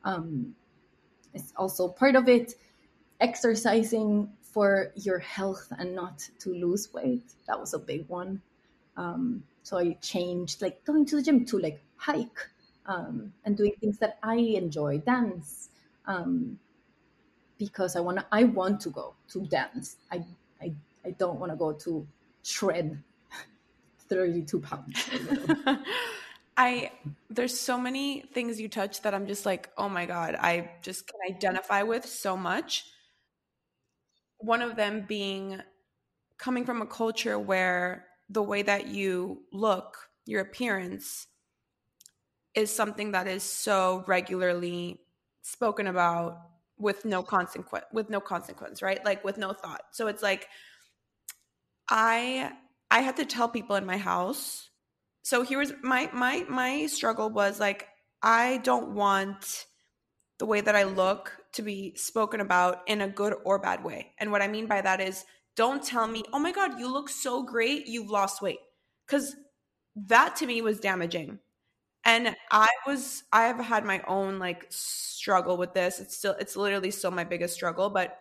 um 0.04 0.56
it's 1.34 1.54
also 1.56 1.88
part 1.88 2.16
of 2.16 2.28
it 2.28 2.56
exercising 3.20 4.30
for 4.42 4.92
your 4.96 5.20
health 5.20 5.72
and 5.78 5.94
not 5.94 6.28
to 6.40 6.50
lose 6.52 6.92
weight. 6.94 7.34
That 7.48 7.60
was 7.60 7.74
a 7.76 7.80
big 7.80 8.08
one. 8.08 8.42
Um, 8.96 9.44
so 9.64 9.78
I 9.78 9.94
changed 10.02 10.62
like 10.62 10.84
going 10.84 11.06
to 11.06 11.18
the 11.18 11.22
gym 11.22 11.46
to 11.46 11.60
like 11.60 11.80
hike 11.96 12.40
um, 12.88 13.34
and 13.46 13.56
doing 13.56 13.74
things 13.80 14.00
that 14.00 14.18
I 14.24 14.36
enjoy, 14.36 15.00
dance, 15.00 15.70
um, 16.06 16.58
because 17.58 17.96
I 17.96 18.00
want 18.00 18.20
to. 18.20 18.26
I 18.32 18.44
want 18.44 18.82
to 18.82 18.90
go 18.90 19.14
to 19.30 19.46
dance. 19.46 19.98
I 20.12 20.24
I, 20.62 20.74
I 21.06 21.12
don't 21.12 21.40
want 21.40 21.52
to 21.52 21.56
go 21.56 21.74
to 21.74 22.08
shred 22.44 23.02
thirty 24.10 24.42
two 24.44 24.60
pounds. 24.60 25.10
I 26.58 26.92
there's 27.30 27.58
so 27.58 27.78
many 27.78 28.22
things 28.34 28.60
you 28.60 28.68
touch 28.68 29.02
that 29.04 29.14
I'm 29.14 29.28
just 29.28 29.46
like, 29.46 29.70
oh 29.78 29.90
my 29.90 30.06
god, 30.06 30.36
I 30.36 30.72
just 30.82 31.08
can 31.08 31.36
identify 31.36 31.84
with 31.84 32.06
so 32.06 32.36
much. 32.36 32.86
One 34.40 34.62
of 34.62 34.76
them 34.76 35.06
being 35.08 35.62
coming 36.38 36.66
from 36.66 36.82
a 36.82 36.86
culture 36.86 37.38
where 37.40 38.06
the 38.30 38.44
way 38.44 38.62
that 38.62 38.88
you 38.88 39.44
look, 39.52 39.98
your 40.26 40.42
appearance, 40.42 41.28
is 42.54 42.74
something 42.74 43.12
that 43.12 43.28
is 43.28 43.44
so 43.44 44.04
regularly 44.08 45.00
spoken 45.44 45.88
about 45.88 46.40
with 46.80 47.06
no 47.06 47.24
consequence 47.24 47.86
with 47.92 48.10
no 48.10 48.20
consequence 48.20 48.82
right? 48.82 49.04
Like 49.04 49.24
with 49.24 49.38
no 49.38 49.54
thought. 49.54 49.82
So 49.92 50.08
it's 50.08 50.24
like 50.24 50.48
i 51.90 52.52
i 52.92 53.00
had 53.00 53.18
to 53.18 53.26
tell 53.26 53.50
people 53.50 53.76
in 53.76 53.86
my 53.86 53.98
house. 53.98 54.70
So 55.24 55.44
here 55.44 55.60
was 55.60 55.74
my 55.82 56.10
my 56.14 56.46
my 56.50 56.88
struggle 56.88 57.30
was 57.30 57.60
like 57.60 57.88
i 58.22 58.58
don't 58.64 58.94
want 58.94 59.66
the 60.40 60.46
way 60.46 60.62
that 60.62 60.76
i 60.76 60.84
look 60.84 61.36
to 61.54 61.62
be 61.62 61.96
spoken 61.96 62.42
about 62.42 62.82
in 62.88 63.02
a 63.02 63.08
good 63.08 63.34
or 63.44 63.60
bad 63.60 63.84
way. 63.84 64.14
And 64.20 64.32
what 64.32 64.42
i 64.42 64.48
mean 64.48 64.68
by 64.68 64.82
that 64.82 65.02
is 65.02 65.26
don't 65.56 65.84
tell 65.84 66.08
me 66.08 66.24
oh 66.34 66.40
my 66.40 66.52
god 66.52 66.80
you 66.80 66.92
look 66.92 67.10
so 67.10 67.44
great 67.44 67.88
you've 67.88 68.10
lost 68.10 68.42
weight. 68.42 68.60
Because 69.06 69.36
that 69.96 70.36
to 70.36 70.46
me 70.46 70.62
was 70.62 70.80
damaging 70.80 71.40
and 72.08 72.36
i 72.52 72.68
was 72.88 73.24
i 73.34 73.44
have 73.44 73.60
had 73.60 73.86
my 73.86 74.02
own 74.08 74.40
like 74.40 74.66
struggle 74.70 75.58
with 75.58 75.74
this. 75.76 76.00
It's 76.00 76.18
still 76.18 76.36
it's 76.40 76.56
literally 76.56 76.92
still 76.92 77.12
my 77.12 77.26
biggest 77.26 77.54
struggle 77.54 77.90
but 77.92 78.18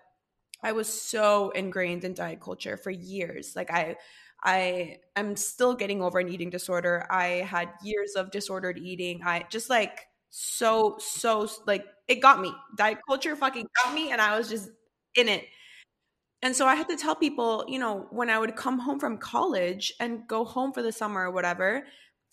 i 0.62 0.72
was 0.72 0.88
so 0.92 1.50
ingrained 1.50 2.04
in 2.04 2.14
diet 2.14 2.40
culture 2.40 2.76
for 2.76 2.90
years. 2.90 3.54
Like 3.56 3.72
i 3.72 3.96
i 4.44 4.98
am 5.16 5.36
still 5.36 5.74
getting 5.76 6.02
over 6.02 6.18
an 6.20 6.28
eating 6.28 6.50
disorder. 6.50 7.06
I 7.10 7.46
had 7.48 7.70
years 7.84 8.14
of 8.16 8.30
disordered 8.32 8.78
eating. 8.78 9.22
I 9.24 9.44
just 9.50 9.70
like 9.70 10.06
so 10.30 10.96
so 11.00 11.48
like 11.66 11.84
it 12.08 12.16
got 12.22 12.40
me. 12.40 12.52
Diet 12.76 12.98
culture 13.08 13.36
fucking 13.36 13.66
got 13.84 13.94
me 13.94 14.10
and 14.12 14.20
i 14.20 14.38
was 14.38 14.48
just 14.48 14.70
in 15.16 15.28
it. 15.28 15.44
And 16.42 16.54
so 16.54 16.66
i 16.66 16.74
had 16.74 16.88
to 16.88 16.96
tell 16.96 17.14
people 17.16 17.64
you 17.68 17.78
know 17.78 18.06
when 18.10 18.30
i 18.30 18.38
would 18.38 18.56
come 18.56 18.78
home 18.78 19.00
from 19.00 19.18
college 19.18 19.92
and 20.00 20.26
go 20.28 20.44
home 20.44 20.72
for 20.72 20.82
the 20.82 20.92
summer 20.92 21.22
or 21.26 21.30
whatever 21.30 21.84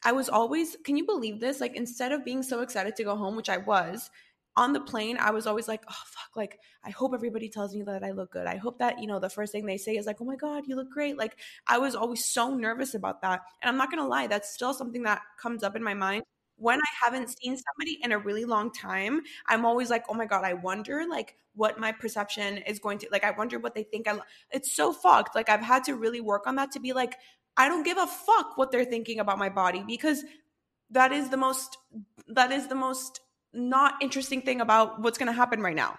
I 0.03 0.11
was 0.11 0.29
always, 0.29 0.75
can 0.83 0.97
you 0.97 1.05
believe 1.05 1.39
this? 1.39 1.61
Like, 1.61 1.75
instead 1.75 2.11
of 2.11 2.25
being 2.25 2.43
so 2.43 2.61
excited 2.61 2.95
to 2.97 3.03
go 3.03 3.15
home, 3.15 3.35
which 3.35 3.49
I 3.49 3.57
was, 3.57 4.09
on 4.55 4.71
the 4.71 4.79
plane, 4.79 5.17
I 5.19 5.31
was 5.31 5.47
always 5.47 5.67
like, 5.67 5.83
oh, 5.89 6.03
fuck, 6.05 6.35
like, 6.35 6.59
I 6.83 6.91
hope 6.91 7.13
everybody 7.15 7.49
tells 7.49 7.73
me 7.73 7.81
that 7.83 8.03
I 8.03 8.11
look 8.11 8.31
good. 8.31 8.45
I 8.45 8.57
hope 8.57 8.77
that, 8.79 8.99
you 8.99 9.07
know, 9.07 9.17
the 9.17 9.29
first 9.29 9.51
thing 9.51 9.65
they 9.65 9.77
say 9.77 9.95
is 9.95 10.05
like, 10.05 10.21
oh 10.21 10.25
my 10.25 10.35
God, 10.35 10.65
you 10.67 10.75
look 10.75 10.91
great. 10.91 11.17
Like, 11.17 11.37
I 11.65 11.79
was 11.79 11.95
always 11.95 12.23
so 12.23 12.53
nervous 12.53 12.93
about 12.93 13.23
that. 13.23 13.41
And 13.61 13.69
I'm 13.69 13.77
not 13.77 13.89
to 13.91 14.05
lie, 14.05 14.27
that's 14.27 14.53
still 14.53 14.73
something 14.73 15.03
that 15.03 15.21
comes 15.41 15.63
up 15.63 15.75
in 15.75 15.83
my 15.83 15.95
mind. 15.95 16.23
When 16.57 16.77
I 16.77 17.05
haven't 17.05 17.35
seen 17.35 17.57
somebody 17.57 17.99
in 18.03 18.11
a 18.11 18.19
really 18.19 18.45
long 18.45 18.71
time, 18.71 19.21
I'm 19.47 19.65
always 19.65 19.89
like, 19.89 20.05
oh 20.07 20.13
my 20.13 20.27
God, 20.27 20.45
I 20.45 20.53
wonder, 20.53 21.03
like, 21.09 21.35
what 21.55 21.79
my 21.79 21.91
perception 21.91 22.57
is 22.57 22.77
going 22.77 22.99
to, 22.99 23.07
like, 23.11 23.23
I 23.23 23.31
wonder 23.31 23.57
what 23.57 23.73
they 23.73 23.83
think 23.83 24.07
I, 24.07 24.19
it's 24.51 24.71
so 24.71 24.93
fucked. 24.93 25.33
Like, 25.33 25.49
I've 25.49 25.61
had 25.61 25.83
to 25.85 25.95
really 25.95 26.21
work 26.21 26.45
on 26.45 26.55
that 26.57 26.71
to 26.73 26.79
be 26.79 26.93
like, 26.93 27.15
I 27.57 27.67
don't 27.67 27.83
give 27.83 27.97
a 27.97 28.07
fuck 28.07 28.57
what 28.57 28.71
they're 28.71 28.85
thinking 28.85 29.19
about 29.19 29.37
my 29.37 29.49
body 29.49 29.83
because 29.85 30.23
that 30.89 31.11
is 31.11 31.29
the 31.29 31.37
most 31.37 31.77
that 32.27 32.51
is 32.51 32.67
the 32.67 32.75
most 32.75 33.19
not 33.53 33.95
interesting 34.01 34.41
thing 34.41 34.61
about 34.61 35.01
what's 35.01 35.17
going 35.17 35.27
to 35.27 35.33
happen 35.33 35.61
right 35.61 35.75
now. 35.75 35.97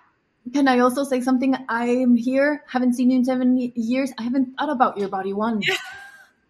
Can 0.53 0.69
I 0.69 0.81
also 0.81 1.05
say 1.05 1.21
something? 1.21 1.55
I'm 1.69 2.17
here, 2.17 2.65
haven't 2.69 2.95
seen 2.95 3.11
you 3.11 3.19
in 3.19 3.25
seven 3.25 3.57
years. 3.57 4.13
I 4.19 4.25
haven't 4.25 4.55
thought 4.59 4.69
about 4.69 4.99
your 4.99 5.09
body 5.09 5.33
once. 5.33 5.67
Yeah. 5.69 5.77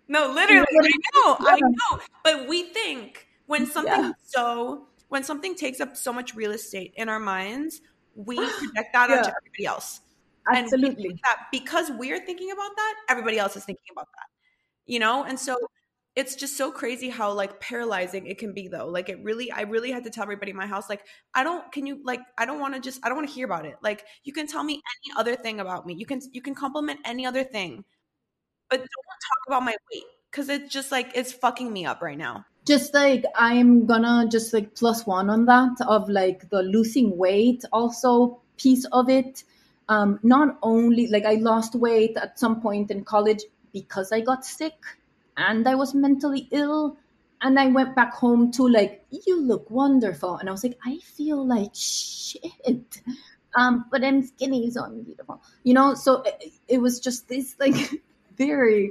No, 0.07 0.30
literally, 0.30 0.66
I 0.68 0.90
know, 1.14 1.36
yeah. 1.40 1.46
I 1.48 1.61
know. 1.61 2.00
But 2.22 2.46
we 2.46 2.64
think 2.64 3.26
when 3.46 3.64
something 3.64 3.90
yeah. 3.90 4.12
so 4.20 4.88
when 5.09 5.24
something 5.24 5.55
takes 5.55 5.80
up 5.80 5.96
so 5.96 6.12
much 6.12 6.34
real 6.34 6.50
estate 6.50 6.92
in 6.96 7.09
our 7.09 7.18
minds, 7.18 7.80
we 8.14 8.36
project 8.36 8.92
that 8.92 9.11
onto 9.11 9.30
everybody 9.30 9.64
else. 9.64 10.02
Absolutely. 10.46 11.09
And 11.09 11.20
that 11.24 11.46
because 11.50 11.90
we're 11.90 12.20
thinking 12.20 12.50
about 12.50 12.76
that, 12.76 12.94
everybody 13.09 13.38
else 13.38 13.57
is 13.57 13.64
thinking 13.64 13.86
about 13.92 14.09
that 14.12 14.34
you 14.87 14.99
know? 14.99 15.24
And 15.24 15.39
so 15.39 15.57
it's 16.16 16.37
just 16.37 16.57
so 16.57 16.70
crazy 16.70 17.09
how 17.09 17.32
like 17.32 17.59
paralyzing 17.61 18.26
it 18.26 18.39
can 18.39 18.53
be 18.53 18.68
though. 18.68 18.87
Like 18.87 19.09
it 19.09 19.22
really 19.22 19.51
I 19.51 19.62
really 19.62 19.91
had 19.91 20.05
to 20.05 20.11
tell 20.11 20.22
everybody 20.22 20.53
in 20.53 20.57
my 20.57 20.66
house 20.66 20.89
like 20.89 21.05
I 21.35 21.43
don't 21.43 21.70
can 21.72 21.87
you 21.87 22.01
like 22.05 22.20
I 22.39 22.47
don't 22.47 22.61
want 22.61 22.74
to 22.74 22.80
just 22.80 23.01
I 23.05 23.09
don't 23.09 23.16
want 23.16 23.28
to 23.28 23.35
hear 23.35 23.47
about 23.47 23.66
it. 23.66 23.76
Like 23.82 24.05
you 24.22 24.32
can 24.32 24.47
tell 24.47 24.62
me 24.62 24.74
any 24.74 25.20
other 25.20 25.35
thing 25.35 25.61
about 25.61 25.87
me. 25.87 25.95
You 25.95 26.07
can 26.07 26.20
you 26.32 26.41
can 26.41 26.55
compliment 26.55 27.01
any 27.05 27.26
other 27.26 27.43
thing. 27.43 27.85
But 28.70 28.78
don't 28.78 28.87
talk 28.87 29.41
about 29.49 29.62
my 29.64 29.76
weight 29.93 30.05
cuz 30.30 30.49
it's 30.49 30.72
just 30.72 30.93
like 30.93 31.11
it's 31.14 31.32
fucking 31.32 31.72
me 31.72 31.85
up 31.85 32.01
right 32.01 32.18
now. 32.18 32.45
Just 32.64 32.95
like 32.95 33.24
I'm 33.35 33.85
gonna 33.85 34.28
just 34.30 34.55
like 34.55 34.74
plus 34.76 35.07
one 35.07 35.28
on 35.30 35.47
that 35.47 35.80
of 35.87 36.09
like 36.09 36.49
the 36.51 36.62
losing 36.62 37.16
weight 37.16 37.64
also 37.72 38.41
piece 38.57 38.85
of 38.93 39.09
it. 39.09 39.43
Um 39.89 40.20
not 40.22 40.59
only 40.62 41.09
like 41.09 41.24
I 41.24 41.35
lost 41.35 41.74
weight 41.74 42.16
at 42.16 42.39
some 42.39 42.61
point 42.61 42.93
in 42.93 43.05
college 43.05 43.43
because 43.75 44.12
I 44.12 44.20
got 44.20 44.47
sick 44.47 44.79
and 45.37 45.68
I 45.68 45.75
was 45.75 45.95
mentally 45.95 46.49
ill. 46.51 46.97
And 47.43 47.59
I 47.59 47.66
went 47.66 47.95
back 47.95 48.14
home 48.14 48.51
to 48.53 48.66
like, 48.66 49.05
you 49.11 49.39
look 49.39 49.70
wonderful. 49.70 50.37
And 50.37 50.49
I 50.49 50.53
was 50.53 50.64
like, 50.64 50.79
I 50.87 50.97
feel 51.01 51.47
like 51.47 51.72
shit. 51.75 53.03
Um, 53.57 53.85
but 53.91 54.03
I'm 54.03 54.22
skinny, 54.22 54.70
so 54.70 54.85
I'm 54.85 55.03
beautiful. 55.03 55.43
You 55.62 55.75
know, 55.75 55.95
so 55.95 56.22
it, 56.22 56.53
it 56.68 56.79
was 56.79 57.01
just 57.01 57.29
this 57.29 57.55
like 57.61 57.77
very 58.37 58.91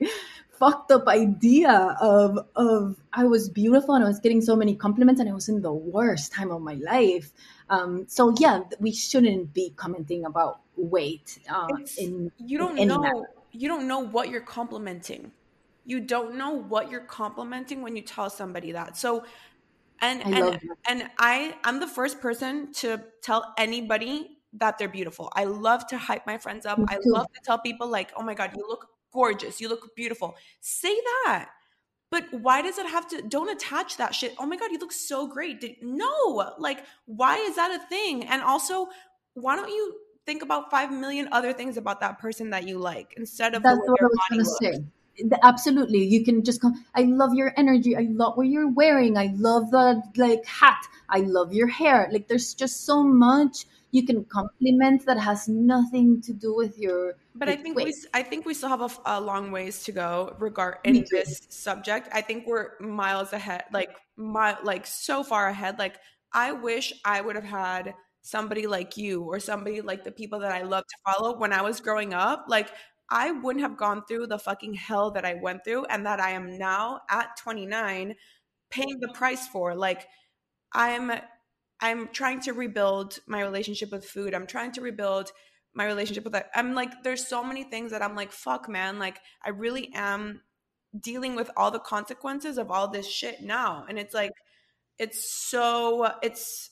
fucked 0.51 0.91
up 0.91 1.07
idea 1.07 1.97
of 1.99 2.37
of 2.55 2.95
I 3.11 3.25
was 3.25 3.49
beautiful 3.49 3.95
and 3.95 4.03
I 4.03 4.07
was 4.07 4.19
getting 4.19 4.39
so 4.39 4.55
many 4.55 4.75
compliments 4.75 5.19
and 5.19 5.29
I 5.29 5.33
was 5.33 5.49
in 5.49 5.61
the 5.61 5.73
worst 5.73 6.31
time 6.31 6.51
of 6.51 6.61
my 6.61 6.75
life. 6.75 7.31
Um, 7.69 8.05
so 8.07 8.33
yeah, 8.39 8.61
we 8.79 8.93
shouldn't 8.93 9.53
be 9.53 9.73
commenting 9.75 10.25
about 10.25 10.61
weight. 10.77 11.39
Uh, 11.49 11.67
in 11.97 12.31
you 12.37 12.57
don't 12.57 12.77
in 12.77 12.87
know. 12.87 13.25
You 13.53 13.67
don't 13.67 13.87
know 13.87 13.99
what 13.99 14.29
you're 14.29 14.41
complimenting. 14.41 15.31
You 15.85 15.99
don't 15.99 16.35
know 16.35 16.51
what 16.51 16.89
you're 16.89 17.01
complimenting 17.01 17.81
when 17.81 17.95
you 17.95 18.01
tell 18.01 18.29
somebody 18.29 18.71
that. 18.71 18.97
So 18.97 19.25
and 20.01 20.21
I 20.23 20.39
and 20.39 20.59
and 20.87 21.09
I 21.17 21.55
I'm 21.63 21.79
the 21.79 21.87
first 21.87 22.19
person 22.19 22.73
to 22.73 23.01
tell 23.21 23.53
anybody 23.57 24.37
that 24.53 24.77
they're 24.77 24.89
beautiful. 24.89 25.31
I 25.35 25.45
love 25.45 25.87
to 25.87 25.97
hype 25.97 26.25
my 26.25 26.37
friends 26.37 26.65
up. 26.65 26.79
I 26.87 26.99
love 27.05 27.27
to 27.33 27.41
tell 27.43 27.59
people 27.59 27.87
like, 27.87 28.11
"Oh 28.15 28.23
my 28.23 28.33
god, 28.33 28.51
you 28.55 28.65
look 28.67 28.87
gorgeous. 29.11 29.61
You 29.61 29.69
look 29.69 29.95
beautiful." 29.95 30.35
Say 30.61 30.95
that. 31.25 31.49
But 32.09 32.25
why 32.31 32.61
does 32.61 32.77
it 32.77 32.85
have 32.85 33.07
to 33.09 33.21
don't 33.23 33.49
attach 33.49 33.97
that 33.97 34.13
shit? 34.13 34.35
Oh 34.37 34.45
my 34.45 34.57
god, 34.57 34.71
you 34.71 34.79
look 34.79 34.91
so 34.91 35.27
great. 35.27 35.61
Did, 35.61 35.77
no. 35.81 36.53
Like 36.59 36.85
why 37.05 37.37
is 37.37 37.55
that 37.55 37.71
a 37.71 37.87
thing? 37.87 38.25
And 38.25 38.41
also, 38.41 38.89
why 39.33 39.55
don't 39.55 39.69
you 39.69 39.95
think 40.25 40.43
about 40.43 40.71
five 40.71 40.91
million 40.91 41.29
other 41.31 41.53
things 41.53 41.77
about 41.77 41.99
that 42.01 42.19
person 42.19 42.49
that 42.51 42.67
you 42.67 42.77
like 42.77 43.13
instead 43.17 43.53
of 43.53 43.63
that's 43.63 43.79
what 43.79 44.01
I 44.01 44.05
was 44.05 44.19
going 44.29 44.39
to 44.39 44.79
say. 44.79 44.83
Absolutely, 45.43 46.03
you 46.03 46.25
can 46.25 46.43
just 46.43 46.59
come. 46.59 46.83
I 46.95 47.03
love 47.03 47.35
your 47.35 47.53
energy. 47.55 47.95
I 47.95 48.07
love 48.09 48.35
what 48.35 48.47
you're 48.47 48.71
wearing. 48.71 49.17
I 49.17 49.31
love 49.35 49.69
the 49.69 50.01
like 50.15 50.43
hat. 50.45 50.83
I 51.09 51.19
love 51.19 51.53
your 51.53 51.67
hair. 51.67 52.09
Like 52.11 52.27
there's 52.27 52.53
just 52.55 52.85
so 52.85 53.03
much 53.03 53.65
you 53.93 54.03
can 54.03 54.25
compliment 54.25 55.05
that 55.05 55.19
has 55.19 55.47
nothing 55.47 56.19
to 56.23 56.33
do 56.33 56.55
with 56.55 56.79
your. 56.79 57.15
But 57.35 57.47
I 57.47 57.55
think 57.55 57.77
weight. 57.77 57.85
we, 57.85 57.93
I 58.13 58.23
think 58.23 58.43
we 58.43 58.55
still 58.55 58.69
have 58.69 58.81
a, 58.81 58.89
a 59.05 59.21
long 59.21 59.51
ways 59.51 59.83
to 59.83 59.91
go 59.91 60.35
regard 60.39 60.77
in 60.83 61.05
this 61.11 61.45
subject. 61.49 62.09
I 62.11 62.21
think 62.21 62.47
we're 62.47 62.71
miles 62.79 63.33
ahead, 63.33 63.65
like 63.71 63.95
my, 64.17 64.57
like 64.63 64.87
so 64.87 65.23
far 65.23 65.47
ahead. 65.47 65.77
Like 65.77 65.97
I 66.33 66.53
wish 66.53 66.91
I 67.05 67.21
would 67.21 67.35
have 67.35 67.45
had 67.45 67.93
somebody 68.23 68.65
like 68.67 68.97
you 68.97 69.21
or 69.21 69.39
somebody 69.39 69.81
like 69.81 70.03
the 70.03 70.11
people 70.11 70.39
that 70.39 70.51
I 70.51 70.63
love 70.63 70.85
to 70.87 71.13
follow 71.13 71.37
when 71.37 71.53
I 71.53 71.61
was 71.61 71.81
growing 71.81 72.13
up, 72.13 72.45
like 72.47 72.69
I 73.09 73.31
wouldn't 73.31 73.63
have 73.63 73.77
gone 73.77 74.03
through 74.07 74.27
the 74.27 74.39
fucking 74.39 74.73
hell 74.73 75.11
that 75.11 75.25
I 75.25 75.35
went 75.35 75.63
through 75.63 75.85
and 75.85 76.05
that 76.05 76.19
I 76.19 76.31
am 76.31 76.57
now 76.57 77.01
at 77.09 77.37
29 77.37 78.15
paying 78.71 78.99
the 78.99 79.13
price 79.13 79.47
for. 79.47 79.75
Like 79.75 80.07
I'm 80.73 81.11
I'm 81.81 82.07
trying 82.13 82.39
to 82.41 82.53
rebuild 82.53 83.19
my 83.27 83.41
relationship 83.41 83.91
with 83.91 84.05
food. 84.05 84.33
I'm 84.33 84.47
trying 84.47 84.71
to 84.73 84.81
rebuild 84.81 85.31
my 85.73 85.85
relationship 85.85 86.23
with 86.23 86.33
that. 86.33 86.49
I'm 86.55 86.73
like 86.73 87.03
there's 87.03 87.27
so 87.27 87.43
many 87.43 87.63
things 87.65 87.91
that 87.91 88.01
I'm 88.01 88.15
like 88.15 88.31
fuck 88.31 88.69
man, 88.69 88.99
like 88.99 89.19
I 89.43 89.49
really 89.49 89.91
am 89.93 90.41
dealing 90.99 91.35
with 91.35 91.51
all 91.57 91.71
the 91.71 91.79
consequences 91.79 92.57
of 92.57 92.71
all 92.71 92.87
this 92.87 93.07
shit 93.09 93.41
now. 93.41 93.85
And 93.89 93.99
it's 93.99 94.13
like 94.13 94.31
it's 94.99 95.33
so 95.33 96.11
it's 96.21 96.71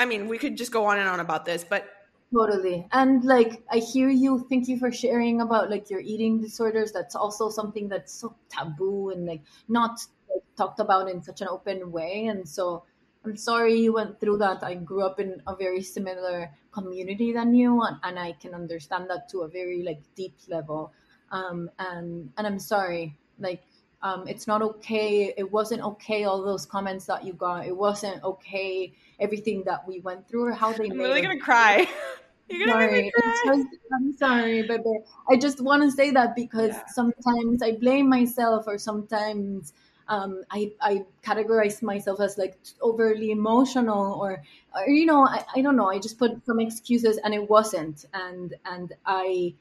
I 0.00 0.06
mean, 0.06 0.28
we 0.32 0.38
could 0.38 0.56
just 0.56 0.72
go 0.72 0.82
on 0.90 0.96
and 0.98 1.08
on 1.08 1.20
about 1.20 1.44
this, 1.44 1.62
but 1.62 1.84
totally. 2.32 2.86
And 2.90 3.22
like, 3.24 3.52
I 3.70 3.78
hear 3.92 4.08
you. 4.08 4.46
Thank 4.48 4.64
you 4.70 4.78
for 4.78 4.90
sharing 4.90 5.42
about 5.42 5.68
like 5.68 5.90
your 5.92 6.00
eating 6.00 6.40
disorders. 6.40 6.90
That's 6.90 7.14
also 7.14 7.50
something 7.50 7.86
that's 7.92 8.12
so 8.22 8.34
taboo 8.48 9.10
and 9.12 9.26
like 9.26 9.42
not 9.68 10.00
like, 10.32 10.44
talked 10.56 10.80
about 10.80 11.10
in 11.12 11.22
such 11.22 11.40
an 11.42 11.48
open 11.48 11.92
way. 11.92 12.14
And 12.32 12.48
so 12.48 12.84
I'm 13.24 13.36
sorry 13.36 13.74
you 13.78 13.92
went 13.92 14.18
through 14.20 14.38
that. 14.38 14.64
I 14.64 14.74
grew 14.74 15.02
up 15.04 15.20
in 15.20 15.42
a 15.46 15.54
very 15.54 15.82
similar 15.82 16.50
community 16.72 17.32
than 17.38 17.52
you, 17.60 17.82
and, 17.82 17.96
and 18.02 18.18
I 18.18 18.32
can 18.40 18.54
understand 18.54 19.10
that 19.10 19.28
to 19.30 19.42
a 19.44 19.48
very 19.48 19.82
like 19.82 20.00
deep 20.16 20.36
level. 20.48 20.92
Um, 21.30 21.68
and 21.78 22.32
and 22.38 22.46
I'm 22.46 22.58
sorry. 22.58 23.04
Like 23.38 23.62
Um, 24.02 24.24
it's 24.32 24.46
not 24.46 24.62
okay. 24.62 25.34
It 25.36 25.48
wasn't 25.52 25.82
okay. 25.82 26.24
All 26.24 26.40
those 26.42 26.64
comments 26.64 27.04
that 27.12 27.20
you 27.26 27.34
got. 27.34 27.66
It 27.66 27.76
wasn't 27.76 28.24
okay. 28.24 28.96
Everything 29.20 29.64
that 29.64 29.86
we 29.86 30.00
went 30.00 30.28
through, 30.28 30.46
or 30.46 30.52
how 30.52 30.72
they. 30.72 30.88
I'm 30.90 30.96
made 30.96 31.04
really 31.04 31.20
gonna 31.22 31.38
cry. 31.38 31.86
You're 32.48 32.66
gonna 32.66 32.80
sorry. 32.80 33.12
Just- 33.46 33.76
I'm 33.92 34.12
sorry, 34.14 34.62
but 34.62 34.82
but 34.84 35.00
I 35.28 35.36
just 35.36 35.60
want 35.60 35.82
to 35.82 35.90
say 35.90 36.10
that 36.12 36.34
because 36.36 36.74
Yeah. 36.74 36.86
sometimes 36.86 37.62
I 37.62 37.72
blame 37.72 38.08
myself, 38.08 38.64
or 38.66 38.78
sometimes 38.78 39.72
um, 40.08 40.42
I 40.50 40.72
I 40.80 41.04
categorize 41.22 41.82
myself 41.82 42.20
as 42.20 42.38
like 42.38 42.58
overly 42.80 43.30
emotional, 43.30 44.14
or, 44.20 44.42
or 44.74 44.88
you 44.88 45.06
know, 45.06 45.26
I, 45.26 45.44
I 45.56 45.60
don't 45.62 45.76
know. 45.76 45.90
I 45.90 45.98
just 45.98 46.18
put 46.18 46.44
some 46.46 46.60
excuses, 46.60 47.18
and 47.18 47.34
it 47.34 47.48
wasn't, 47.48 48.04
and 48.14 48.54
and 48.64 48.94
I. 49.04 49.54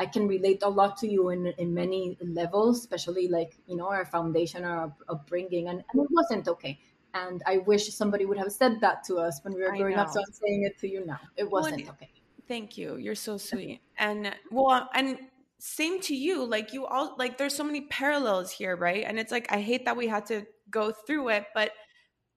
I 0.00 0.06
can 0.06 0.28
relate 0.28 0.62
a 0.62 0.68
lot 0.70 0.96
to 0.98 1.08
you 1.08 1.30
in, 1.30 1.48
in 1.58 1.74
many 1.74 2.16
levels, 2.22 2.78
especially 2.78 3.26
like, 3.26 3.56
you 3.66 3.76
know, 3.76 3.88
our 3.88 4.04
foundation, 4.04 4.62
our 4.64 4.92
upbringing, 5.08 5.66
and, 5.68 5.82
and 5.92 6.02
it 6.02 6.08
wasn't 6.10 6.46
okay. 6.46 6.78
And 7.14 7.42
I 7.46 7.58
wish 7.58 7.92
somebody 7.94 8.24
would 8.26 8.38
have 8.38 8.52
said 8.52 8.80
that 8.80 9.04
to 9.04 9.16
us 9.16 9.40
when 9.42 9.54
we 9.54 9.62
were 9.62 9.76
growing 9.76 9.96
up. 9.96 10.10
So 10.10 10.20
I'm 10.20 10.32
saying 10.32 10.64
it 10.64 10.78
to 10.80 10.88
you 10.88 11.04
now. 11.06 11.20
It 11.36 11.50
wasn't 11.50 11.80
and- 11.80 11.90
okay. 11.90 12.10
Thank 12.46 12.78
you. 12.78 12.96
You're 12.96 13.14
so 13.14 13.36
sweet. 13.36 13.80
And 13.98 14.34
well, 14.50 14.88
and 14.94 15.18
same 15.58 16.00
to 16.02 16.16
you. 16.16 16.44
Like 16.44 16.72
you 16.72 16.86
all 16.86 17.14
like 17.18 17.36
there's 17.36 17.54
so 17.54 17.64
many 17.64 17.82
parallels 17.82 18.50
here, 18.50 18.74
right? 18.74 19.04
And 19.06 19.18
it's 19.18 19.30
like 19.30 19.52
I 19.52 19.60
hate 19.60 19.84
that 19.84 19.96
we 19.96 20.06
had 20.06 20.24
to 20.26 20.46
go 20.70 20.90
through 20.90 21.28
it, 21.28 21.44
but 21.54 21.72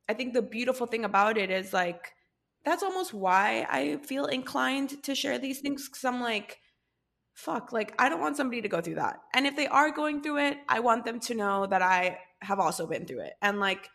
I 0.09 0.13
think 0.13 0.33
the 0.33 0.41
beautiful 0.41 0.85
thing 0.85 1.05
about 1.05 1.37
it 1.37 1.49
is 1.49 1.71
like 1.71 2.11
that's 2.65 2.83
almost 2.83 3.13
why 3.13 3.65
I 3.69 3.97
feel 4.05 4.25
inclined 4.25 5.01
to 5.03 5.15
share 5.15 5.39
these 5.39 5.61
things 5.61 5.87
cuz 5.87 6.03
I'm 6.03 6.19
like 6.19 6.59
fuck, 7.33 7.71
like 7.71 7.93
I 7.97 8.09
don't 8.09 8.19
want 8.19 8.37
somebody 8.37 8.61
to 8.61 8.67
go 8.67 8.81
through 8.81 8.95
that. 8.95 9.21
And 9.33 9.47
if 9.47 9.55
they 9.55 9.67
are 9.67 9.91
going 9.91 10.21
through 10.21 10.39
it, 10.39 10.57
I 10.67 10.79
want 10.81 11.05
them 11.05 11.19
to 11.21 11.33
know 11.33 11.65
that 11.65 11.81
I 11.81 12.19
have 12.41 12.59
also 12.59 12.85
been 12.85 13.05
through 13.05 13.21
it. 13.21 13.33
And 13.41 13.59
like 13.59 13.89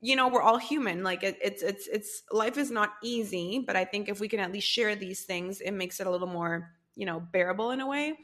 you 0.00 0.16
know 0.16 0.28
we're 0.28 0.42
all 0.42 0.58
human 0.58 1.02
like 1.02 1.22
it, 1.22 1.38
it's 1.42 1.62
it's 1.62 1.86
it's 1.88 2.22
life 2.32 2.56
is 2.56 2.70
not 2.70 2.94
easy 3.02 3.62
but 3.66 3.76
i 3.76 3.84
think 3.84 4.08
if 4.08 4.20
we 4.20 4.28
can 4.28 4.40
at 4.40 4.52
least 4.52 4.68
share 4.68 4.96
these 4.96 5.24
things 5.24 5.60
it 5.60 5.72
makes 5.72 6.00
it 6.00 6.06
a 6.06 6.10
little 6.10 6.26
more 6.28 6.70
you 6.96 7.06
know 7.06 7.20
bearable 7.32 7.70
in 7.70 7.80
a 7.80 7.86
way 7.86 8.14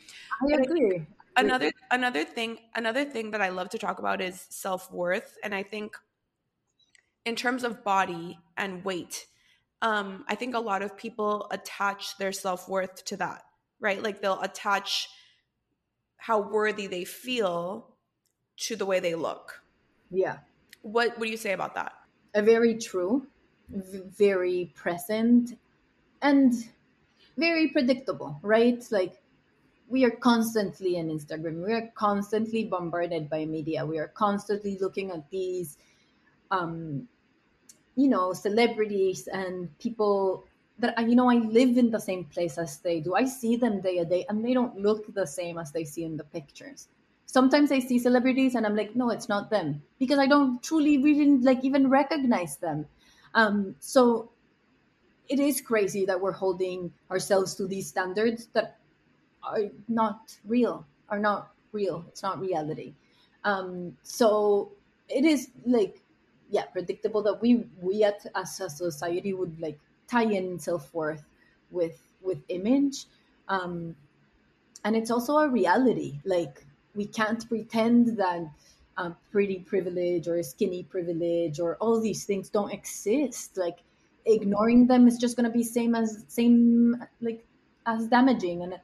I 0.42 0.62
agree. 0.62 1.06
another 1.36 1.70
another 1.90 2.24
thing 2.24 2.58
another 2.74 3.04
thing 3.04 3.30
that 3.30 3.42
i 3.42 3.50
love 3.50 3.68
to 3.68 3.78
talk 3.78 3.98
about 3.98 4.20
is 4.20 4.46
self-worth 4.48 5.36
and 5.42 5.54
i 5.54 5.62
think 5.62 5.96
in 7.24 7.36
terms 7.36 7.62
of 7.64 7.84
body 7.84 8.38
and 8.56 8.84
weight 8.84 9.26
um 9.82 10.24
i 10.28 10.34
think 10.34 10.54
a 10.54 10.58
lot 10.60 10.82
of 10.82 10.96
people 10.96 11.46
attach 11.50 12.16
their 12.16 12.32
self-worth 12.32 13.04
to 13.04 13.16
that 13.16 13.42
right 13.80 14.02
like 14.02 14.22
they'll 14.22 14.40
attach 14.40 15.08
how 16.16 16.40
worthy 16.40 16.86
they 16.86 17.04
feel 17.04 17.96
to 18.56 18.74
the 18.76 18.86
way 18.86 18.98
they 19.00 19.14
look 19.14 19.62
Yeah. 20.10 20.38
What 20.86 21.18
do 21.20 21.28
you 21.28 21.36
say 21.36 21.52
about 21.52 21.74
that 21.74 21.92
A 22.34 22.42
very 22.42 22.78
true, 22.78 23.26
very 23.68 24.72
present, 24.74 25.58
and 26.22 26.52
very 27.36 27.68
predictable, 27.68 28.38
right? 28.42 28.84
Like 28.90 29.14
we 29.88 30.04
are 30.04 30.10
constantly 30.10 30.96
in 30.96 31.08
Instagram. 31.08 31.64
We 31.64 31.72
are 31.72 31.90
constantly 31.94 32.64
bombarded 32.64 33.28
by 33.28 33.44
media. 33.46 33.84
We 33.84 33.98
are 33.98 34.08
constantly 34.08 34.78
looking 34.80 35.10
at 35.10 35.28
these, 35.30 35.78
um, 36.50 37.08
you 37.96 38.08
know, 38.08 38.32
celebrities 38.32 39.28
and 39.28 39.76
people 39.78 40.44
that 40.78 41.08
you 41.08 41.16
know 41.16 41.30
I 41.30 41.36
live 41.36 41.78
in 41.78 41.90
the 41.90 42.00
same 42.00 42.24
place 42.24 42.58
as 42.58 42.78
they 42.78 43.00
do. 43.00 43.14
I 43.14 43.24
see 43.24 43.56
them 43.56 43.80
day 43.80 43.98
a 43.98 44.04
day, 44.04 44.26
and 44.28 44.44
they 44.44 44.54
don't 44.54 44.78
look 44.78 45.12
the 45.14 45.26
same 45.26 45.58
as 45.58 45.72
they 45.72 45.84
see 45.84 46.04
in 46.04 46.16
the 46.16 46.24
pictures. 46.24 46.88
Sometimes 47.26 47.70
I 47.72 47.80
see 47.80 47.98
celebrities, 47.98 48.54
and 48.54 48.64
I'm 48.64 48.76
like, 48.76 48.96
no, 48.96 49.10
it's 49.10 49.28
not 49.28 49.50
them 49.50 49.82
because 49.98 50.18
I 50.18 50.26
don't 50.26 50.62
truly 50.62 50.98
really 50.98 51.38
like 51.38 51.64
even 51.64 51.90
recognize 51.90 52.56
them. 52.56 52.86
Um, 53.34 53.76
so 53.80 54.30
it 55.28 55.40
is 55.40 55.60
crazy 55.60 56.04
that 56.06 56.20
we're 56.20 56.32
holding 56.32 56.92
ourselves 57.10 57.54
to 57.56 57.66
these 57.66 57.88
standards 57.88 58.46
that 58.52 58.78
are 59.42 59.70
not 59.88 60.36
real, 60.46 60.86
are 61.08 61.18
not 61.18 61.52
real. 61.72 62.04
It's 62.08 62.22
not 62.22 62.40
reality. 62.40 62.94
Um, 63.44 63.96
so 64.02 64.72
it 65.08 65.24
is 65.24 65.50
like, 65.64 66.00
yeah, 66.50 66.64
predictable 66.66 67.22
that 67.22 67.40
we 67.42 67.64
we 67.80 68.04
at, 68.04 68.26
as 68.34 68.60
a 68.60 68.70
society 68.70 69.32
would 69.32 69.60
like 69.60 69.78
tie 70.08 70.24
in 70.24 70.58
self 70.58 70.92
worth 70.94 71.24
with 71.70 72.00
with 72.22 72.38
image, 72.48 73.06
um, 73.48 73.96
and 74.84 74.96
it's 74.96 75.10
also 75.10 75.38
a 75.38 75.48
reality. 75.48 76.20
Like 76.24 76.65
we 76.96 77.06
can't 77.06 77.48
pretend 77.48 78.16
that 78.18 78.48
pretty 79.30 79.58
privilege 79.58 80.26
or 80.26 80.42
skinny 80.42 80.82
privilege 80.82 81.60
or 81.60 81.76
all 81.76 82.00
these 82.00 82.24
things 82.24 82.48
don't 82.48 82.72
exist. 82.72 83.56
Like 83.56 83.78
ignoring 84.24 84.86
them 84.86 85.06
is 85.06 85.18
just 85.18 85.36
gonna 85.36 85.50
be 85.50 85.62
same 85.62 85.94
as 85.94 86.24
same 86.28 86.96
like 87.20 87.44
as 87.86 88.08
damaging. 88.08 88.62
And 88.62 88.74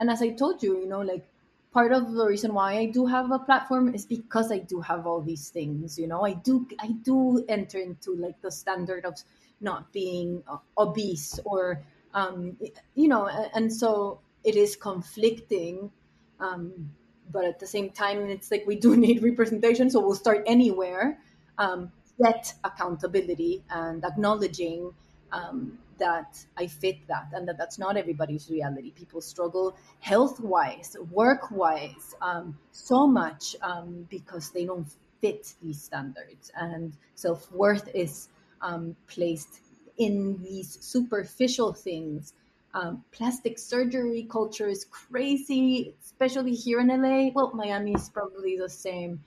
and 0.00 0.10
as 0.10 0.22
I 0.22 0.30
told 0.30 0.62
you, 0.62 0.78
you 0.78 0.86
know, 0.86 1.00
like 1.00 1.26
part 1.72 1.92
of 1.92 2.12
the 2.12 2.26
reason 2.26 2.54
why 2.54 2.76
I 2.76 2.86
do 2.86 3.06
have 3.06 3.30
a 3.30 3.38
platform 3.38 3.94
is 3.94 4.06
because 4.06 4.52
I 4.52 4.58
do 4.58 4.80
have 4.80 5.06
all 5.06 5.22
these 5.22 5.48
things. 5.48 5.98
You 5.98 6.06
know, 6.06 6.24
I 6.24 6.34
do 6.34 6.66
I 6.80 6.88
do 6.88 7.44
enter 7.48 7.78
into 7.78 8.14
like 8.14 8.40
the 8.42 8.50
standard 8.50 9.04
of 9.04 9.14
not 9.60 9.92
being 9.92 10.42
obese 10.76 11.40
or 11.44 11.82
um, 12.12 12.56
you 12.94 13.08
know, 13.08 13.26
and 13.26 13.72
so 13.72 14.20
it 14.44 14.56
is 14.56 14.76
conflicting. 14.76 15.90
Um, 16.38 16.90
but 17.32 17.44
at 17.44 17.58
the 17.58 17.66
same 17.66 17.90
time, 17.90 18.30
it's 18.30 18.50
like 18.50 18.64
we 18.66 18.76
do 18.76 18.96
need 19.06 19.22
representation, 19.22 19.90
so 19.90 20.00
we'll 20.00 20.14
start 20.14 20.42
anywhere. 20.46 21.18
Um, 21.58 21.92
get 22.22 22.54
accountability 22.64 23.62
and 23.70 24.04
acknowledging 24.04 24.92
um, 25.32 25.78
that 25.98 26.44
I 26.56 26.66
fit 26.66 27.06
that 27.08 27.28
and 27.32 27.46
that 27.48 27.58
that's 27.58 27.78
not 27.78 27.96
everybody's 27.96 28.50
reality. 28.50 28.90
People 28.92 29.20
struggle 29.20 29.76
health 30.00 30.40
wise, 30.40 30.96
work 31.10 31.50
wise, 31.50 32.14
um, 32.20 32.58
so 32.72 33.06
much 33.06 33.56
um, 33.62 34.06
because 34.10 34.50
they 34.50 34.64
don't 34.64 34.86
fit 35.20 35.54
these 35.62 35.82
standards. 35.82 36.50
And 36.56 36.92
self 37.14 37.50
worth 37.52 37.88
is 37.94 38.28
um, 38.60 38.96
placed 39.06 39.60
in 39.98 40.40
these 40.42 40.78
superficial 40.80 41.72
things. 41.72 42.34
Um, 42.74 43.04
plastic 43.12 43.56
surgery 43.58 44.26
culture 44.28 44.66
is 44.66 44.84
crazy, 44.84 45.94
especially 46.02 46.54
here 46.54 46.80
in 46.80 46.88
LA. 46.88 47.30
Well, 47.32 47.52
Miami 47.54 47.92
is 47.92 48.08
probably 48.08 48.58
the 48.58 48.68
same. 48.68 49.22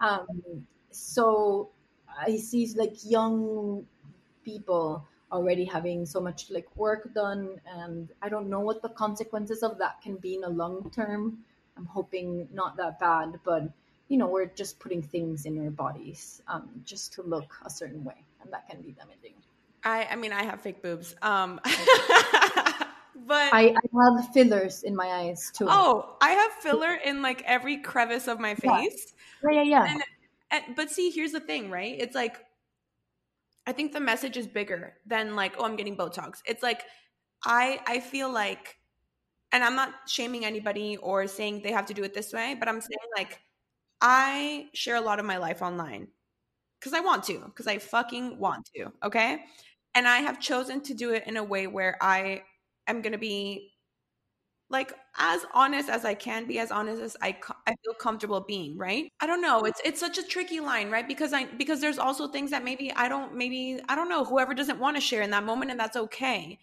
Um, 0.00 0.66
so 0.92 1.70
I 2.08 2.36
see 2.36 2.72
like 2.76 2.94
young 3.04 3.86
people 4.44 5.04
already 5.32 5.64
having 5.64 6.06
so 6.06 6.20
much 6.20 6.48
like 6.50 6.68
work 6.76 7.12
done, 7.12 7.60
and 7.66 8.08
I 8.22 8.28
don't 8.28 8.48
know 8.48 8.60
what 8.60 8.82
the 8.82 8.90
consequences 8.90 9.64
of 9.64 9.78
that 9.78 10.00
can 10.00 10.16
be 10.16 10.36
in 10.36 10.44
a 10.44 10.50
long 10.50 10.88
term. 10.94 11.38
I'm 11.76 11.86
hoping 11.86 12.48
not 12.52 12.76
that 12.76 13.00
bad, 13.00 13.40
but 13.44 13.64
you 14.08 14.16
know, 14.18 14.28
we're 14.28 14.46
just 14.46 14.78
putting 14.78 15.02
things 15.02 15.46
in 15.46 15.58
our 15.64 15.70
bodies 15.70 16.42
um, 16.46 16.68
just 16.84 17.14
to 17.14 17.22
look 17.22 17.52
a 17.64 17.70
certain 17.70 18.04
way, 18.04 18.22
and 18.42 18.52
that 18.52 18.68
can 18.68 18.80
be 18.80 18.92
damaging. 18.92 19.34
I 19.84 20.06
I 20.10 20.16
mean 20.16 20.32
I 20.32 20.44
have 20.44 20.60
fake 20.60 20.82
boobs. 20.82 21.16
Um 21.22 21.60
but 23.26 23.52
I, 23.52 23.74
I 23.74 24.16
have 24.18 24.32
fillers 24.32 24.82
in 24.82 24.94
my 24.94 25.06
eyes 25.06 25.50
too. 25.54 25.66
oh, 25.68 26.16
I 26.20 26.30
have 26.30 26.52
filler 26.52 26.94
in 26.94 27.22
like 27.22 27.42
every 27.46 27.78
crevice 27.78 28.28
of 28.28 28.40
my 28.40 28.54
face. 28.54 29.14
yeah, 29.44 29.50
yeah, 29.50 29.62
yeah. 29.62 29.86
And, 29.90 30.02
and 30.50 30.76
but 30.76 30.90
see, 30.90 31.10
here's 31.10 31.32
the 31.32 31.40
thing, 31.40 31.70
right? 31.70 31.96
It's 31.98 32.14
like 32.14 32.38
I 33.66 33.72
think 33.72 33.92
the 33.92 34.00
message 34.00 34.36
is 34.36 34.46
bigger 34.46 34.94
than 35.06 35.36
like, 35.36 35.54
oh, 35.58 35.64
I'm 35.64 35.76
getting 35.76 35.96
Botox. 35.96 36.40
It's 36.46 36.62
like 36.62 36.82
I 37.44 37.80
I 37.86 38.00
feel 38.00 38.32
like 38.32 38.76
and 39.52 39.62
I'm 39.62 39.76
not 39.76 39.90
shaming 40.06 40.44
anybody 40.44 40.96
or 40.96 41.26
saying 41.26 41.62
they 41.62 41.72
have 41.72 41.86
to 41.86 41.94
do 41.94 42.02
it 42.02 42.14
this 42.14 42.32
way, 42.32 42.56
but 42.58 42.68
I'm 42.68 42.80
saying 42.80 42.98
like 43.16 43.40
I 44.00 44.66
share 44.74 44.96
a 44.96 45.00
lot 45.00 45.20
of 45.20 45.24
my 45.24 45.36
life 45.36 45.62
online 45.62 46.08
because 46.80 46.92
I 46.92 47.00
want 47.00 47.22
to, 47.24 47.38
because 47.38 47.68
I 47.68 47.78
fucking 47.78 48.38
want 48.38 48.68
to, 48.74 48.90
okay? 49.04 49.44
And 49.94 50.08
I 50.08 50.18
have 50.18 50.40
chosen 50.40 50.80
to 50.82 50.94
do 50.94 51.12
it 51.12 51.24
in 51.26 51.36
a 51.36 51.44
way 51.44 51.68
where 51.68 51.96
I 52.00 52.42
am 52.88 53.02
going 53.02 53.12
to 53.12 53.18
be 53.18 53.72
like 54.70 54.94
as 55.18 55.44
honest 55.52 55.90
as 55.90 56.04
I 56.04 56.14
can 56.14 56.46
be, 56.46 56.58
as 56.58 56.70
honest 56.70 57.02
as 57.02 57.16
I 57.20 57.36
I 57.66 57.74
feel 57.84 57.94
comfortable 57.94 58.40
being, 58.40 58.78
right? 58.78 59.12
I 59.20 59.26
don't 59.26 59.42
know. 59.42 59.60
It's 59.64 59.80
it's 59.84 60.00
such 60.00 60.16
a 60.18 60.22
tricky 60.22 60.60
line, 60.60 60.90
right? 60.90 61.06
Because 61.06 61.32
I 61.32 61.44
because 61.44 61.80
there's 61.80 61.98
also 61.98 62.28
things 62.28 62.50
that 62.52 62.64
maybe 62.64 62.90
I 62.92 63.08
don't 63.08 63.34
maybe 63.36 63.80
I 63.88 63.94
don't 63.94 64.08
know 64.08 64.24
whoever 64.24 64.54
doesn't 64.54 64.78
want 64.78 64.96
to 64.96 65.00
share 65.00 65.22
in 65.22 65.30
that 65.30 65.44
moment 65.44 65.70
and 65.70 65.78
that's 65.78 65.96
okay. 65.96 66.58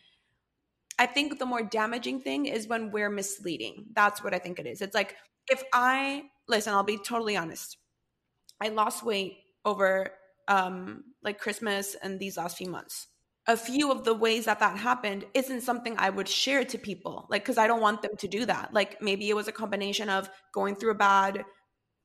I 0.97 1.05
think 1.05 1.39
the 1.39 1.45
more 1.45 1.63
damaging 1.63 2.19
thing 2.21 2.45
is 2.45 2.67
when 2.67 2.91
we're 2.91 3.09
misleading. 3.09 3.85
That's 3.93 4.23
what 4.23 4.33
I 4.33 4.39
think 4.39 4.59
it 4.59 4.67
is. 4.67 4.81
It's 4.81 4.95
like 4.95 5.15
if 5.49 5.63
I 5.73 6.23
listen, 6.47 6.73
I'll 6.73 6.83
be 6.83 6.97
totally 6.97 7.37
honest. 7.37 7.77
I 8.61 8.69
lost 8.69 9.03
weight 9.05 9.37
over 9.65 10.11
um 10.47 11.05
like 11.23 11.39
Christmas 11.39 11.95
and 12.01 12.19
these 12.19 12.37
last 12.37 12.57
few 12.57 12.69
months. 12.69 13.07
A 13.47 13.57
few 13.57 13.91
of 13.91 14.03
the 14.03 14.13
ways 14.13 14.45
that 14.45 14.59
that 14.59 14.77
happened 14.77 15.25
isn't 15.33 15.61
something 15.61 15.95
I 15.97 16.09
would 16.09 16.27
share 16.27 16.63
to 16.65 16.77
people, 16.77 17.25
like 17.29 17.43
because 17.43 17.57
I 17.57 17.67
don't 17.67 17.81
want 17.81 18.01
them 18.01 18.15
to 18.17 18.27
do 18.27 18.45
that. 18.45 18.73
Like 18.73 19.01
maybe 19.01 19.29
it 19.29 19.35
was 19.35 19.47
a 19.47 19.51
combination 19.51 20.09
of 20.09 20.29
going 20.53 20.75
through 20.75 20.91
a 20.91 20.95
bad 20.95 21.43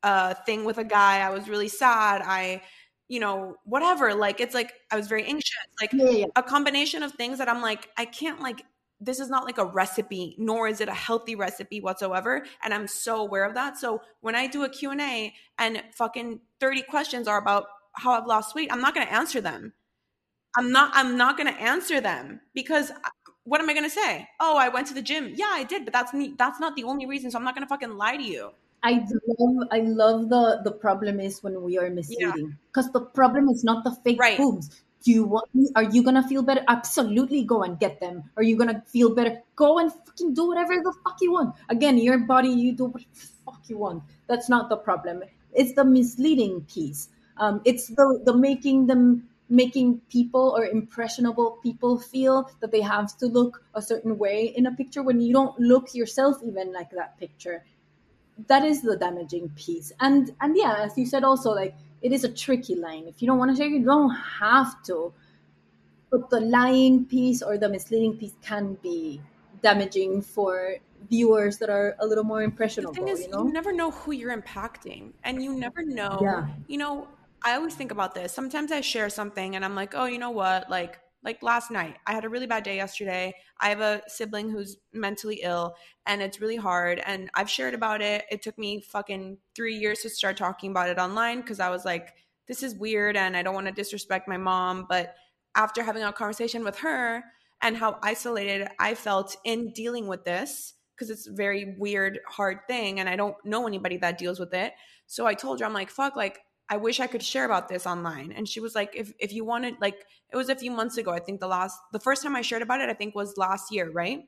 a 0.05 0.35
thing 0.35 0.65
with 0.65 0.79
a 0.79 0.85
guy. 0.85 1.21
I 1.21 1.31
was 1.31 1.49
really 1.49 1.69
sad. 1.69 2.23
I, 2.25 2.63
you 3.09 3.21
know, 3.21 3.57
whatever. 3.65 4.15
Like 4.15 4.41
it's 4.41 4.55
like 4.55 4.73
I 4.93 4.97
was 4.97 5.09
very 5.09 5.25
anxious. 5.25 5.51
Like 5.81 5.93
Yeah, 5.93 6.11
yeah. 6.11 6.27
a 6.37 6.43
combination 6.43 7.03
of 7.03 7.13
things 7.13 7.39
that 7.39 7.49
I'm 7.49 7.63
like, 7.63 7.89
I 7.97 8.05
can't 8.05 8.41
like 8.41 8.63
this 9.01 9.19
is 9.19 9.29
not 9.29 9.45
like 9.45 9.59
a 9.59 9.65
recipe 9.65 10.37
nor 10.39 10.69
is 10.69 10.81
it 10.81 10.89
a 10.89 10.95
healthy 10.95 11.35
recipe 11.35 11.81
whatsoever 11.81 12.47
and 12.63 12.73
i'm 12.73 12.87
so 12.87 13.17
aware 13.17 13.45
of 13.45 13.53
that 13.55 13.77
so 13.77 14.01
when 14.21 14.37
i 14.37 14.47
do 14.47 14.63
a 14.63 14.69
q&a 14.69 15.35
and 15.59 15.83
fucking 15.97 16.41
30 16.61 16.83
questions 16.83 17.27
are 17.27 17.39
about 17.39 17.67
how 17.95 18.13
i've 18.13 18.27
lost 18.27 18.55
weight 18.55 18.73
i'm 18.73 18.81
not 18.81 18.95
going 18.95 19.05
to 19.05 19.13
answer 19.13 19.41
them 19.41 19.73
i'm 20.57 20.71
not 20.71 20.91
i'm 20.95 21.17
not 21.17 21.37
going 21.37 21.53
to 21.53 21.61
answer 21.61 22.01
them 22.01 22.41
because 22.55 22.91
what 23.45 23.61
am 23.61 23.69
i 23.69 23.73
going 23.73 23.85
to 23.85 23.91
say 23.91 24.29
oh 24.41 24.57
i 24.57 24.69
went 24.69 24.87
to 24.87 24.95
the 24.95 25.03
gym 25.03 25.33
yeah 25.35 25.51
i 25.53 25.65
did 25.65 25.85
but 25.85 25.93
that's 25.93 26.13
that's 26.37 26.61
not 26.61 26.75
the 26.77 26.85
only 26.85 27.07
reason 27.07 27.31
so 27.31 27.39
i'm 27.39 27.45
not 27.45 27.55
going 27.55 27.65
to 27.67 27.69
fucking 27.69 27.97
lie 27.97 28.17
to 28.17 28.23
you 28.23 28.51
I 28.87 29.01
love 29.39 29.69
I 29.73 29.81
love 29.81 30.29
the 30.29 30.61
the 30.63 30.71
problem 30.73 31.19
is 31.19 31.43
when 31.43 31.63
we 31.63 31.79
are 31.79 31.89
misleading 31.89 32.59
because 32.69 32.93
the 32.93 33.01
problem 33.01 33.49
is 33.49 33.65
not 33.65 33.83
the 33.83 33.93
fake 34.05 34.21
Right. 34.21 34.37
boobs. 34.37 34.83
Do 35.03 35.11
you 35.11 35.25
want? 35.25 35.49
Are 35.75 35.83
you 35.85 36.03
gonna 36.03 36.27
feel 36.29 36.43
better? 36.43 36.63
Absolutely, 36.69 37.45
go 37.45 37.63
and 37.63 37.79
get 37.79 38.01
them. 38.01 38.25
Are 38.37 38.43
you 38.43 38.57
gonna 38.57 38.83
feel 38.87 39.15
better? 39.15 39.43
Go 39.57 39.79
and 39.79 39.91
fucking 39.93 40.35
do 40.35 40.49
whatever 40.49 40.77
the 40.77 40.93
fuck 41.03 41.17
you 41.21 41.33
want. 41.33 41.55
Again, 41.71 41.97
your 41.99 42.19
body, 42.19 42.49
you 42.49 42.73
do 42.73 42.87
what 42.87 43.03
the 43.15 43.27
fuck 43.45 43.61
you 43.69 43.79
want. 43.79 44.03
That's 44.29 44.49
not 44.49 44.69
the 44.69 44.77
problem. 44.77 45.23
It's 45.53 45.73
the 45.75 45.85
misleading 45.85 46.63
piece. 46.69 47.09
Um, 47.39 47.61
it's 47.65 47.89
the 47.89 48.21
the 48.25 48.35
making 48.37 48.87
them 48.87 49.29
making 49.49 50.01
people 50.09 50.55
or 50.57 50.65
impressionable 50.65 51.59
people 51.63 51.99
feel 51.99 52.51
that 52.61 52.71
they 52.71 52.81
have 52.81 53.17
to 53.19 53.27
look 53.27 53.63
a 53.75 53.83
certain 53.83 54.19
way 54.19 54.53
in 54.57 54.67
a 54.67 54.73
picture 54.73 55.03
when 55.03 55.21
you 55.21 55.33
don't 55.33 55.59
look 55.61 55.95
yourself 55.95 56.39
even 56.43 56.73
like 56.73 56.91
that 56.91 57.19
picture. 57.19 57.65
That 58.49 58.65
is 58.65 58.83
the 58.83 58.97
damaging 58.97 59.51
piece. 59.51 59.93
And 60.01 60.35
and 60.41 60.57
yeah 60.57 60.77
as 60.79 60.97
you 60.97 61.07
said 61.07 61.25
also 61.25 61.51
like 61.51 61.75
it 62.03 62.13
is 62.13 62.25
a 62.25 62.33
tricky 62.33 62.75
line. 62.75 63.07
If 63.07 63.21
you 63.21 63.29
don't 63.29 63.39
want 63.39 63.51
to 63.51 63.57
share 63.57 63.69
you 63.69 63.85
don't 63.85 64.11
have 64.11 64.83
to. 64.85 65.13
But 66.11 66.31
the 66.31 66.41
lying 66.41 67.07
piece 67.07 67.43
or 67.43 67.59
the 67.59 67.69
misleading 67.69 68.17
piece 68.17 68.35
can 68.41 68.75
be 68.75 69.21
damaging 69.63 70.23
for 70.23 70.77
viewers 71.11 71.59
that 71.59 71.71
are 71.71 71.97
a 71.99 72.07
little 72.07 72.25
more 72.25 72.39
the 72.39 72.45
impressionable 72.45 72.95
thing 72.95 73.09
is 73.09 73.27
you 73.27 73.29
you, 73.33 73.53
never 73.53 73.73
know 73.73 73.91
who 73.91 74.13
you're 74.13 74.37
impacting 74.37 75.13
and 75.23 75.43
you 75.43 75.55
never 75.55 75.83
know 75.83 76.19
Yeah. 76.23 76.47
you 76.67 76.79
know 76.79 77.09
i 77.45 77.55
always 77.55 77.75
think 77.75 77.91
about 77.91 78.15
this. 78.15 78.33
Sometimes 78.33 78.73
i 78.73 78.81
share 78.81 79.09
something 79.09 79.57
and 79.57 79.65
i'm 79.65 79.75
like 79.75 79.95
oh 79.95 80.07
you 80.07 80.19
know 80.19 80.31
what? 80.31 80.71
Like 80.71 80.99
like 81.23 81.43
last 81.43 81.71
night 81.71 81.97
i 82.07 82.13
had 82.13 82.25
a 82.25 82.29
really 82.29 82.47
bad 82.47 82.65
day 82.65 82.77
yesterday. 82.77 83.35
I 83.61 83.69
have 83.69 83.81
a 83.81 84.03
sibling 84.09 84.51
who's 84.51 84.77
mentally 84.93 85.41
ill 85.43 85.75
and 86.07 86.21
it's 86.23 86.41
really 86.41 86.57
hard 86.57 87.01
and 87.07 87.31
i've 87.35 87.51
shared 87.51 87.75
about 87.75 88.03
it. 88.03 88.25
It 88.31 88.43
took 88.43 88.59
me 88.59 88.81
fucking 88.81 89.39
three 89.55 89.77
years 89.77 90.01
to 90.01 90.11
start 90.11 90.37
talking 90.37 90.71
about 90.71 90.89
it 90.89 90.99
online 90.99 91.41
because 91.41 91.61
i 91.61 91.71
was 91.71 91.85
like 91.85 92.15
this 92.47 92.63
is 92.63 92.75
weird 92.75 93.17
and 93.17 93.37
i 93.37 93.43
don't 93.43 93.55
want 93.55 93.67
to 93.67 93.73
disrespect 93.73 94.29
my 94.29 94.37
mom. 94.37 94.87
But 94.89 95.15
after 95.57 95.83
having 95.83 96.03
a 96.03 96.13
conversation 96.13 96.65
with 96.65 96.79
her 96.79 97.23
and 97.63 97.77
how 97.77 97.99
isolated 98.03 98.69
i 98.79 98.95
felt 98.95 99.37
in 99.45 99.73
dealing 99.73 100.07
with 100.09 100.25
this 100.25 100.75
because 100.95 101.11
it's 101.11 101.27
very 101.27 101.75
weird, 101.79 102.21
hard 102.29 102.61
thing, 102.69 103.01
and 103.01 103.09
I 103.09 103.17
don't 103.17 103.37
know 103.45 103.67
anybody 103.67 103.97
that 103.99 104.19
deals 104.19 104.39
with 104.39 104.55
it. 104.55 104.73
So 105.07 105.27
I 105.27 105.35
told 105.35 105.61
her, 105.61 105.67
I'm 105.67 105.73
like, 105.73 105.91
fuck, 105.91 106.17
like 106.17 106.39
I 106.69 106.79
wish 106.79 107.01
I 107.01 107.07
could 107.07 107.23
share 107.23 107.45
about 107.45 107.69
this 107.69 107.87
online. 107.87 108.33
And 108.33 108.49
she 108.49 108.61
was 108.61 108.75
like, 108.75 108.93
if 108.95 109.13
if 109.19 109.33
you 109.33 109.45
wanted, 109.45 109.75
like, 109.81 110.05
it 110.33 110.37
was 110.37 110.49
a 110.49 110.57
few 110.57 110.71
months 110.71 110.97
ago. 110.97 111.13
I 111.13 111.21
think 111.21 111.41
the 111.41 111.47
last, 111.47 111.79
the 111.93 112.01
first 112.01 112.23
time 112.23 112.35
I 112.35 112.43
shared 112.43 112.63
about 112.63 112.81
it, 112.81 112.89
I 112.89 112.95
think 112.95 113.15
was 113.15 113.37
last 113.37 113.71
year, 113.73 113.91
right? 113.91 114.21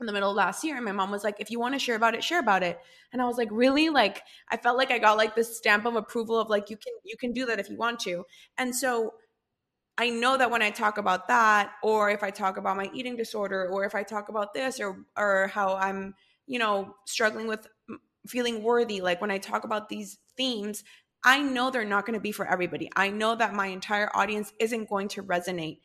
In 0.00 0.06
the 0.06 0.12
middle 0.12 0.30
of 0.30 0.36
last 0.36 0.64
year, 0.64 0.76
and 0.76 0.84
my 0.84 0.92
mom 0.92 1.10
was 1.10 1.22
like, 1.22 1.38
if 1.38 1.50
you 1.50 1.60
want 1.60 1.74
to 1.74 1.78
share 1.78 1.96
about 1.96 2.14
it, 2.14 2.24
share 2.24 2.40
about 2.40 2.62
it. 2.62 2.78
And 3.12 3.22
I 3.22 3.26
was 3.26 3.36
like, 3.36 3.48
really? 3.52 3.88
Like, 3.88 4.22
I 4.50 4.56
felt 4.56 4.76
like 4.76 4.90
I 4.90 4.98
got 4.98 5.16
like 5.16 5.34
this 5.36 5.56
stamp 5.56 5.84
of 5.84 5.96
approval 5.96 6.40
of 6.40 6.48
like, 6.48 6.70
you 6.70 6.76
can 6.76 6.92
you 7.04 7.16
can 7.16 7.32
do 7.32 7.46
that 7.46 7.60
if 7.60 7.68
you 7.70 7.76
want 7.76 8.00
to. 8.00 8.24
And 8.58 8.74
so 8.74 9.14
I 9.98 10.10
know 10.10 10.36
that 10.38 10.50
when 10.50 10.62
I 10.62 10.70
talk 10.70 10.98
about 10.98 11.28
that, 11.28 11.72
or 11.82 12.10
if 12.10 12.22
I 12.22 12.30
talk 12.30 12.56
about 12.56 12.76
my 12.76 12.90
eating 12.94 13.16
disorder, 13.16 13.68
or 13.68 13.84
if 13.84 13.94
I 13.94 14.02
talk 14.02 14.28
about 14.28 14.54
this, 14.54 14.80
or 14.80 15.04
or 15.16 15.48
how 15.48 15.76
I'm, 15.76 16.14
you 16.46 16.58
know, 16.58 16.96
struggling 17.06 17.46
with 17.46 17.68
feeling 18.26 18.62
worthy, 18.62 19.00
like 19.02 19.20
when 19.20 19.30
I 19.30 19.38
talk 19.38 19.64
about 19.64 19.88
these 19.88 20.18
themes, 20.36 20.82
I 21.24 21.40
know 21.40 21.70
they're 21.70 21.84
not 21.84 22.04
going 22.06 22.14
to 22.14 22.20
be 22.20 22.32
for 22.32 22.46
everybody. 22.46 22.90
I 22.96 23.10
know 23.10 23.36
that 23.36 23.54
my 23.54 23.66
entire 23.66 24.10
audience 24.14 24.52
isn't 24.58 24.88
going 24.88 25.08
to 25.08 25.22
resonate. 25.22 25.78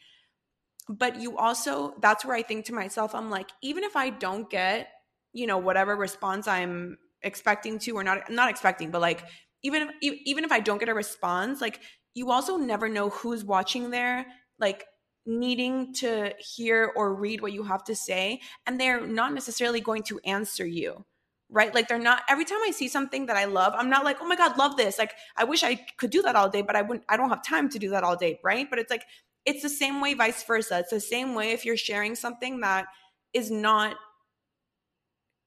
But 0.89 1.19
you 1.19 1.37
also, 1.37 1.93
that's 2.01 2.23
where 2.25 2.35
I 2.35 2.43
think 2.43 2.65
to 2.65 2.73
myself, 2.73 3.13
I'm 3.13 3.29
like, 3.29 3.49
even 3.61 3.83
if 3.83 3.95
I 3.95 4.09
don't 4.09 4.49
get, 4.49 4.89
you 5.33 5.45
know, 5.45 5.57
whatever 5.57 5.95
response 5.95 6.47
I'm 6.47 6.97
expecting 7.21 7.77
to, 7.79 7.91
or 7.91 8.03
not, 8.03 8.29
not 8.29 8.49
expecting, 8.49 8.89
but 8.89 9.01
like, 9.01 9.23
even 9.63 9.89
if 10.01 10.13
even 10.25 10.43
if 10.43 10.51
I 10.51 10.59
don't 10.59 10.77
get 10.77 10.87
a 10.87 10.93
response, 10.93 11.61
like 11.61 11.81
you 12.13 12.31
also 12.31 12.57
never 12.57 12.87
know 12.87 13.09
who's 13.09 13.43
watching 13.43 13.89
there, 13.89 14.25
like 14.59 14.85
needing 15.25 15.93
to 15.95 16.33
hear 16.39 16.91
or 16.95 17.13
read 17.13 17.41
what 17.41 17.51
you 17.51 17.63
have 17.63 17.83
to 17.85 17.95
say, 17.95 18.39
and 18.65 18.79
they're 18.79 19.05
not 19.05 19.33
necessarily 19.33 19.81
going 19.81 20.03
to 20.03 20.19
answer 20.25 20.65
you. 20.65 21.05
Right? 21.49 21.73
Like 21.73 21.87
they're 21.87 21.97
not 21.99 22.23
every 22.27 22.43
time 22.43 22.59
I 22.65 22.71
see 22.71 22.89
something 22.89 23.27
that 23.27 23.37
I 23.37 23.45
love, 23.45 23.73
I'm 23.75 23.89
not 23.89 24.03
like, 24.03 24.17
oh 24.21 24.27
my 24.27 24.35
God, 24.35 24.57
love 24.57 24.75
this. 24.75 24.97
Like 24.99 25.13
I 25.37 25.45
wish 25.45 25.63
I 25.63 25.75
could 25.97 26.09
do 26.09 26.21
that 26.23 26.35
all 26.35 26.49
day, 26.49 26.61
but 26.61 26.75
I 26.75 26.81
wouldn't 26.81 27.05
I 27.07 27.15
don't 27.17 27.29
have 27.29 27.43
time 27.43 27.69
to 27.69 27.79
do 27.79 27.89
that 27.91 28.03
all 28.03 28.17
day, 28.17 28.39
right? 28.43 28.69
But 28.69 28.79
it's 28.79 28.91
like 28.91 29.03
it's 29.45 29.63
the 29.63 29.69
same 29.69 30.01
way 30.01 30.13
vice 30.13 30.43
versa. 30.43 30.79
It's 30.79 30.89
the 30.89 30.99
same 30.99 31.35
way 31.35 31.51
if 31.51 31.65
you're 31.65 31.77
sharing 31.77 32.15
something 32.15 32.59
that 32.61 32.87
is 33.33 33.49
not 33.49 33.95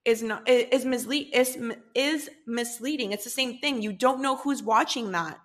is 0.04 0.22
not 0.22 0.48
is 0.48 0.84
mislead 0.84 1.28
is 1.34 1.58
is 1.94 2.30
misleading. 2.46 3.12
It's 3.12 3.24
the 3.24 3.30
same 3.30 3.58
thing. 3.58 3.82
You 3.82 3.92
don't 3.92 4.22
know 4.22 4.36
who's 4.36 4.62
watching 4.62 5.12
that 5.12 5.38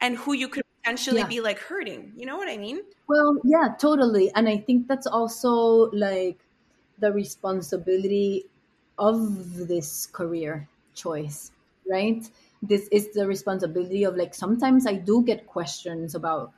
and 0.00 0.16
who 0.16 0.32
you 0.34 0.48
could 0.48 0.64
potentially 0.82 1.22
Yeah. 1.22 1.28
be 1.28 1.40
like 1.40 1.58
hurting. 1.58 2.12
You 2.16 2.26
know 2.26 2.36
what 2.36 2.48
I 2.48 2.56
mean? 2.58 2.82
Well, 3.08 3.38
yeah, 3.44 3.74
totally. 3.78 4.32
And 4.34 4.48
I 4.48 4.58
think 4.58 4.88
that's 4.88 5.06
also 5.06 5.90
like 5.92 6.38
the 6.98 7.12
responsibility 7.12 8.46
of 9.08 9.18
this 9.68 10.06
career 10.06 10.68
choice, 10.94 11.50
right? 11.90 12.22
This 12.62 12.88
is 12.92 13.12
the 13.12 13.26
responsibility 13.26 14.04
of 14.04 14.16
like 14.16 14.34
sometimes 14.34 14.86
I 14.86 14.94
do 14.94 15.22
get 15.24 15.46
questions 15.46 16.14
about, 16.14 16.52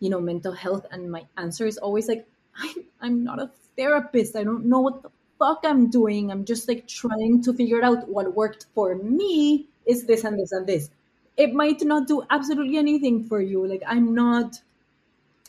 you 0.00 0.10
know, 0.10 0.20
mental 0.20 0.52
health, 0.52 0.86
and 0.90 1.10
my 1.10 1.24
answer 1.36 1.66
is 1.66 1.78
always 1.78 2.08
like, 2.08 2.26
I'm, 2.56 2.84
I'm 3.00 3.24
not 3.24 3.40
a 3.40 3.50
therapist. 3.76 4.36
I 4.36 4.44
don't 4.44 4.66
know 4.66 4.80
what 4.80 5.02
the 5.02 5.10
fuck 5.38 5.60
I'm 5.64 5.90
doing. 5.90 6.30
I'm 6.30 6.44
just 6.44 6.68
like 6.68 6.86
trying 6.88 7.42
to 7.44 7.52
figure 7.54 7.82
out. 7.84 8.08
What 8.08 8.34
worked 8.34 8.66
for 8.74 8.94
me 8.96 9.66
is 9.86 10.04
this 10.06 10.24
and 10.24 10.38
this 10.38 10.52
and 10.52 10.66
this. 10.66 10.90
It 11.36 11.52
might 11.54 11.82
not 11.82 12.08
do 12.08 12.24
absolutely 12.30 12.78
anything 12.78 13.24
for 13.24 13.40
you. 13.40 13.66
Like, 13.66 13.82
I'm 13.86 14.14
not 14.14 14.60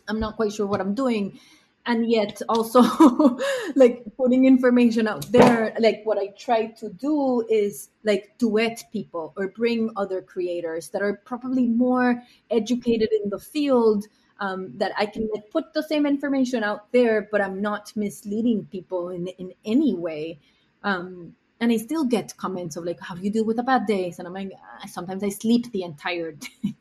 I'm 0.08 0.20
not 0.20 0.36
quite 0.36 0.54
sure 0.54 0.66
what 0.66 0.82
I'm 0.82 0.94
doing. 0.96 1.40
And 1.88 2.10
yet 2.10 2.42
also 2.50 2.82
like 3.76 4.04
putting 4.18 4.44
information 4.44 5.08
out 5.08 5.32
there, 5.32 5.74
like 5.80 6.02
what 6.04 6.18
I 6.18 6.28
try 6.38 6.68
to 6.68 6.90
do 6.90 7.46
is 7.50 7.90
like 8.04 8.38
duet 8.38 8.84
people 8.92 9.34
or 9.38 9.48
bring 9.48 9.92
other 9.96 10.22
creators 10.22 10.90
that 10.90 11.02
are 11.02 11.22
probably 11.24 11.66
more 11.66 12.22
educated 12.52 13.10
in 13.24 13.30
the 13.30 13.40
field 13.40 14.06
um, 14.42 14.74
that 14.78 14.92
I 14.98 15.06
can 15.06 15.30
like 15.34 15.50
put 15.50 15.74
the 15.74 15.82
same 15.82 16.06
information 16.06 16.62
out 16.62 16.92
there, 16.92 17.30
but 17.32 17.40
I'm 17.40 17.62
not 17.62 17.94
misleading 17.96 18.68
people 18.70 19.10
in, 19.10 19.28
in 19.28 19.54
any 19.64 19.96
way. 19.96 20.40
Um, 20.84 21.36
and 21.62 21.72
I 21.72 21.78
still 21.78 22.04
get 22.04 22.36
comments 22.36 22.76
of 22.76 22.84
like, 22.84 23.00
how 23.00 23.16
do 23.16 23.22
you 23.22 23.32
deal 23.32 23.46
with 23.46 23.56
the 23.56 23.64
bad 23.64 23.88
days? 23.88 24.20
And 24.20 24.28
I'm 24.28 24.34
like, 24.34 24.52
"Ah, 24.62 24.86
sometimes 24.88 25.24
I 25.24 25.30
sleep 25.30 25.72
the 25.72 25.84
entire 25.84 26.32
day 26.64 26.76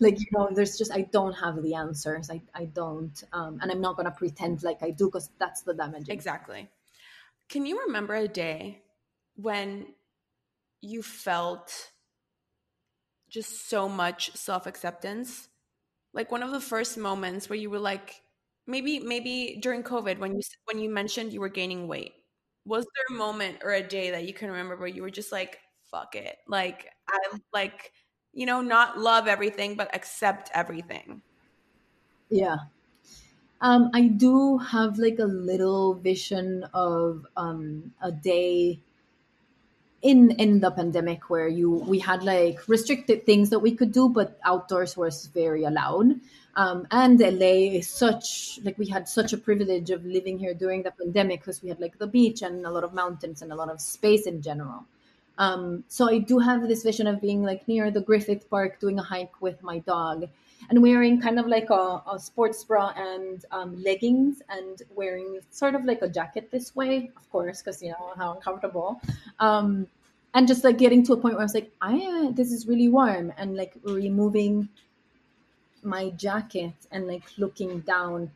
like 0.00 0.18
you 0.18 0.26
know 0.32 0.48
there's 0.52 0.76
just 0.78 0.92
i 0.92 1.02
don't 1.02 1.34
have 1.34 1.62
the 1.62 1.74
answers 1.74 2.30
i, 2.30 2.40
I 2.54 2.64
don't 2.66 3.22
um, 3.32 3.58
and 3.62 3.70
i'm 3.70 3.80
not 3.80 3.96
going 3.96 4.06
to 4.06 4.12
pretend 4.12 4.62
like 4.62 4.82
i 4.82 4.90
do 4.90 5.06
because 5.06 5.30
that's 5.38 5.62
the 5.62 5.74
damage 5.74 6.08
Exactly. 6.08 6.68
Can 7.48 7.66
you 7.66 7.80
remember 7.86 8.14
a 8.14 8.28
day 8.28 8.82
when 9.36 9.86
you 10.82 11.02
felt 11.02 11.92
just 13.28 13.68
so 13.68 13.88
much 13.88 14.34
self-acceptance? 14.34 15.48
Like 16.14 16.32
one 16.32 16.42
of 16.42 16.50
the 16.52 16.60
first 16.60 16.98
moments 16.98 17.48
where 17.48 17.58
you 17.58 17.70
were 17.70 17.78
like 17.78 18.22
maybe 18.66 19.00
maybe 19.00 19.58
during 19.62 19.82
COVID 19.82 20.18
when 20.18 20.36
you 20.36 20.42
when 20.66 20.78
you 20.78 20.90
mentioned 20.90 21.32
you 21.32 21.40
were 21.40 21.48
gaining 21.48 21.88
weight. 21.88 22.14
Was 22.66 22.84
there 22.84 23.16
a 23.16 23.18
moment 23.18 23.58
or 23.64 23.72
a 23.72 23.82
day 23.82 24.12
that 24.12 24.24
you 24.26 24.34
can 24.34 24.50
remember 24.50 24.76
where 24.76 24.88
you 24.88 25.02
were 25.02 25.10
just 25.10 25.32
like 25.32 25.58
fuck 25.90 26.16
it. 26.16 26.36
Like 26.48 26.88
I 27.08 27.18
like 27.52 27.92
you 28.34 28.46
know 28.46 28.60
not 28.60 28.98
love 28.98 29.26
everything 29.26 29.74
but 29.74 29.94
accept 29.94 30.50
everything. 30.54 31.22
yeah. 32.30 32.56
Um, 33.60 33.90
i 33.94 34.08
do 34.08 34.58
have 34.58 34.98
like 34.98 35.18
a 35.20 35.24
little 35.24 35.94
vision 35.94 36.64
of 36.74 37.26
um, 37.36 37.92
a 38.00 38.10
day 38.10 38.80
in 40.02 40.32
in 40.32 40.58
the 40.60 40.70
pandemic 40.70 41.30
where 41.30 41.48
you 41.48 41.70
we 41.70 42.00
had 42.00 42.24
like 42.24 42.68
restricted 42.68 43.24
things 43.24 43.50
that 43.50 43.60
we 43.60 43.72
could 43.72 43.92
do 43.92 44.08
but 44.08 44.38
outdoors 44.44 44.96
was 44.96 45.26
very 45.26 45.64
allowed. 45.64 46.20
Um, 46.54 46.86
and 46.90 47.18
la 47.18 47.54
is 47.80 47.88
such 47.88 48.58
like 48.62 48.76
we 48.78 48.86
had 48.86 49.08
such 49.08 49.32
a 49.32 49.38
privilege 49.38 49.90
of 49.90 50.04
living 50.04 50.38
here 50.38 50.52
during 50.52 50.82
the 50.82 50.90
pandemic 50.90 51.40
because 51.40 51.62
we 51.62 51.70
had 51.70 51.80
like 51.80 51.96
the 51.98 52.06
beach 52.06 52.42
and 52.42 52.66
a 52.66 52.70
lot 52.70 52.84
of 52.84 52.92
mountains 52.92 53.40
and 53.40 53.52
a 53.52 53.54
lot 53.54 53.70
of 53.70 53.80
space 53.80 54.26
in 54.26 54.42
general 54.42 54.84
Um, 55.38 55.84
so 55.88 56.08
I 56.08 56.18
do 56.18 56.38
have 56.38 56.68
this 56.68 56.82
vision 56.82 57.06
of 57.06 57.20
being 57.20 57.42
like 57.42 57.66
near 57.66 57.90
the 57.90 58.00
Griffith 58.00 58.48
Park 58.50 58.80
doing 58.80 58.98
a 58.98 59.02
hike 59.02 59.40
with 59.40 59.62
my 59.62 59.78
dog 59.80 60.28
and 60.70 60.82
wearing 60.82 61.20
kind 61.20 61.38
of 61.38 61.46
like 61.46 61.70
a, 61.70 62.02
a 62.12 62.18
sports 62.18 62.62
bra 62.64 62.92
and 62.96 63.44
um, 63.50 63.82
leggings 63.82 64.42
and 64.48 64.82
wearing 64.94 65.40
sort 65.50 65.74
of 65.74 65.84
like 65.84 66.02
a 66.02 66.08
jacket 66.08 66.50
this 66.50 66.74
way, 66.76 67.10
of 67.16 67.30
course, 67.30 67.62
because 67.62 67.82
you 67.82 67.90
know 67.90 68.12
how 68.16 68.34
uncomfortable. 68.34 69.00
Um, 69.40 69.86
and 70.34 70.48
just 70.48 70.64
like 70.64 70.78
getting 70.78 71.04
to 71.04 71.12
a 71.12 71.16
point 71.16 71.34
where 71.34 71.42
I 71.42 71.44
was 71.44 71.54
like, 71.54 71.70
I 71.80 72.30
this 72.34 72.52
is 72.52 72.66
really 72.66 72.88
warm, 72.88 73.32
and 73.36 73.56
like 73.56 73.74
removing 73.82 74.68
my 75.82 76.10
jacket 76.10 76.74
and 76.90 77.06
like 77.06 77.24
looking 77.38 77.80
down 77.80 78.30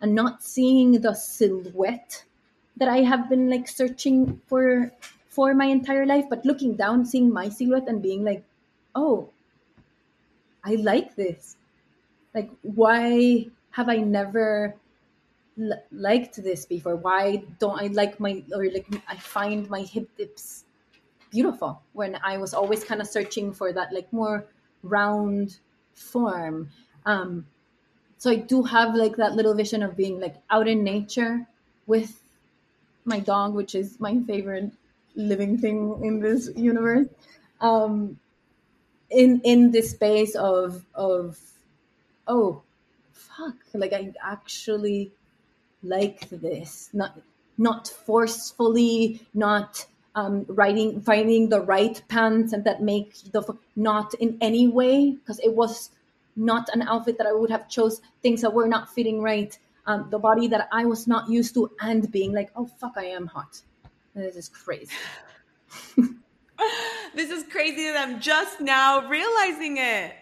and 0.00 0.14
not 0.14 0.42
seeing 0.42 1.00
the 1.00 1.14
silhouette 1.14 2.24
that 2.76 2.88
I 2.88 2.98
have 2.98 3.28
been 3.28 3.50
like 3.50 3.68
searching 3.68 4.40
for 4.46 4.92
for 5.30 5.54
my 5.54 5.66
entire 5.66 6.06
life, 6.06 6.26
but 6.28 6.44
looking 6.44 6.76
down, 6.76 7.06
seeing 7.06 7.32
my 7.32 7.48
silhouette 7.48 7.88
and 7.88 8.02
being 8.02 8.24
like, 8.24 8.44
oh, 8.94 9.30
I 10.64 10.74
like 10.76 11.14
this. 11.16 11.56
Like, 12.34 12.50
why 12.62 13.46
have 13.72 13.88
I 13.88 13.98
never 13.98 14.76
l- 15.60 15.84
liked 15.92 16.36
this 16.42 16.66
before? 16.66 16.96
Why 16.96 17.44
don't 17.60 17.80
I 17.80 17.88
like 17.88 18.20
my, 18.20 18.44
or 18.54 18.64
like, 18.70 18.88
I 19.08 19.16
find 19.16 19.70
my 19.70 19.82
hip 19.82 20.10
dips 20.16 20.66
beautiful 21.30 21.82
when 21.94 22.16
I 22.24 22.38
was 22.38 22.54
always 22.54 22.84
kind 22.84 23.00
of 23.00 23.08
searching 23.08 23.52
for 23.52 23.72
that, 23.72 23.92
like, 23.92 24.12
more 24.12 24.46
round 24.82 25.60
form. 25.94 26.70
Um, 27.06 27.46
so 28.18 28.30
I 28.30 28.36
do 28.36 28.62
have 28.64 28.94
like 28.94 29.16
that 29.16 29.34
little 29.34 29.54
vision 29.54 29.82
of 29.82 29.96
being 29.96 30.20
like 30.20 30.36
out 30.50 30.68
in 30.68 30.84
nature 30.84 31.46
with 31.86 32.22
my 33.04 33.20
dog, 33.20 33.54
which 33.54 33.74
is 33.74 34.00
my 34.00 34.20
favorite 34.22 34.72
living 35.14 35.58
thing 35.58 36.00
in 36.02 36.20
this 36.20 36.50
universe. 36.56 37.06
Um, 37.60 38.18
in 39.10 39.40
in 39.44 39.70
this 39.72 39.90
space 39.90 40.34
of 40.34 40.84
of 40.94 41.38
oh 42.26 42.62
fuck. 43.12 43.56
Like 43.74 43.92
i 43.92 44.12
actually 44.22 45.12
like 45.82 46.28
this. 46.30 46.90
Not 46.92 47.18
not 47.58 47.88
forcefully 47.88 49.26
not 49.34 49.86
um, 50.14 50.44
writing 50.48 51.00
finding 51.00 51.48
the 51.48 51.60
right 51.60 52.00
pants 52.08 52.52
and 52.52 52.64
that 52.64 52.82
make 52.82 53.14
the 53.32 53.42
not 53.76 54.14
in 54.14 54.38
any 54.40 54.66
way 54.68 55.12
because 55.12 55.38
it 55.40 55.54
was 55.54 55.90
not 56.36 56.68
an 56.72 56.82
outfit 56.82 57.18
that 57.18 57.26
i 57.26 57.32
would 57.32 57.50
have 57.50 57.68
chose. 57.68 58.00
Things 58.22 58.42
that 58.42 58.52
were 58.52 58.68
not 58.68 58.92
fitting 58.94 59.22
right. 59.22 59.56
Um, 59.86 60.08
the 60.10 60.18
body 60.18 60.46
that 60.48 60.68
i 60.72 60.84
was 60.84 61.06
not 61.06 61.28
used 61.28 61.54
to 61.54 61.70
and 61.80 62.10
being 62.12 62.32
like 62.32 62.50
oh 62.54 62.66
fuck 62.66 62.92
i 62.96 63.06
am 63.06 63.26
hot 63.26 63.62
this 64.14 64.36
is 64.36 64.48
crazy 64.48 64.94
this 67.14 67.30
is 67.30 67.44
crazy 67.50 67.84
that 67.88 67.96
i'm 68.06 68.20
just 68.20 68.60
now 68.60 69.08
realizing 69.08 69.76
it 69.78 70.14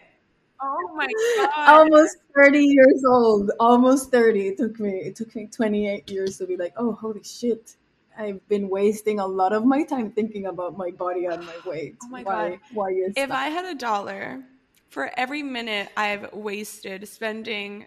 Oh 0.60 0.92
my 0.96 1.06
god. 1.36 1.68
Almost 1.68 2.16
30 2.34 2.64
years 2.64 3.04
old. 3.08 3.52
Almost 3.60 4.10
30. 4.10 4.48
It 4.48 4.56
took 4.58 4.80
me 4.80 4.90
it 4.90 5.14
took 5.14 5.34
me 5.36 5.46
28 5.46 6.10
years 6.10 6.38
to 6.38 6.46
be 6.46 6.56
like, 6.56 6.74
"Oh, 6.76 6.92
holy 6.92 7.22
shit. 7.22 7.76
I've 8.18 8.46
been 8.48 8.68
wasting 8.68 9.20
a 9.20 9.26
lot 9.26 9.52
of 9.52 9.64
my 9.64 9.84
time 9.84 10.10
thinking 10.10 10.46
about 10.46 10.76
my 10.76 10.90
body 10.90 11.26
and 11.26 11.44
my 11.46 11.56
weight." 11.64 11.94
Oh 12.02 12.08
my 12.08 12.24
why, 12.24 12.50
god. 12.50 12.58
Why 12.72 12.90
is 12.90 13.14
If 13.14 13.28
that? 13.28 13.38
I 13.38 13.48
had 13.48 13.64
a 13.66 13.74
dollar 13.78 14.42
for 14.90 15.12
every 15.16 15.42
minute 15.44 15.90
I've 15.96 16.32
wasted 16.32 17.06
spending 17.06 17.86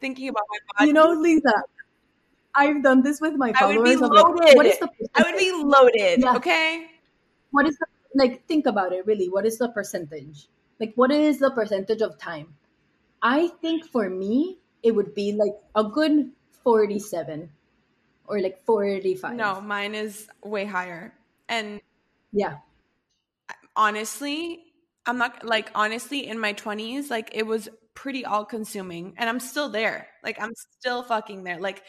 thinking 0.00 0.28
about 0.28 0.44
my 0.50 0.58
body, 0.78 0.88
You 0.88 0.94
know, 0.94 1.12
Lisa, 1.12 1.62
I've 2.54 2.82
done 2.82 3.02
this 3.02 3.20
with 3.20 3.34
my 3.34 3.52
followers. 3.52 3.76
I 3.76 3.78
would 3.78 3.84
be 3.84 3.94
of 3.94 4.00
like, 4.10 4.24
loaded. 4.24 4.56
what 4.56 4.66
is 4.66 4.78
the 4.78 4.88
I 5.14 5.22
would 5.22 5.38
be 5.38 5.52
loaded, 5.52 6.20
Yeah. 6.22 6.36
okay? 6.36 6.86
what 7.50 7.66
is 7.66 7.76
the 7.78 7.86
like 8.14 8.46
think 8.46 8.66
about 8.66 8.92
it 8.92 9.06
really 9.06 9.28
what 9.28 9.44
is 9.46 9.58
the 9.58 9.68
percentage 9.68 10.48
like 10.80 10.92
what 10.96 11.10
is 11.10 11.38
the 11.38 11.50
percentage 11.50 12.00
of 12.00 12.16
time 12.18 12.46
i 13.22 13.48
think 13.60 13.84
for 13.86 14.08
me 14.10 14.58
it 14.82 14.90
would 14.94 15.14
be 15.14 15.32
like 15.32 15.52
a 15.76 15.84
good 15.84 16.30
47 16.64 17.50
or 18.26 18.40
like 18.40 18.64
45 18.64 19.34
No, 19.34 19.60
mine 19.60 19.94
is 19.94 20.28
way 20.44 20.64
higher. 20.64 21.12
And 21.48 21.80
yeah 22.32 22.58
honestly, 23.76 24.64
I'm 25.06 25.18
not 25.18 25.44
like 25.44 25.70
honestly 25.74 26.26
in 26.26 26.38
my 26.38 26.52
20s, 26.54 27.10
like 27.10 27.30
it 27.32 27.46
was 27.46 27.68
pretty 27.94 28.24
all 28.24 28.44
consuming 28.44 29.14
and 29.18 29.28
I'm 29.28 29.40
still 29.40 29.68
there. 29.68 30.08
Like 30.22 30.40
I'm 30.40 30.52
still 30.78 31.02
fucking 31.02 31.44
there. 31.44 31.60
Like 31.60 31.82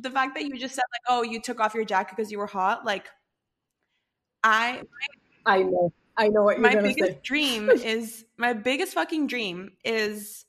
the 0.00 0.10
fact 0.10 0.34
that 0.34 0.44
you 0.44 0.58
just 0.58 0.74
said 0.74 0.84
like, 0.92 1.02
"Oh, 1.08 1.22
you 1.22 1.40
took 1.40 1.60
off 1.60 1.74
your 1.74 1.84
jacket 1.84 2.16
because 2.16 2.30
you 2.32 2.38
were 2.38 2.46
hot." 2.46 2.84
Like 2.84 3.06
I 4.42 4.82
i 5.46 5.62
know 5.62 5.90
i 6.18 6.28
know 6.28 6.42
what 6.42 6.58
you're 6.58 6.70
my 6.70 6.74
biggest 6.74 7.12
say 7.12 7.20
dream 7.22 7.70
is 7.82 8.26
my 8.36 8.52
biggest 8.52 8.92
fucking 8.92 9.26
dream 9.26 9.72
is 9.84 10.44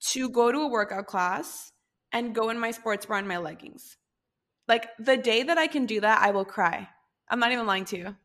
to 0.00 0.28
go 0.30 0.52
to 0.52 0.58
a 0.60 0.68
workout 0.68 1.06
class 1.06 1.72
and 2.12 2.34
go 2.34 2.50
in 2.50 2.58
my 2.58 2.70
sports 2.70 3.06
bra 3.06 3.18
and 3.18 3.28
my 3.28 3.38
leggings. 3.38 3.96
Like 4.66 4.88
the 4.98 5.16
day 5.16 5.42
that 5.42 5.58
I 5.58 5.66
can 5.66 5.86
do 5.86 6.00
that, 6.00 6.22
I 6.22 6.30
will 6.30 6.44
cry. 6.44 6.88
I'm 7.28 7.40
not 7.40 7.52
even 7.52 7.66
lying 7.66 7.84
to 7.86 7.98
you. 7.98 8.16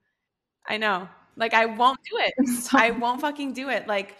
I 0.68 0.78
know. 0.78 1.10
Like 1.36 1.54
I 1.54 1.66
won't 1.66 2.00
do 2.10 2.18
it. 2.20 2.34
I 2.74 2.92
won't 2.92 3.22
fucking 3.22 3.54
do 3.54 3.70
it. 3.70 3.88
Like, 3.88 4.18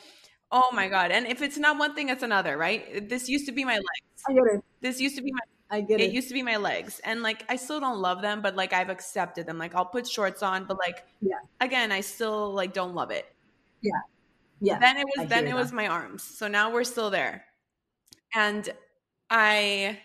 oh 0.52 0.72
my 0.74 0.88
god. 0.88 1.12
And 1.12 1.28
if 1.28 1.42
it's 1.42 1.58
not 1.58 1.78
one 1.78 1.96
thing, 1.96 2.10
it's 2.10 2.24
another, 2.24 2.58
right? 2.58 3.08
This 3.08 3.30
used 3.30 3.46
to 3.48 3.52
be 3.52 3.66
my 3.66 3.76
legs. 3.76 4.24
I 4.28 4.34
get 4.34 4.44
it 4.54 4.64
This 4.82 5.00
used 5.00 5.16
to 5.18 5.22
be 5.22 5.32
my 5.32 5.40
i 5.74 5.82
get 5.82 6.00
it 6.00 6.06
it 6.06 6.12
used 6.14 6.28
to 6.30 6.34
be 6.34 6.44
my 6.44 6.58
legs. 6.58 7.02
And 7.04 7.22
like 7.24 7.44
I 7.50 7.56
still 7.58 7.80
don't 7.80 8.00
love 8.00 8.22
them, 8.22 8.42
but 8.42 8.56
like 8.56 8.74
I've 8.74 8.90
accepted 8.90 9.46
them. 9.48 9.58
Like 9.58 9.76
I'll 9.76 9.86
put 9.86 10.08
shorts 10.08 10.44
on, 10.44 10.66
but 10.66 10.78
like 10.78 11.04
Yeah. 11.22 11.40
again, 11.60 11.92
I 11.92 12.02
still 12.02 12.54
like 12.54 12.74
don't 12.74 12.96
love 12.96 13.12
it. 13.12 13.26
yeah 13.82 14.02
Yeah. 14.62 14.80
Then 14.80 14.98
it 14.98 15.06
I 15.18 15.22
was 15.22 15.30
then 15.30 15.46
hear 15.46 15.56
it 15.56 15.60
was 15.60 15.72
my 15.72 15.88
arms. 15.88 16.24
So 16.24 16.48
now 16.48 16.72
we're 16.74 16.84
still 16.86 17.10
there. 17.10 17.46
And 18.36 18.70
I 19.30 20.00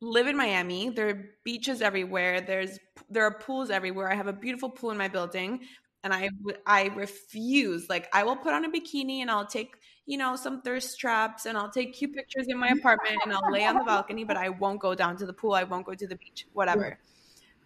live 0.00 0.26
in 0.26 0.36
Miami. 0.36 0.90
There 0.90 1.08
are 1.08 1.24
beaches 1.44 1.82
everywhere. 1.82 2.40
There's 2.40 2.78
there 3.10 3.24
are 3.24 3.38
pools 3.38 3.70
everywhere. 3.70 4.10
I 4.10 4.14
have 4.14 4.26
a 4.28 4.32
beautiful 4.32 4.70
pool 4.70 4.90
in 4.90 4.98
my 4.98 5.08
building, 5.08 5.60
and 6.04 6.12
I 6.14 6.30
I 6.66 6.86
refuse. 6.94 7.88
Like 7.88 8.08
I 8.12 8.24
will 8.24 8.36
put 8.36 8.52
on 8.54 8.64
a 8.64 8.70
bikini 8.70 9.20
and 9.20 9.30
I'll 9.30 9.46
take 9.46 9.76
you 10.06 10.16
know 10.16 10.36
some 10.36 10.62
thirst 10.62 10.98
traps 10.98 11.46
and 11.46 11.58
I'll 11.58 11.70
take 11.70 11.92
cute 11.92 12.14
pictures 12.14 12.46
in 12.48 12.58
my 12.58 12.68
apartment 12.68 13.18
and 13.24 13.32
I'll 13.32 13.50
lay 13.50 13.64
on 13.66 13.76
the 13.76 13.84
balcony, 13.84 14.24
but 14.24 14.36
I 14.36 14.48
won't 14.48 14.80
go 14.80 14.94
down 14.94 15.16
to 15.18 15.26
the 15.26 15.32
pool. 15.32 15.52
I 15.52 15.64
won't 15.64 15.84
go 15.84 15.94
to 15.94 16.06
the 16.06 16.16
beach. 16.16 16.46
Whatever. 16.52 16.98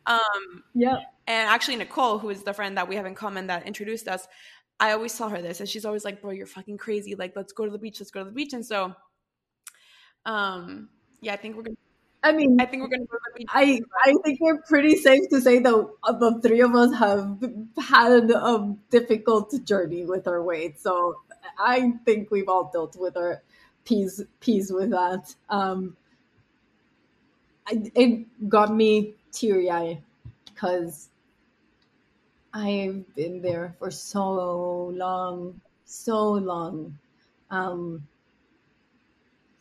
Um, 0.07 0.64
yeah 0.74 0.97
and 1.30 1.49
actually, 1.49 1.76
Nicole, 1.76 2.18
who 2.18 2.28
is 2.30 2.43
the 2.43 2.53
friend 2.53 2.76
that 2.76 2.88
we 2.88 2.97
have 2.97 3.07
in 3.07 3.14
common 3.14 3.47
that 3.47 3.64
introduced 3.64 4.09
us, 4.09 4.26
I 4.80 4.91
always 4.93 5.16
tell 5.16 5.28
her 5.28 5.41
this, 5.41 5.61
and 5.61 5.68
she's 5.68 5.84
always 5.84 6.05
like, 6.05 6.20
"Bro, 6.20 6.32
you're 6.32 6.47
fucking 6.47 6.76
crazy. 6.76 7.14
Like, 7.14 7.34
let's 7.36 7.53
go 7.53 7.64
to 7.64 7.70
the 7.70 7.78
beach. 7.78 8.01
Let's 8.01 8.11
go 8.11 8.18
to 8.18 8.24
the 8.24 8.34
beach." 8.34 8.53
And 8.53 8.66
so, 8.66 8.93
um, 10.26 10.88
yeah, 11.20 11.34
I 11.34 11.36
think 11.36 11.57
we're 11.57 11.62
gonna. 11.62 11.76
i 12.24 12.32
mean 12.32 12.61
I 12.61 12.66
think 12.66 12.82
we're 12.82 12.88
gonna 12.88 13.05
go 13.05 13.16
to 13.16 13.30
the 13.32 13.38
beach. 13.38 13.49
I, 13.53 13.80
I 14.05 14.14
think 14.24 14.41
we're 14.41 14.61
pretty 14.62 14.97
safe 14.97 15.28
to 15.30 15.41
say 15.41 15.61
that 15.61 15.88
the 16.18 16.41
three 16.43 16.62
of 16.62 16.74
us 16.74 16.93
have 16.99 17.38
had 17.78 18.30
a 18.30 18.76
difficult 18.91 19.55
journey 19.64 20.05
with 20.05 20.26
our 20.26 20.43
weight. 20.43 20.80
So 20.80 21.14
I 21.59 21.93
think 22.05 22.30
we've 22.30 22.49
all 22.49 22.70
dealt 22.72 22.97
with 22.97 23.16
our 23.16 23.43
peas 23.84 24.22
peas 24.41 24.72
with 24.72 24.91
that. 24.91 25.34
Um, 25.49 25.97
I, 27.66 27.91
it 27.95 28.49
got 28.49 28.74
me 28.74 29.14
teary 29.32 29.70
eyed 29.70 30.03
because 30.45 31.09
I've 32.53 33.14
been 33.14 33.43
there 33.43 33.74
for 33.78 33.91
so 33.91 34.93
long, 34.95 35.61
so 35.84 36.32
long. 36.32 36.99
Um, 37.51 38.07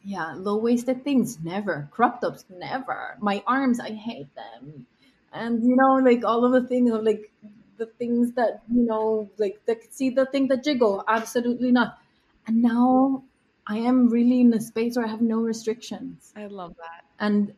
yeah, 0.03 0.33
low 0.35 0.57
waisted 0.57 1.03
things, 1.03 1.39
never. 1.43 1.87
Crop 1.91 2.21
tops, 2.21 2.45
never. 2.49 3.17
My 3.19 3.43
arms, 3.45 3.79
I 3.79 3.91
hate 3.91 4.33
them. 4.35 4.85
And 5.33 5.63
you 5.63 5.75
know, 5.75 5.95
like 5.95 6.23
all 6.25 6.45
of 6.45 6.51
the 6.51 6.67
things 6.67 6.91
of 6.91 7.03
like 7.03 7.31
the 7.79 7.87
things 7.87 8.33
that, 8.33 8.61
you 8.71 8.83
know, 8.83 9.29
like 9.37 9.65
the 9.65 9.79
see 9.89 10.11
the 10.11 10.25
thing 10.27 10.47
that 10.49 10.63
jiggle, 10.63 11.03
absolutely 11.07 11.71
not. 11.71 11.99
And 12.45 12.61
now 12.61 13.23
I 13.65 13.77
am 13.77 14.09
really 14.09 14.41
in 14.41 14.53
a 14.53 14.61
space 14.61 14.95
where 14.95 15.05
I 15.05 15.09
have 15.09 15.21
no 15.21 15.39
restrictions. 15.39 16.33
I 16.35 16.45
love 16.45 16.75
that. 16.77 17.05
And 17.19 17.55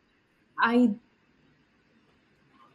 I 0.59 0.95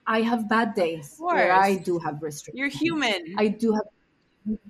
I 0.07 0.22
have 0.22 0.49
bad 0.49 0.74
days 0.74 1.16
where 1.18 1.53
I 1.53 1.76
do 1.76 1.99
have 1.99 2.22
restrictions. 2.22 2.59
You're 2.59 2.68
human. 2.68 3.34
I 3.38 3.49
do 3.49 3.72
have 3.72 3.88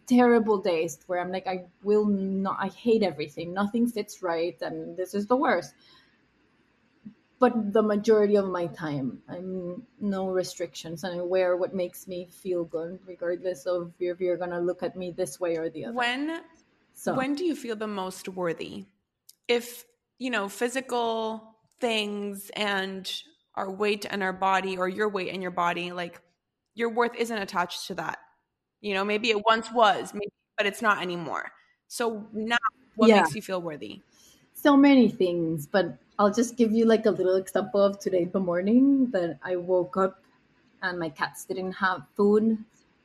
terrible 0.06 0.58
days 0.58 0.98
where 1.06 1.20
I'm 1.20 1.30
like, 1.30 1.46
I 1.46 1.66
will 1.82 2.06
not, 2.06 2.56
I 2.58 2.68
hate 2.68 3.02
everything. 3.02 3.52
Nothing 3.52 3.86
fits 3.86 4.22
right, 4.22 4.56
and 4.62 4.96
this 4.96 5.14
is 5.14 5.26
the 5.26 5.36
worst. 5.36 5.74
But 7.38 7.72
the 7.72 7.82
majority 7.82 8.36
of 8.36 8.46
my 8.48 8.66
time, 8.66 9.22
I'm 9.28 9.86
no 10.00 10.28
restrictions, 10.28 11.04
and 11.04 11.18
I 11.18 11.22
wear 11.22 11.56
what 11.56 11.74
makes 11.74 12.06
me 12.08 12.26
feel 12.26 12.64
good, 12.64 13.00
regardless 13.06 13.66
of 13.66 13.94
if 14.00 14.20
you're 14.20 14.36
gonna 14.38 14.60
look 14.60 14.82
at 14.82 14.96
me 14.96 15.10
this 15.12 15.38
way 15.40 15.56
or 15.56 15.68
the 15.70 15.84
other. 15.86 15.94
when 15.94 16.42
so 16.94 17.14
when 17.14 17.34
do 17.34 17.44
you 17.44 17.54
feel 17.54 17.76
the 17.76 17.86
most 17.86 18.28
worthy? 18.28 18.86
If 19.48 19.84
you 20.18 20.30
know 20.30 20.48
physical 20.48 21.58
things 21.80 22.50
and 22.56 23.10
our 23.54 23.70
weight 23.70 24.06
and 24.08 24.22
our 24.22 24.32
body, 24.32 24.76
or 24.78 24.88
your 24.88 25.08
weight 25.08 25.30
and 25.32 25.42
your 25.42 25.50
body, 25.52 25.92
like 25.92 26.22
your 26.74 26.90
worth 26.90 27.14
isn't 27.16 27.38
attached 27.38 27.86
to 27.88 27.94
that. 27.96 28.18
You 28.80 28.94
know, 28.94 29.04
maybe 29.04 29.30
it 29.30 29.42
once 29.46 29.72
was, 29.72 30.14
maybe, 30.14 30.28
but 30.58 30.66
it's 30.66 30.82
not 30.82 31.02
anymore. 31.02 31.52
So 31.88 32.28
now, 32.32 32.56
what 32.96 33.10
Yeah. 33.10 33.12
makes 33.12 33.34
you 33.34 33.42
feel 33.42 33.62
worthy? 33.62 34.02
so 34.54 34.76
many 34.76 35.08
things, 35.08 35.66
but 35.66 35.98
I'll 36.18 36.32
just 36.32 36.56
give 36.56 36.72
you 36.72 36.86
like 36.86 37.04
a 37.06 37.10
little 37.10 37.36
example 37.36 37.82
of 37.82 37.98
today 37.98 38.22
in 38.22 38.30
the 38.30 38.40
morning 38.40 39.10
that 39.10 39.38
I 39.42 39.56
woke 39.56 39.96
up 39.96 40.22
and 40.82 40.98
my 40.98 41.10
cats 41.10 41.44
didn't 41.44 41.72
have 41.72 42.02
food. 42.16 42.56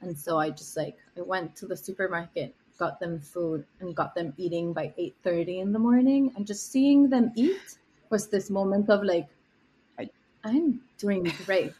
And 0.01 0.18
so 0.18 0.39
I 0.39 0.49
just 0.49 0.78
like 0.78 0.97
I 1.18 1.22
went 1.22 1.55
to 1.57 1.66
the 1.66 1.76
supermarket, 1.76 2.55
got 2.78 2.99
them 2.99 3.20
food 3.20 3.66
and 3.80 3.95
got 3.95 4.16
them 4.16 4.34
eating 4.38 4.74
by 4.74 4.93
8:30 4.97 5.59
in 5.59 5.74
the 5.74 5.80
morning 5.80 6.32
and 6.36 6.47
just 6.47 6.72
seeing 6.72 7.09
them 7.09 7.32
eat 7.36 7.78
was 8.09 8.28
this 8.28 8.49
moment 8.49 8.89
of 8.89 9.03
like 9.03 9.28
I, 9.99 10.09
I'm 10.43 10.82
doing 10.97 11.32
great. 11.45 11.74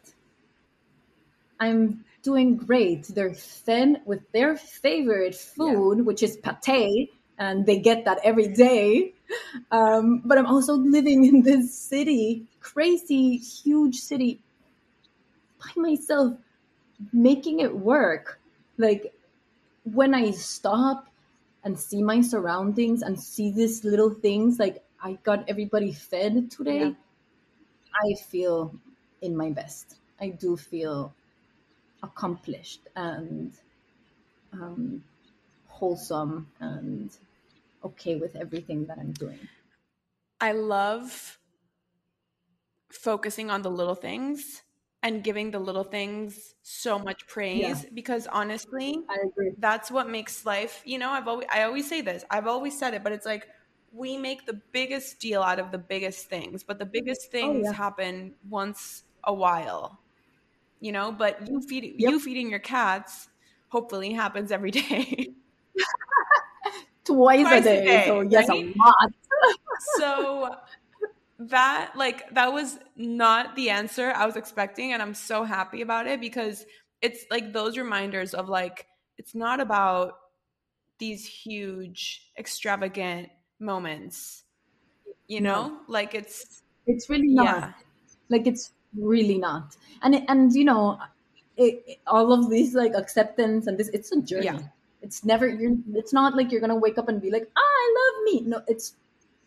I'm 1.60 2.04
doing 2.24 2.58
great. 2.58 3.04
They're 3.08 3.34
fed 3.34 4.02
with 4.06 4.32
their 4.32 4.58
favorite 4.58 5.36
food, 5.36 6.06
which 6.06 6.24
is 6.24 6.38
pate, 6.38 7.14
and 7.38 7.66
they 7.66 7.80
get 7.80 8.06
that 8.06 8.20
every 8.24 8.48
day. 8.48 9.14
Um, 9.72 10.22
but 10.26 10.38
I'm 10.38 10.46
also 10.46 10.74
living 10.74 11.26
in 11.26 11.42
this 11.44 11.74
city, 11.74 12.46
crazy, 12.62 13.38
huge 13.38 13.98
city, 13.98 14.40
by 15.60 15.72
myself, 15.82 16.38
making 17.14 17.60
it 17.60 17.76
work. 17.76 18.40
Like 18.78 19.14
when 19.86 20.14
I 20.14 20.32
stop 20.32 21.08
and 21.64 21.80
see 21.80 22.04
my 22.04 22.22
surroundings 22.22 23.02
and 23.02 23.20
see 23.22 23.52
these 23.52 23.84
little 23.84 24.12
things, 24.12 24.60
like 24.60 24.84
I 25.04 25.14
got 25.24 25.50
everybody 25.50 25.94
fed 25.94 26.52
today, 26.52 26.80
Yeah. 26.80 26.94
I 27.94 28.14
feel 28.16 28.74
in 29.22 29.36
my 29.38 29.52
best. 29.52 29.96
I 30.20 30.30
do 30.30 30.58
feel 30.58 31.14
accomplished 32.04 32.82
and 32.96 33.54
um, 34.54 35.04
wholesome 35.68 36.48
and 36.60 37.12
okay 37.84 38.16
with 38.16 38.36
everything 38.36 38.86
that 38.86 38.98
I'm 39.00 39.12
doing. 39.14 39.48
I 40.42 40.52
love 40.52 41.40
focusing 42.92 43.50
on 43.50 43.62
the 43.62 43.72
little 43.72 43.96
things 43.96 44.64
and 45.04 45.24
giving 45.24 45.52
the 45.52 45.60
little 45.60 45.84
things 45.84 46.54
so 46.62 47.00
much 47.00 47.26
praise 47.28 47.86
because 47.94 48.28
honestly, 48.28 49.00
I 49.10 49.18
agree. 49.26 49.54
that's 49.58 49.90
what 49.92 50.10
makes 50.10 50.46
life 50.46 50.82
you 50.86 50.98
know 50.98 51.10
i've 51.12 51.28
always 51.28 51.48
i 51.52 51.64
always 51.64 51.88
say 51.88 52.02
this 52.02 52.24
i've 52.32 52.48
always 52.48 52.78
said 52.78 52.94
it 52.94 53.04
but 53.04 53.12
it's 53.12 53.26
like 53.26 53.48
we 53.92 54.18
make 54.18 54.46
the 54.46 54.62
biggest 54.72 55.20
deal 55.20 55.42
out 55.44 55.60
of 55.60 55.72
the 55.72 55.78
biggest 55.78 56.28
things 56.30 56.64
but 56.64 56.80
the 56.80 56.86
biggest 56.86 57.30
oh, 57.42 57.54
things 57.54 57.64
yeah. 57.64 57.74
happen 57.74 58.34
once 58.50 59.04
a 59.26 59.34
while 59.34 60.00
you 60.80 60.92
know 60.92 61.12
but 61.12 61.48
you 61.48 61.62
feed 61.70 61.94
Yep. 61.98 62.10
you 62.10 62.20
feeding 62.20 62.50
your 62.50 62.60
cats 62.60 63.30
hopefully 63.70 64.14
happens 64.14 64.52
every 64.52 64.72
day 64.72 65.36
Twice, 67.06 67.42
Twice 67.42 67.54
a, 67.54 67.58
a 67.58 67.62
day, 67.62 67.86
day, 67.86 68.06
So 68.08 68.22
yes, 68.22 68.48
right? 68.50 68.60
a 68.66 68.74
lot. 68.78 69.14
so 69.98 70.56
that 71.40 71.94
like 71.96 72.30
that 72.36 72.54
was 72.54 72.78
not 72.96 73.56
the 73.56 73.72
answer 73.72 74.14
i 74.16 74.26
was 74.28 74.36
expecting 74.36 74.94
and 74.94 75.02
i'm 75.02 75.16
so 75.16 75.44
happy 75.44 75.82
about 75.82 76.06
it 76.06 76.22
because 76.22 76.66
it's 77.02 77.26
like 77.32 77.52
those 77.52 77.78
reminders 77.80 78.36
of 78.36 78.48
like 78.48 78.86
it's 79.18 79.34
not 79.34 79.60
about 79.60 80.14
these 81.00 81.26
huge 81.26 82.30
extravagant 82.38 83.30
moments 83.60 84.44
you 85.28 85.42
No. 85.42 85.68
know 85.70 85.78
like 85.88 86.14
it's 86.14 86.62
It's 86.86 87.10
really 87.10 87.30
not. 87.34 87.46
yeah 87.46 87.74
Like 88.30 88.48
it's 88.48 88.74
really 88.96 89.38
not. 89.38 89.76
And 90.04 90.16
it, 90.16 90.24
and 90.28 90.52
you 90.54 90.66
know, 90.66 91.00
it, 91.58 91.84
it- 91.88 92.00
all 92.08 92.34
of 92.34 92.50
these 92.50 92.74
like 92.76 92.94
acceptance 92.96 93.68
and 93.68 93.78
this, 93.78 93.90
it's 93.90 94.12
a 94.12 94.22
journey. 94.22 94.46
Yeah. 94.46 94.60
It's 95.02 95.26
never. 95.26 95.48
You're. 95.48 95.76
It's 95.94 96.14
not 96.14 96.36
like 96.36 96.52
you're 96.52 96.62
gonna 96.62 96.76
wake 96.76 96.98
up 96.98 97.10
and 97.10 97.22
be 97.22 97.32
like, 97.32 97.50
ah, 97.56 97.60
I 97.60 97.96
love 98.00 98.24
me. 98.26 98.50
No, 98.50 98.62
it's 98.68 98.96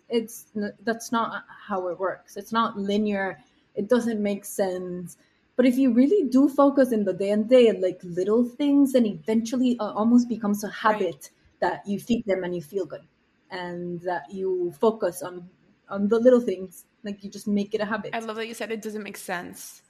it's 0.09 0.46
that's 0.84 1.12
not 1.12 1.44
how 1.68 1.88
it 1.88 1.98
works. 1.98 2.36
It's 2.36 2.52
not 2.52 2.78
linear. 2.78 3.38
It 3.74 3.88
doesn't 3.88 4.22
make 4.22 4.44
sense. 4.44 5.16
But 5.57 5.66
if 5.66 5.76
you 5.78 5.92
really 5.92 6.28
do 6.28 6.48
focus 6.48 6.90
in 6.92 7.05
the 7.05 7.12
day 7.12 7.30
and 7.30 7.48
day 7.48 7.70
like 7.72 8.00
little 8.02 8.44
things, 8.44 8.92
then 8.92 9.07
eventually 9.07 9.76
uh, 9.78 9.92
almost 9.92 10.28
becomes 10.28 10.64
a 10.64 10.68
habit 10.68 11.30
that 11.61 11.86
you 11.86 12.00
feed 12.00 12.24
them 12.26 12.42
and 12.42 12.55
you 12.55 12.61
feel 12.62 12.84
good, 12.86 13.07
and 13.50 14.00
that 14.02 14.24
you 14.32 14.74
focus 14.80 15.22
on 15.22 15.48
on 15.88 16.09
the 16.09 16.18
little 16.18 16.40
things. 16.40 16.84
Like 17.05 17.22
you 17.22 17.30
just 17.30 17.46
make 17.46 17.74
it 17.74 17.82
a 17.82 17.84
habit. 17.84 18.14
i 18.14 18.18
love 18.18 18.36
that 18.36 18.48
you 18.48 18.55
said 18.55 18.72
it 18.72 18.80
doesn't 18.80 19.02
make 19.02 19.18
sense 19.18 19.84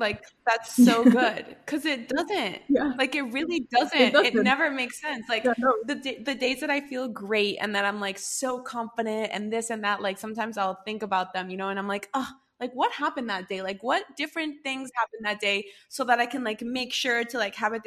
like 0.00 0.24
that's 0.46 0.74
so 0.84 1.06
good 1.06 1.56
because 1.64 1.84
it 1.86 2.08
doesn't 2.08 2.58
Yeah. 2.68 2.92
like 2.98 3.14
it 3.14 3.22
really 3.22 3.66
doesn't 3.70 4.00
it, 4.00 4.12
doesn't. 4.12 4.44
never 4.44 4.70
makes 4.70 5.00
sense 5.00 5.26
like 5.28 5.44
Yeah, 5.44 5.52
no. 5.58 5.72
the 5.86 6.18
the 6.24 6.34
days 6.34 6.60
that 6.60 6.70
I 6.70 6.80
feel 6.80 7.08
great 7.08 7.58
and 7.60 7.74
that 7.74 7.84
I'm 7.84 8.00
like 8.00 8.18
so 8.18 8.60
confident 8.62 9.30
and 9.32 9.52
this 9.52 9.70
and 9.70 9.84
that, 9.84 10.02
like 10.02 10.18
sometimes 10.18 10.58
I'll 10.58 10.80
think 10.84 11.02
about 11.02 11.32
them, 11.32 11.50
you 11.50 11.56
know, 11.56 11.68
and 11.68 11.78
I'm 11.78 11.88
like, 11.88 12.08
oh, 12.14 12.28
like 12.60 12.72
what 12.72 12.92
happened 12.92 13.30
that 13.30 13.48
day? 13.48 13.62
Like 13.62 13.82
what 13.82 14.04
different 14.16 14.62
things 14.64 14.90
happened 14.96 15.24
that 15.26 15.40
day 15.40 15.66
so 15.88 16.04
that 16.04 16.20
I 16.20 16.26
can 16.26 16.44
like 16.44 16.62
make 16.62 16.92
sure 16.92 17.24
to 17.24 17.38
like 17.38 17.54
have 17.56 17.72
it. 17.74 17.82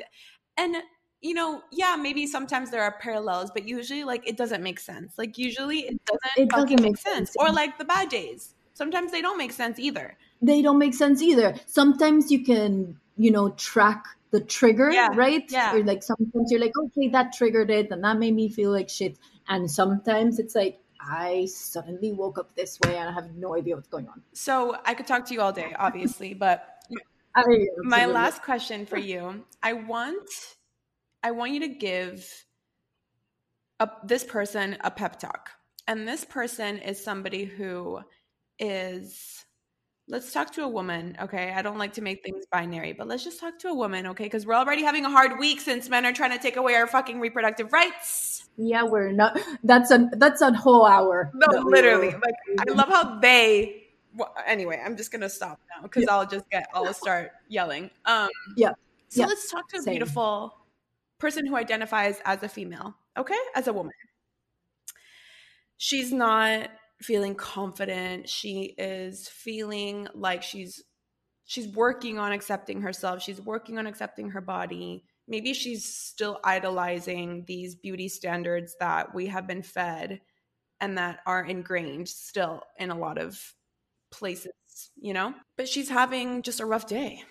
And 0.58 0.76
you 1.22 1.34
know, 1.34 1.62
yeah, 1.72 1.96
maybe 1.96 2.28
sometimes 2.28 2.70
there 2.72 2.84
are 2.84 2.98
parallels, 3.00 3.50
but 3.52 3.68
usually 3.68 4.04
like 4.04 4.28
it 4.28 4.38
doesn't 4.38 4.62
make 4.64 4.80
sense. 4.80 5.14
Like 5.18 5.38
usually 5.38 5.80
it 5.82 6.02
doesn't 6.06 6.32
It 6.36 6.50
doesn't 6.50 6.82
make 6.82 6.82
make 6.82 6.98
sense. 6.98 7.32
sense. 7.32 7.36
Or 7.38 7.52
like 7.52 7.78
the 7.78 7.86
bad 7.86 8.10
days. 8.10 8.56
Sometimes 8.74 9.12
they 9.12 9.22
don't 9.22 9.38
make 9.38 9.52
sense 9.52 9.80
either. 9.80 10.18
they 10.42 10.62
don't 10.62 10.78
make 10.80 10.94
sense 10.94 11.22
either. 11.22 11.56
Sometimes 11.66 12.32
you 12.32 12.44
can, 12.44 13.00
you 13.18 13.32
know, 13.32 13.50
track 13.52 14.06
the 14.32 14.42
trigger, 14.42 14.92
Yeah, 14.92 15.10
right? 15.14 15.46
yeah. 15.50 15.76
Or 15.76 15.84
like 15.84 16.02
sometimes 16.04 16.52
you're 16.52 16.60
like, 16.60 16.74
okay, 16.86 17.08
that 17.10 17.34
triggered 17.34 17.70
it, 17.70 17.92
and 17.92 18.04
that 18.04 18.18
made 18.18 18.34
me 18.34 18.50
feel 18.50 18.72
like 18.72 18.90
shit. 18.90 19.18
And 19.48 19.70
sometimes 19.70 20.40
it's 20.40 20.56
like 20.56 20.80
I 21.00 21.46
suddenly 21.46 22.12
woke 22.14 22.38
up 22.40 22.56
this 22.56 22.80
way 22.86 22.98
and 22.98 23.10
I 23.10 23.12
have 23.14 23.36
no 23.36 23.56
idea 23.56 23.76
what's 23.76 23.90
going 23.90 24.08
on. 24.08 24.22
So 24.34 24.76
I 24.86 24.94
could 24.96 25.06
talk 25.06 25.26
to 25.28 25.34
you 25.34 25.42
all 25.42 25.52
day, 25.54 25.74
obviously, 25.78 26.34
but 26.48 26.68
I, 27.36 27.68
my 27.84 28.06
last 28.06 28.44
question 28.44 28.86
for 28.86 28.98
you 28.98 29.44
i 29.64 29.74
want 29.74 30.30
i 31.24 31.32
want 31.32 31.52
you 31.52 31.62
to 31.62 31.68
give 31.68 32.46
a, 33.80 33.90
this 34.04 34.24
person 34.24 34.78
a 34.82 34.92
pep 34.92 35.20
talk 35.20 35.50
and 35.88 36.08
this 36.08 36.26
person 36.26 36.78
is 36.78 37.04
somebody 37.04 37.46
who 37.46 38.02
is 38.60 39.46
let's 40.08 40.32
talk 40.34 40.52
to 40.52 40.64
a 40.64 40.68
woman 40.68 41.16
okay 41.22 41.54
i 41.56 41.62
don't 41.62 41.78
like 41.78 41.94
to 41.94 42.02
make 42.02 42.22
things 42.24 42.46
binary 42.52 42.92
but 42.94 43.08
let's 43.08 43.24
just 43.24 43.40
talk 43.40 43.58
to 43.58 43.68
a 43.70 43.74
woman 43.74 44.06
okay 44.08 44.26
because 44.26 44.46
we're 44.46 44.54
already 44.54 44.84
having 44.84 45.06
a 45.06 45.10
hard 45.10 45.40
week 45.40 45.62
since 45.62 45.90
men 45.90 46.06
are 46.06 46.12
trying 46.14 46.32
to 46.32 46.38
take 46.38 46.58
away 46.58 46.76
our 46.76 46.88
fucking 46.88 47.20
reproductive 47.20 47.72
rights 47.74 48.46
yeah, 48.56 48.84
we're 48.84 49.12
not. 49.12 49.40
That's 49.64 49.90
a 49.90 50.12
that's 50.18 50.42
a 50.42 50.54
whole 50.54 50.86
hour. 50.86 51.32
no 51.34 51.48
literally 51.62 52.12
like 52.12 52.36
i 52.60 52.72
love 52.72 52.88
how 52.90 53.20
they 53.20 53.86
well, 54.16 54.32
anyway 54.46 54.80
i'm 54.86 54.96
just 54.96 55.12
gonna 55.12 55.30
stop 55.30 55.60
now 55.76 55.82
because 55.84 56.08
i'll 56.08 56.28
just 56.28 56.48
get 56.52 56.68
i'll 56.76 56.94
start 56.94 57.32
yelling 57.50 57.90
um 58.06 58.30
Yeah. 58.56 58.74
So 59.10 59.22
Yeah. 59.22 59.28
let's 59.28 59.50
talk 59.50 59.68
to 59.70 59.78
a 59.78 59.82
Same. 59.82 59.94
beautiful 59.94 60.56
person 61.20 61.46
who 61.46 61.56
identifies 61.56 62.20
as 62.26 62.44
a 62.44 62.50
female, 62.50 62.96
okay? 63.18 63.38
As 63.56 63.68
a 63.68 63.74
woman. 63.74 63.94
She's 65.78 66.12
not 66.12 66.70
feeling 67.04 67.36
confident. 67.36 68.30
She 68.30 68.74
is 68.78 69.28
feeling 69.28 70.08
like 70.14 70.44
she's 70.44 70.84
she's 71.46 71.68
working 71.68 72.20
on 72.20 72.32
accepting 72.32 72.82
herself. 72.82 73.22
She's 73.22 73.42
working 73.42 73.78
on 73.78 73.88
accepting 73.88 74.32
her 74.32 74.42
body. 74.42 75.04
Maybe 75.28 75.54
she's 75.54 75.86
still 75.86 76.40
idolizing 76.44 77.46
these 77.48 77.76
beauty 77.76 78.10
standards 78.10 78.76
that 78.80 79.14
we 79.14 79.28
have 79.28 79.48
been 79.48 79.62
fed 79.62 80.22
and 80.82 80.98
that 80.98 81.20
are 81.26 81.46
ingrained 81.46 82.10
still 82.10 82.64
in 82.78 82.92
a 82.92 82.98
lot 82.98 83.18
of 83.18 83.40
places, 84.12 84.52
you 84.96 85.14
know? 85.14 85.34
But 85.56 85.70
she's 85.70 85.90
having 85.90 86.42
just 86.42 86.60
a 86.60 86.66
rough 86.66 86.88
day 86.88 87.24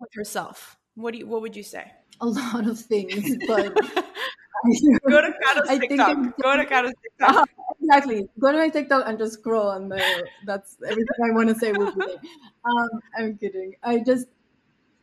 with 0.00 0.10
herself. 0.14 0.76
What 0.94 1.12
do 1.12 1.18
you 1.18 1.26
what 1.26 1.42
would 1.42 1.56
you 1.56 1.62
say? 1.62 1.90
a 2.20 2.26
lot 2.26 2.66
of 2.66 2.78
things, 2.78 3.36
but 3.46 3.74
Go 5.10 5.20
to 5.20 5.34
Kato's 5.42 5.78
TikTok. 5.80 6.16
Go 6.40 6.56
to 6.56 6.64
Kato's 6.64 6.92
TikTok. 7.02 7.48
Uh, 7.58 7.71
exactly. 7.82 8.28
Go 8.38 8.52
to 8.52 8.58
my 8.58 8.68
TikTok 8.68 9.04
and 9.06 9.18
just 9.18 9.34
scroll, 9.34 9.70
and 9.70 9.90
there. 9.90 10.24
That's 10.44 10.76
everything 10.82 11.16
I 11.24 11.30
want 11.32 11.48
to 11.48 11.54
say 11.54 11.72
will 11.72 11.92
be 11.92 12.02
there. 12.06 12.16
Um, 12.64 12.88
I'm 13.18 13.36
kidding. 13.38 13.74
I 13.82 13.98
just, 13.98 14.28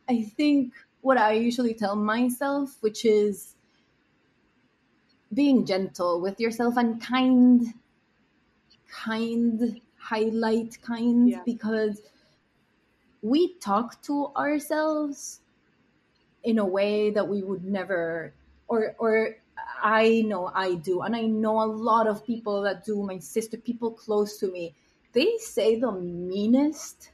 I 0.08 0.22
think 0.22 0.74
what 1.02 1.18
I 1.18 1.32
usually 1.32 1.74
tell 1.74 1.96
myself, 1.96 2.76
which 2.82 3.04
is 3.04 3.56
being 5.34 5.64
gentle 5.66 6.20
with 6.20 6.38
yourself 6.40 6.76
and 6.76 7.00
kind, 7.02 7.74
kind, 8.90 9.80
highlight 9.96 10.80
kind, 10.82 11.28
Yeah. 11.28 11.42
because 11.44 12.02
we 13.22 13.54
talk 13.60 14.02
to 14.02 14.26
ourselves 14.36 15.40
in 16.42 16.58
a 16.58 16.64
way 16.64 17.10
that 17.10 17.28
we 17.28 17.42
would 17.42 17.64
never 17.64 18.32
or 18.68 18.94
or 18.98 19.36
I 19.82 20.22
know 20.26 20.50
I 20.54 20.74
do 20.74 21.02
and 21.02 21.16
I 21.16 21.22
know 21.22 21.62
a 21.62 21.66
lot 21.66 22.06
of 22.06 22.24
people 22.24 22.62
that 22.62 22.84
do 22.84 23.02
my 23.02 23.18
sister 23.18 23.56
people 23.56 23.90
close 23.90 24.38
to 24.38 24.50
me 24.50 24.74
they 25.12 25.36
say 25.38 25.78
the 25.78 25.92
meanest 25.92 27.10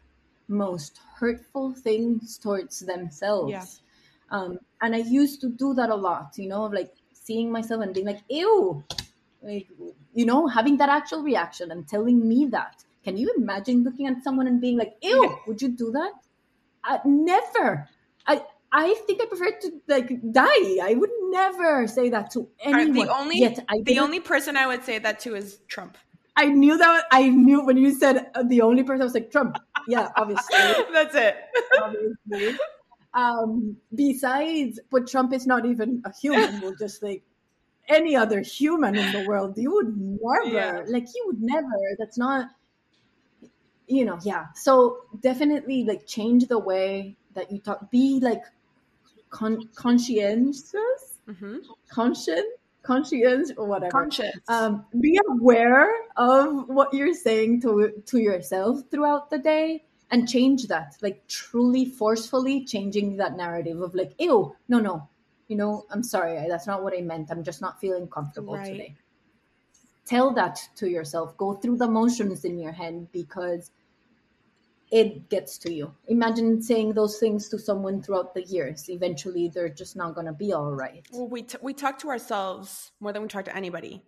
most 0.48 1.00
hurtful 1.16 1.74
things 1.74 2.38
towards 2.38 2.80
themselves 2.80 3.52
Yeah. 3.52 3.64
Um, 4.30 4.58
and 4.80 4.94
I 4.94 4.98
used 4.98 5.40
to 5.42 5.48
do 5.48 5.74
that 5.74 5.90
a 5.90 5.94
lot, 5.94 6.34
you 6.36 6.48
know, 6.48 6.64
like 6.64 6.92
seeing 7.12 7.50
myself 7.50 7.82
and 7.82 7.94
being 7.94 8.06
like, 8.06 8.22
ew, 8.28 8.84
like, 9.42 9.68
you 10.14 10.26
know, 10.26 10.46
having 10.46 10.76
that 10.78 10.88
actual 10.88 11.22
reaction 11.22 11.70
and 11.70 11.86
telling 11.88 12.26
me 12.26 12.46
that. 12.46 12.84
Can 13.04 13.16
you 13.16 13.32
imagine 13.36 13.84
looking 13.84 14.08
at 14.08 14.22
someone 14.24 14.48
and 14.48 14.60
being 14.60 14.76
like, 14.76 14.96
ew, 15.00 15.38
would 15.46 15.62
you 15.62 15.68
do 15.68 15.92
that? 15.92 16.12
I, 16.82 17.00
never. 17.04 17.88
I, 18.72 18.94
think 19.06 19.20
I 19.22 19.26
prefer 19.26 19.50
to 19.62 19.80
like 19.88 20.10
die. 20.32 20.78
I 20.82 20.94
would 20.98 21.10
never 21.30 21.86
say 21.86 22.08
that 22.10 22.30
to 22.32 22.48
anyone. 22.60 23.06
the 23.06 23.14
only 23.14 23.38
Yet 23.38 23.64
the 23.84 23.98
only 23.98 24.20
person 24.20 24.56
I 24.56 24.66
would 24.66 24.84
say 24.84 24.98
that 24.98 25.20
to 25.20 25.34
is 25.34 25.58
Trump. 25.68 25.96
I 26.36 26.46
knew 26.46 26.76
that. 26.76 27.04
I 27.12 27.28
knew 27.30 27.64
when 27.64 27.78
you 27.78 27.92
said 27.94 28.30
uh, 28.34 28.42
the 28.42 28.60
only 28.60 28.82
person 28.82 29.00
I 29.00 29.04
was 29.04 29.14
like 29.14 29.30
Trump. 29.30 29.56
Yeah, 29.88 30.08
obviously, 30.16 30.56
That's 30.92 31.14
it. 31.14 31.36
obviously. 31.82 32.58
Um, 33.14 33.76
besides, 33.94 34.78
but 34.90 35.06
Trump 35.06 35.32
is 35.32 35.46
not 35.46 35.64
even 35.64 36.02
a 36.04 36.12
human. 36.14 36.60
We'll 36.60 36.74
just 36.76 37.02
like 37.02 37.22
any 37.88 38.14
other 38.16 38.40
human 38.40 38.96
in 38.96 39.12
the 39.12 39.26
world. 39.26 39.56
You 39.56 39.72
would 39.72 39.96
never, 39.96 40.44
Yeah. 40.54 40.82
like, 40.88 41.06
you 41.14 41.22
would 41.26 41.40
never. 41.40 41.70
That's 41.98 42.18
not, 42.18 42.50
you 43.86 44.04
know. 44.04 44.18
Yeah. 44.22 44.46
So 44.54 44.98
definitely, 45.20 45.84
like, 45.84 46.06
change 46.06 46.48
the 46.48 46.58
way 46.58 47.16
that 47.34 47.50
you 47.50 47.58
talk. 47.60 47.90
Be 47.90 48.18
like 48.20 48.42
con- 49.30 49.68
conscientious, 49.74 51.18
hmm 51.38 51.58
conscient, 51.88 52.46
conscious, 52.82 53.52
or 53.56 53.66
whatever. 53.66 53.90
Conscious. 53.90 54.34
um, 54.48 54.84
be 55.00 55.18
aware 55.28 55.90
of 56.16 56.68
what 56.68 56.92
you're 56.94 57.14
saying 57.14 57.60
to 57.62 57.92
to 58.06 58.18
yourself 58.18 58.80
throughout 58.90 59.30
the 59.30 59.38
day 59.38 59.84
and 60.10 60.28
change 60.28 60.68
that 60.68 60.96
like 61.02 61.26
truly 61.26 61.84
forcefully 61.84 62.64
changing 62.64 63.16
that 63.16 63.36
narrative 63.36 63.80
of 63.80 63.94
like 63.94 64.12
ew 64.18 64.54
no 64.68 64.78
no. 64.80 65.08
You 65.48 65.56
know 65.56 65.84
i'm 65.90 66.02
sorry. 66.02 66.38
I- 66.38 66.48
that's 66.48 66.66
not 66.66 66.82
what 66.82 66.94
i 66.96 67.00
meant. 67.00 67.30
I'm 67.30 67.42
just 67.44 67.60
not 67.60 67.80
feeling 67.80 68.06
comfortable 68.08 68.54
Right. 68.54 68.72
today. 68.72 68.94
Tell 70.04 70.30
that 70.34 70.60
to 70.76 70.88
yourself. 70.88 71.36
Go 71.36 71.54
through 71.54 71.78
the 71.78 71.88
motions 71.88 72.44
in 72.44 72.58
your 72.60 72.70
head 72.72 73.08
because 73.12 73.72
it 74.90 75.28
gets 75.28 75.58
to 75.58 75.72
you 75.72 75.92
imagine 76.08 76.62
saying 76.62 76.92
those 76.92 77.18
things 77.18 77.48
to 77.48 77.58
someone 77.58 78.00
throughout 78.00 78.34
the 78.34 78.42
years 78.44 78.88
eventually 78.88 79.48
they're 79.48 79.68
just 79.68 79.96
not 79.96 80.14
going 80.14 80.26
to 80.26 80.32
be 80.32 80.52
all 80.52 80.72
right 80.72 81.06
well, 81.12 81.28
we 81.28 81.42
t- 81.42 81.58
we 81.62 81.72
talk 81.74 81.98
to 81.98 82.08
ourselves 82.08 82.92
more 83.00 83.12
than 83.12 83.22
we 83.22 83.28
talk 83.28 83.44
to 83.46 83.56
anybody, 83.56 84.02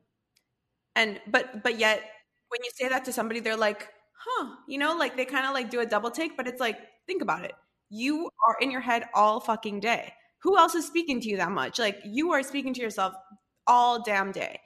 and 0.95 1.21
but 1.27 1.63
but 1.63 1.79
yet 1.79 2.03
when 2.49 2.61
you 2.65 2.71
say 2.75 2.89
that 2.89 3.05
to 3.05 3.13
somebody, 3.13 3.41
they're 3.41 3.57
like, 3.57 3.89
huh, 4.19 4.55
you 4.67 4.79
know, 4.79 4.97
like 4.97 5.17
they 5.17 5.25
kind 5.25 5.47
of 5.47 5.53
like 5.53 5.71
do 5.71 5.81
a 5.81 5.87
double 5.87 6.11
take, 6.11 6.37
but 6.37 6.47
it's 6.47 6.61
like 6.61 6.79
think 7.07 7.23
about 7.23 7.45
it. 7.45 7.53
You 7.91 8.31
are 8.47 8.57
in 8.61 8.71
your 8.71 8.81
head 8.81 9.05
all 9.15 9.41
fucking 9.41 9.81
day. 9.81 10.13
Who 10.41 10.57
else 10.57 10.75
is 10.75 10.87
speaking 10.87 11.21
to 11.21 11.29
you 11.29 11.37
that 11.39 11.51
much? 11.51 11.79
Like 11.79 12.01
you 12.05 12.33
are 12.33 12.43
speaking 12.43 12.75
to 12.75 12.81
yourself 12.81 13.15
all 13.67 14.03
damn 14.03 14.33
day, 14.33 14.61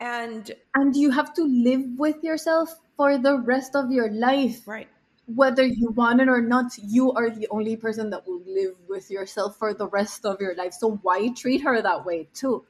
and 0.00 0.50
and 0.74 0.94
you 0.96 1.10
have 1.10 1.34
to 1.34 1.44
live 1.44 1.84
with 1.96 2.22
yourself 2.22 2.74
for 2.96 3.18
the 3.18 3.38
rest 3.38 3.74
of 3.74 3.90
your 3.90 4.10
life 4.10 4.66
right. 4.66 4.88
Whether 5.34 5.64
you 5.64 5.90
want 5.90 6.20
it 6.20 6.28
or 6.28 6.40
not 6.40 6.72
you 6.82 7.12
are 7.12 7.30
the 7.30 7.46
only 7.50 7.76
person 7.76 8.10
that 8.10 8.26
will 8.26 8.42
live 8.46 8.74
with 8.88 9.10
yourself 9.10 9.56
for 9.56 9.74
the 9.74 9.86
rest 9.88 10.24
of 10.24 10.40
your 10.40 10.54
life. 10.54 10.72
So 10.72 10.98
why 11.02 11.28
treat 11.28 11.62
her 11.62 11.80
that 11.82 12.04
way 12.04 12.28
too? 12.34 12.64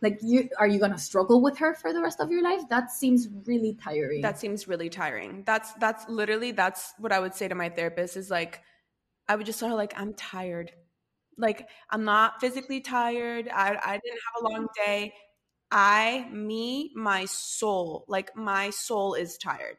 Like 0.00 0.18
you 0.22 0.48
are 0.58 0.66
you 0.66 0.78
gonna 0.78 0.98
struggle 0.98 1.40
with 1.40 1.58
her 1.58 1.74
for 1.74 1.92
the 1.92 2.00
rest 2.00 2.20
of 2.20 2.30
your 2.30 2.42
life? 2.42 2.62
That 2.68 2.90
seems 2.90 3.28
really 3.46 3.74
tiring. 3.74 4.22
That 4.22 4.38
seems 4.38 4.66
really 4.66 4.90
tiring. 4.90 5.44
That's 5.44 5.72
that's 5.74 6.08
literally 6.08 6.52
that's 6.52 6.92
what 6.98 7.12
i 7.12 7.20
would 7.20 7.34
say 7.34 7.48
to 7.48 7.54
my 7.54 7.68
therapist 7.68 8.16
is 8.16 8.30
like 8.30 8.60
i 9.28 9.36
would 9.36 9.46
just 9.46 9.60
tell 9.60 9.68
her 9.68 9.74
like 9.74 9.94
i'm 9.96 10.14
tired. 10.14 10.72
Like 11.38 11.68
i'm 11.90 12.04
not 12.04 12.40
physically 12.40 12.80
tired. 12.80 13.48
I, 13.48 13.78
I 13.82 14.00
didn't 14.02 14.20
have 14.26 14.42
a 14.42 14.48
long 14.48 14.66
day. 14.84 15.14
I 15.70 16.28
me 16.30 16.92
my 16.94 17.24
soul 17.24 18.04
like 18.08 18.36
my 18.36 18.70
soul 18.70 19.14
is 19.14 19.38
tired 19.38 19.78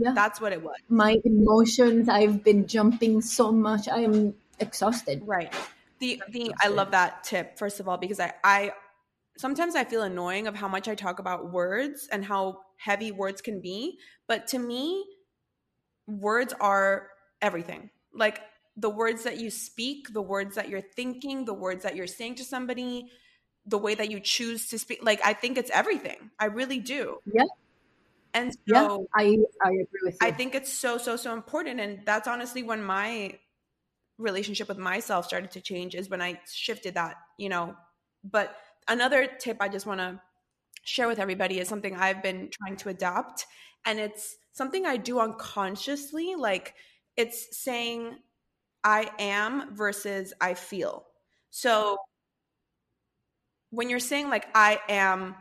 yeah. 0.00 0.12
That's 0.14 0.40
what 0.40 0.52
it 0.52 0.62
was. 0.62 0.76
My 0.88 1.20
emotions 1.24 2.08
i've 2.08 2.42
been 2.42 2.66
jumping 2.66 3.20
so 3.20 3.52
much 3.52 3.88
i 3.88 4.00
am 4.00 4.34
exhausted. 4.58 5.22
Right. 5.24 5.52
The 5.98 6.22
the 6.30 6.52
i 6.62 6.68
love 6.68 6.92
that 6.92 7.24
tip 7.24 7.58
first 7.58 7.80
of 7.80 7.88
all 7.88 7.98
because 7.98 8.20
i 8.20 8.32
i 8.42 8.72
sometimes 9.36 9.74
i 9.74 9.84
feel 9.84 10.02
annoying 10.02 10.46
of 10.46 10.54
how 10.54 10.68
much 10.68 10.88
i 10.88 10.94
talk 10.94 11.18
about 11.18 11.52
words 11.52 12.08
and 12.10 12.24
how 12.24 12.60
heavy 12.76 13.12
words 13.12 13.40
can 13.42 13.60
be 13.60 13.98
but 14.26 14.46
to 14.48 14.58
me 14.58 15.04
words 16.06 16.54
are 16.60 17.08
everything. 17.40 17.90
Like 18.12 18.40
the 18.76 18.90
words 18.90 19.24
that 19.24 19.38
you 19.38 19.50
speak 19.50 20.12
the 20.12 20.22
words 20.22 20.54
that 20.56 20.68
you're 20.68 20.80
thinking 20.80 21.44
the 21.44 21.54
words 21.54 21.82
that 21.82 21.96
you're 21.96 22.06
saying 22.06 22.36
to 22.36 22.44
somebody 22.44 23.10
the 23.66 23.76
way 23.78 23.94
that 23.94 24.10
you 24.10 24.20
choose 24.20 24.68
to 24.68 24.78
speak 24.78 25.00
like 25.02 25.20
i 25.24 25.32
think 25.32 25.58
it's 25.58 25.70
everything. 25.70 26.30
I 26.38 26.46
really 26.46 26.78
do. 26.78 27.18
Yeah. 27.32 27.44
And 28.34 28.52
so 28.52 28.58
yeah 28.66 28.96
i 29.14 29.36
i 29.64 29.70
agree 29.70 30.00
with 30.04 30.14
you 30.14 30.18
I 30.20 30.30
think 30.30 30.54
it's 30.54 30.72
so 30.72 30.98
so 30.98 31.16
so 31.16 31.32
important, 31.32 31.80
and 31.80 32.00
that's 32.04 32.28
honestly 32.28 32.62
when 32.62 32.82
my 32.82 33.38
relationship 34.18 34.68
with 34.68 34.78
myself 34.78 35.26
started 35.26 35.50
to 35.52 35.60
change 35.60 35.94
is 35.94 36.10
when 36.10 36.20
I 36.22 36.40
shifted 36.52 36.94
that, 36.94 37.16
you 37.38 37.48
know. 37.48 37.74
But 38.22 38.54
another 38.88 39.26
tip 39.26 39.56
I 39.60 39.68
just 39.68 39.86
want 39.86 40.00
to 40.00 40.20
share 40.84 41.08
with 41.08 41.18
everybody 41.18 41.58
is 41.58 41.68
something 41.68 41.96
I've 41.96 42.22
been 42.22 42.50
trying 42.52 42.76
to 42.78 42.88
adapt, 42.90 43.46
and 43.86 43.98
it's 43.98 44.36
something 44.52 44.86
I 44.86 44.96
do 44.96 45.20
unconsciously. 45.20 46.34
Like 46.36 46.74
it's 47.16 47.56
saying 47.58 48.18
I 48.84 49.10
am 49.18 49.74
versus 49.74 50.32
I 50.40 50.54
feel. 50.54 51.06
So 51.50 51.96
when 53.70 53.88
you're 53.90 53.98
saying 54.00 54.28
like 54.28 54.46
I 54.54 54.80
am 54.88 55.34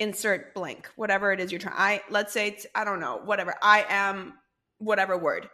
insert 0.00 0.54
blank 0.54 0.88
whatever 0.96 1.32
it 1.32 1.40
is 1.40 1.52
you're 1.52 1.60
trying 1.60 1.74
i 1.78 2.00
let's 2.10 2.32
say 2.32 2.48
it's 2.48 2.66
i 2.74 2.84
don't 2.84 3.00
know 3.00 3.20
whatever 3.24 3.54
i 3.62 3.84
am 3.88 4.34
whatever 4.78 5.16
word 5.16 5.48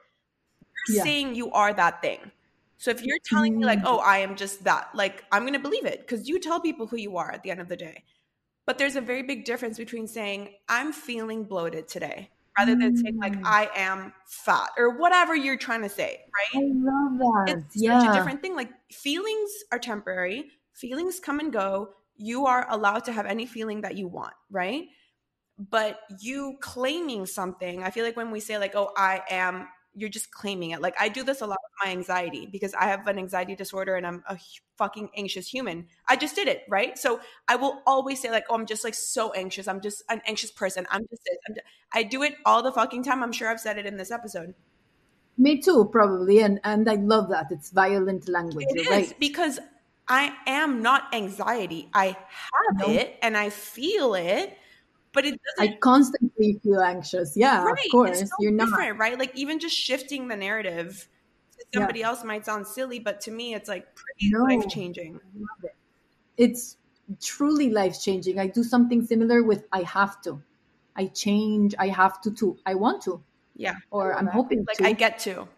you're 0.89 0.97
Yeah. 0.97 1.03
saying 1.03 1.35
you 1.35 1.51
are 1.53 1.73
that 1.75 2.01
thing 2.01 2.31
so 2.79 2.91
if 2.91 3.03
you're 3.05 3.19
telling 3.27 3.59
me 3.59 3.65
like 3.65 3.81
Mm. 3.81 3.87
oh 3.87 3.99
i 3.99 4.19
am 4.19 4.37
just 4.37 4.65
that 4.65 4.89
like 4.95 5.25
i'm 5.31 5.45
gonna 5.45 5.59
believe 5.59 5.85
it 5.85 6.01
because 6.01 6.27
you 6.29 6.39
tell 6.39 6.59
people 6.61 6.87
who 6.87 6.97
you 6.97 7.17
are 7.19 7.31
at 7.31 7.43
the 7.43 7.51
end 7.51 7.61
of 7.61 7.69
the 7.69 7.77
day 7.77 8.03
but 8.67 8.79
there's 8.79 8.97
a 8.97 9.01
very 9.01 9.23
big 9.23 9.45
difference 9.45 9.77
between 9.77 10.07
saying 10.09 10.55
i'm 10.69 10.93
feeling 10.93 11.45
bloated 11.45 11.87
today 11.87 12.31
rather 12.59 12.75
than 12.75 12.97
saying 12.97 13.19
like 13.19 13.35
Mm. 13.35 13.43
i 13.45 13.69
am 13.77 14.13
fat 14.27 14.71
or 14.79 14.99
whatever 14.99 15.37
you're 15.37 15.57
trying 15.59 15.83
to 15.83 15.89
say 15.91 16.21
right 16.35 16.63
i 16.63 16.67
love 16.73 17.19
that 17.19 17.45
it's 17.59 17.77
yeah 17.77 17.99
such 18.01 18.09
a 18.11 18.13
different 18.15 18.41
thing. 18.41 18.57
Like 18.57 18.71
feelings 18.91 19.51
are 19.73 19.79
temporary. 19.79 20.51
Feelings 20.75 21.21
come 21.21 21.41
and 21.41 21.53
go. 21.53 21.91
You 22.21 22.47
are 22.47 22.67
allowed 22.69 23.05
to 23.07 23.13
have 23.13 23.27
any 23.27 23.47
feeling 23.47 23.81
that 23.81 23.97
you 23.97 24.07
want, 24.09 24.35
right? 24.51 24.85
But 25.59 25.99
you 26.21 26.57
claiming 26.61 27.27
something, 27.27 27.83
I 27.83 27.91
feel 27.91 28.05
like 28.05 28.17
when 28.17 28.31
we 28.31 28.41
say 28.41 28.59
like, 28.59 28.75
"Oh, 28.75 28.91
I 28.97 29.23
am," 29.31 29.69
you're 29.95 30.09
just 30.09 30.31
claiming 30.31 30.71
it. 30.71 30.81
Like 30.81 30.95
I 31.01 31.09
do 31.09 31.23
this 31.25 31.41
a 31.41 31.47
lot 31.47 31.59
with 31.63 31.87
my 31.87 31.93
anxiety 31.93 32.47
because 32.47 32.75
I 32.75 32.85
have 32.85 33.07
an 33.07 33.19
anxiety 33.19 33.57
disorder 33.57 33.95
and 33.97 34.07
I'm 34.07 34.23
a 34.29 34.39
fucking 34.79 35.11
anxious 35.17 35.47
human. 35.49 35.89
I 36.09 36.17
just 36.17 36.35
did 36.37 36.49
it, 36.49 36.63
right? 36.69 36.97
So 36.99 37.21
I 37.49 37.57
will 37.57 37.83
always 37.87 38.21
say 38.21 38.31
like, 38.31 38.45
"Oh, 38.51 38.55
I'm 38.55 38.67
just 38.67 38.85
like 38.85 38.95
so 38.95 39.33
anxious. 39.33 39.69
I'm 39.69 39.81
just 39.81 40.03
an 40.09 40.23
anxious 40.27 40.51
person. 40.51 40.87
I'm 40.91 41.03
just 41.11 41.23
this." 41.25 41.39
I'm 41.49 41.55
just, 41.55 41.67
I 41.93 42.03
do 42.05 42.23
it 42.23 42.35
all 42.47 42.63
the 42.63 42.73
fucking 42.73 43.03
time. 43.05 43.23
I'm 43.23 43.33
sure 43.33 43.49
I've 43.49 43.61
said 43.61 43.79
it 43.79 43.87
in 43.87 43.97
this 43.97 44.11
episode. 44.11 44.55
me 45.39 45.61
too 45.61 45.89
probably 45.93 46.41
and 46.41 46.61
and 46.65 46.89
i 46.91 46.95
love 46.95 47.29
that 47.31 47.47
it's 47.51 47.71
violent 47.71 48.29
language 48.29 48.67
It 48.71 48.81
is 48.81 48.89
right 48.91 49.15
because 49.19 49.59
I 50.11 50.35
am 50.47 50.83
not 50.83 51.15
anxiety. 51.15 51.89
I 51.95 52.07
have 52.09 52.79
No. 52.81 52.89
it 52.91 53.17
and 53.23 53.37
I 53.37 53.49
feel 53.51 54.15
it, 54.15 54.59
but 55.13 55.25
it 55.25 55.41
doesn't. 55.59 55.75
I 55.75 55.79
constantly 55.79 56.61
feel 56.63 56.81
anxious. 56.81 57.37
Yeah, 57.37 57.63
right, 57.63 57.73
of 57.73 57.79
it's 57.79 57.93
course. 57.93 58.19
so 58.21 58.27
You're 58.41 58.53
not. 58.53 58.99
right? 58.99 59.19
Like 59.19 59.35
even 59.37 59.59
just 59.61 59.77
shifting 59.77 60.29
the 60.29 60.37
narrative 60.37 61.09
to 61.59 61.65
Yeah. 61.73 61.81
somebody 61.81 62.03
else 62.03 62.25
might 62.25 62.45
sound 62.45 62.67
silly, 62.67 62.99
but 62.99 63.21
to 63.23 63.31
me, 63.31 63.55
it's 63.55 63.69
like 63.69 63.95
pretty 63.95 64.31
No. 64.33 64.45
life 64.45 64.69
changing. 64.69 65.21
It's 66.37 66.77
truly 67.21 67.71
life 67.71 68.01
changing. 68.01 68.39
I 68.39 68.47
do 68.49 68.63
something 68.63 69.05
similar 69.05 69.43
with 69.43 69.67
I 69.73 69.83
have 69.83 70.21
to. 70.23 70.43
I 70.97 71.07
change. 71.07 71.75
I 71.79 71.89
have 71.89 72.21
to 72.23 72.31
too. 72.31 72.59
I 72.67 72.75
want 72.75 73.03
to, 73.03 73.23
Yeah, 73.57 73.77
or 73.91 74.15
I'm 74.15 74.27
hoping 74.27 74.65
like 74.67 74.79
to. 74.79 74.87
I 74.87 74.93
get 74.93 75.19
to. 75.21 75.49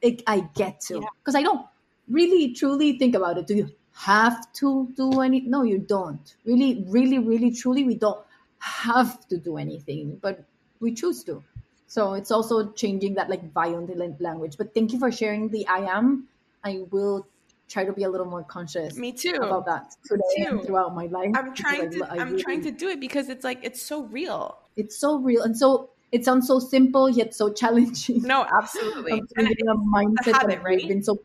it, 0.00 0.22
I 0.26 0.40
get 0.54 0.80
to 0.88 1.00
Yeah. 1.00 1.08
because 1.18 1.34
I 1.34 1.42
don't 1.42 1.66
really 2.10 2.54
truly 2.54 2.98
think 2.98 3.14
about 3.14 3.38
it. 3.38 3.46
Do 3.46 3.54
you 3.54 3.70
have 3.92 4.52
to 4.54 4.88
do 4.96 5.20
any? 5.20 5.40
No, 5.40 5.62
you 5.62 5.78
don't. 5.78 6.34
Really, 6.44 6.84
really, 6.88 7.18
really, 7.18 7.50
truly, 7.52 7.84
we 7.84 7.94
don't 7.94 8.20
have 8.58 9.26
to 9.28 9.38
do 9.38 9.56
anything, 9.56 10.18
but 10.20 10.44
we 10.80 10.94
choose 10.94 11.24
to. 11.24 11.42
So 11.86 12.14
it's 12.14 12.30
also 12.30 12.70
changing 12.72 13.14
that 13.14 13.30
like 13.30 13.52
violent 13.52 14.20
language. 14.20 14.56
But 14.58 14.74
thank 14.74 14.92
you 14.92 14.98
for 14.98 15.10
sharing 15.10 15.48
the 15.48 15.66
I 15.66 15.96
am. 15.96 16.28
I 16.62 16.84
will 16.90 17.26
try 17.68 17.84
to 17.84 17.92
be 17.92 18.04
a 18.04 18.10
little 18.10 18.26
more 18.26 18.42
conscious 18.42 18.96
Me 18.96 19.12
too. 19.12 19.36
about 19.36 19.66
that 19.66 19.94
today 20.06 20.48
throughout 20.64 20.94
my 20.94 21.06
life. 21.06 21.30
I'm 21.34 21.54
trying 21.54 21.90
to. 21.90 22.04
I 22.04 22.18
I'm 22.18 22.38
trying 22.38 22.62
to 22.62 22.70
do 22.70 22.88
it 22.88 23.00
because 23.00 23.28
it's 23.28 23.44
like 23.44 23.60
it's 23.62 23.82
so 23.82 24.04
real. 24.04 24.58
It's 24.76 24.96
so 24.96 25.18
real 25.18 25.42
and 25.42 25.56
so. 25.56 25.90
It 26.10 26.24
sounds 26.24 26.46
so 26.46 26.58
simple 26.58 27.10
yet 27.10 27.34
so 27.34 27.52
challenging. 27.52 28.22
No, 28.22 28.42
absolutely. 28.42 29.22
And 29.36 29.48
a 29.48 29.74
mindset 29.74 30.32
habit, 30.32 30.48
that 30.48 30.64
right? 30.64 30.88
been 30.88 31.02
so 31.02 31.16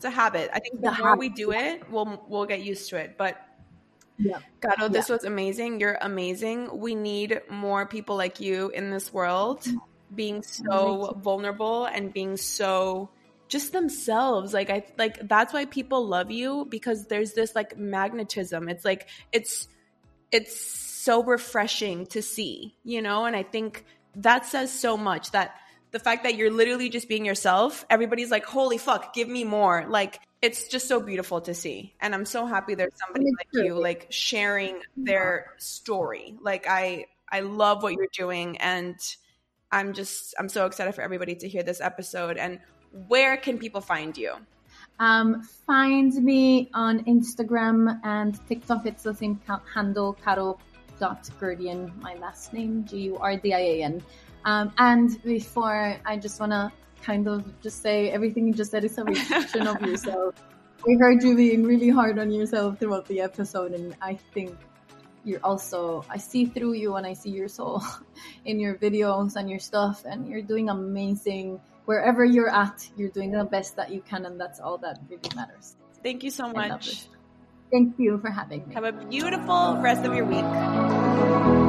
It's 0.00 0.06
a 0.06 0.10
habit. 0.10 0.48
I 0.50 0.60
think 0.60 0.76
the, 0.76 0.90
the 0.90 0.96
more 0.96 1.08
habit. 1.08 1.18
we 1.18 1.28
do 1.28 1.52
it, 1.52 1.82
we'll 1.90 2.24
we'll 2.26 2.46
get 2.46 2.62
used 2.62 2.88
to 2.88 2.96
it. 2.96 3.18
But 3.18 3.36
yeah. 4.16 4.38
Caro, 4.62 4.88
this 4.88 5.10
yeah. 5.10 5.16
was 5.16 5.24
amazing. 5.24 5.78
You're 5.78 5.98
amazing. 6.00 6.78
We 6.78 6.94
need 6.94 7.42
more 7.50 7.84
people 7.84 8.16
like 8.16 8.40
you 8.40 8.70
in 8.70 8.90
this 8.90 9.12
world 9.12 9.68
being 10.14 10.42
so 10.42 11.18
vulnerable 11.20 11.84
and 11.84 12.14
being 12.14 12.38
so 12.38 13.10
just 13.48 13.72
themselves. 13.72 14.54
Like 14.54 14.70
I 14.70 14.86
like 14.96 15.28
that's 15.28 15.52
why 15.52 15.66
people 15.66 16.06
love 16.06 16.30
you 16.30 16.64
because 16.70 17.04
there's 17.08 17.34
this 17.34 17.54
like 17.54 17.76
magnetism. 17.76 18.70
It's 18.70 18.86
like 18.86 19.06
it's 19.32 19.68
it's 20.32 20.58
so 20.58 21.22
refreshing 21.22 22.06
to 22.06 22.22
see, 22.22 22.74
you 22.84 23.02
know? 23.02 23.26
And 23.26 23.36
I 23.36 23.42
think 23.42 23.84
that 24.16 24.46
says 24.46 24.72
so 24.72 24.96
much 24.96 25.32
that 25.32 25.56
the 25.92 25.98
fact 25.98 26.24
that 26.24 26.36
you're 26.36 26.50
literally 26.50 26.88
just 26.88 27.08
being 27.08 27.24
yourself, 27.24 27.84
everybody's 27.90 28.30
like, 28.30 28.44
holy 28.44 28.78
fuck, 28.78 29.12
give 29.12 29.28
me 29.28 29.44
more. 29.44 29.84
Like, 29.88 30.20
it's 30.40 30.68
just 30.68 30.88
so 30.88 31.00
beautiful 31.00 31.40
to 31.42 31.54
see. 31.54 31.94
And 32.00 32.14
I'm 32.14 32.24
so 32.24 32.46
happy 32.46 32.74
there's 32.74 32.92
somebody 33.04 33.26
like 33.26 33.48
you, 33.52 33.74
like 33.80 34.06
sharing 34.10 34.80
their 34.96 35.52
story. 35.58 36.36
Like, 36.40 36.66
I, 36.68 37.06
I 37.30 37.40
love 37.40 37.82
what 37.82 37.94
you're 37.94 38.08
doing. 38.12 38.56
And 38.58 38.96
I'm 39.72 39.92
just, 39.92 40.34
I'm 40.38 40.48
so 40.48 40.66
excited 40.66 40.94
for 40.94 41.02
everybody 41.02 41.34
to 41.36 41.48
hear 41.48 41.62
this 41.62 41.80
episode. 41.80 42.36
And 42.36 42.60
where 43.08 43.36
can 43.36 43.58
people 43.58 43.80
find 43.80 44.16
you? 44.16 44.34
Um, 44.98 45.42
find 45.66 46.14
me 46.14 46.70
on 46.74 47.04
Instagram 47.04 48.00
and 48.04 48.38
TikTok. 48.48 48.86
It's 48.86 49.02
the 49.02 49.14
same 49.14 49.40
handle, 49.74 50.16
caro.gurdian, 50.24 51.96
my 52.00 52.14
last 52.16 52.52
name, 52.52 52.84
G 52.84 52.98
U 53.02 53.16
R 53.16 53.36
D 53.36 53.54
I 53.54 53.58
A 53.58 53.82
N. 53.84 54.02
Um, 54.44 54.72
and 54.78 55.22
before, 55.22 55.96
I 56.04 56.16
just 56.16 56.40
want 56.40 56.52
to 56.52 56.72
kind 57.02 57.28
of 57.28 57.44
just 57.60 57.82
say 57.82 58.10
everything 58.10 58.46
you 58.46 58.54
just 58.54 58.70
said 58.70 58.84
is 58.84 58.98
a 58.98 59.04
reflection 59.04 59.66
of 59.66 59.80
yourself. 59.82 60.34
We 60.86 60.96
heard 60.96 61.22
you 61.22 61.36
being 61.36 61.64
really 61.64 61.90
hard 61.90 62.18
on 62.18 62.30
yourself 62.30 62.78
throughout 62.78 63.04
the 63.04 63.20
episode, 63.20 63.72
and 63.72 63.94
I 64.00 64.14
think 64.32 64.56
you're 65.24 65.44
also, 65.44 66.06
I 66.08 66.16
see 66.16 66.46
through 66.46 66.72
you 66.72 66.96
and 66.96 67.06
I 67.06 67.12
see 67.12 67.28
your 67.28 67.48
soul 67.48 67.82
in 68.46 68.58
your 68.58 68.76
videos 68.76 69.36
and 69.36 69.50
your 69.50 69.58
stuff, 69.58 70.06
and 70.06 70.26
you're 70.26 70.40
doing 70.40 70.70
amazing. 70.70 71.60
Wherever 71.84 72.24
you're 72.24 72.48
at, 72.48 72.88
you're 72.96 73.10
doing 73.10 73.30
the 73.30 73.44
best 73.44 73.76
that 73.76 73.92
you 73.92 74.00
can, 74.00 74.24
and 74.24 74.40
that's 74.40 74.58
all 74.58 74.78
that 74.78 75.00
really 75.10 75.28
matters. 75.36 75.76
Thank 76.02 76.24
you 76.24 76.30
so 76.30 76.50
much. 76.50 77.08
Thank 77.70 77.98
you 77.98 78.18
for 78.18 78.30
having 78.30 78.66
me. 78.66 78.74
Have 78.74 78.84
a 78.84 78.92
beautiful 78.92 79.76
rest 79.82 80.06
of 80.06 80.14
your 80.14 80.24
week. 80.24 81.68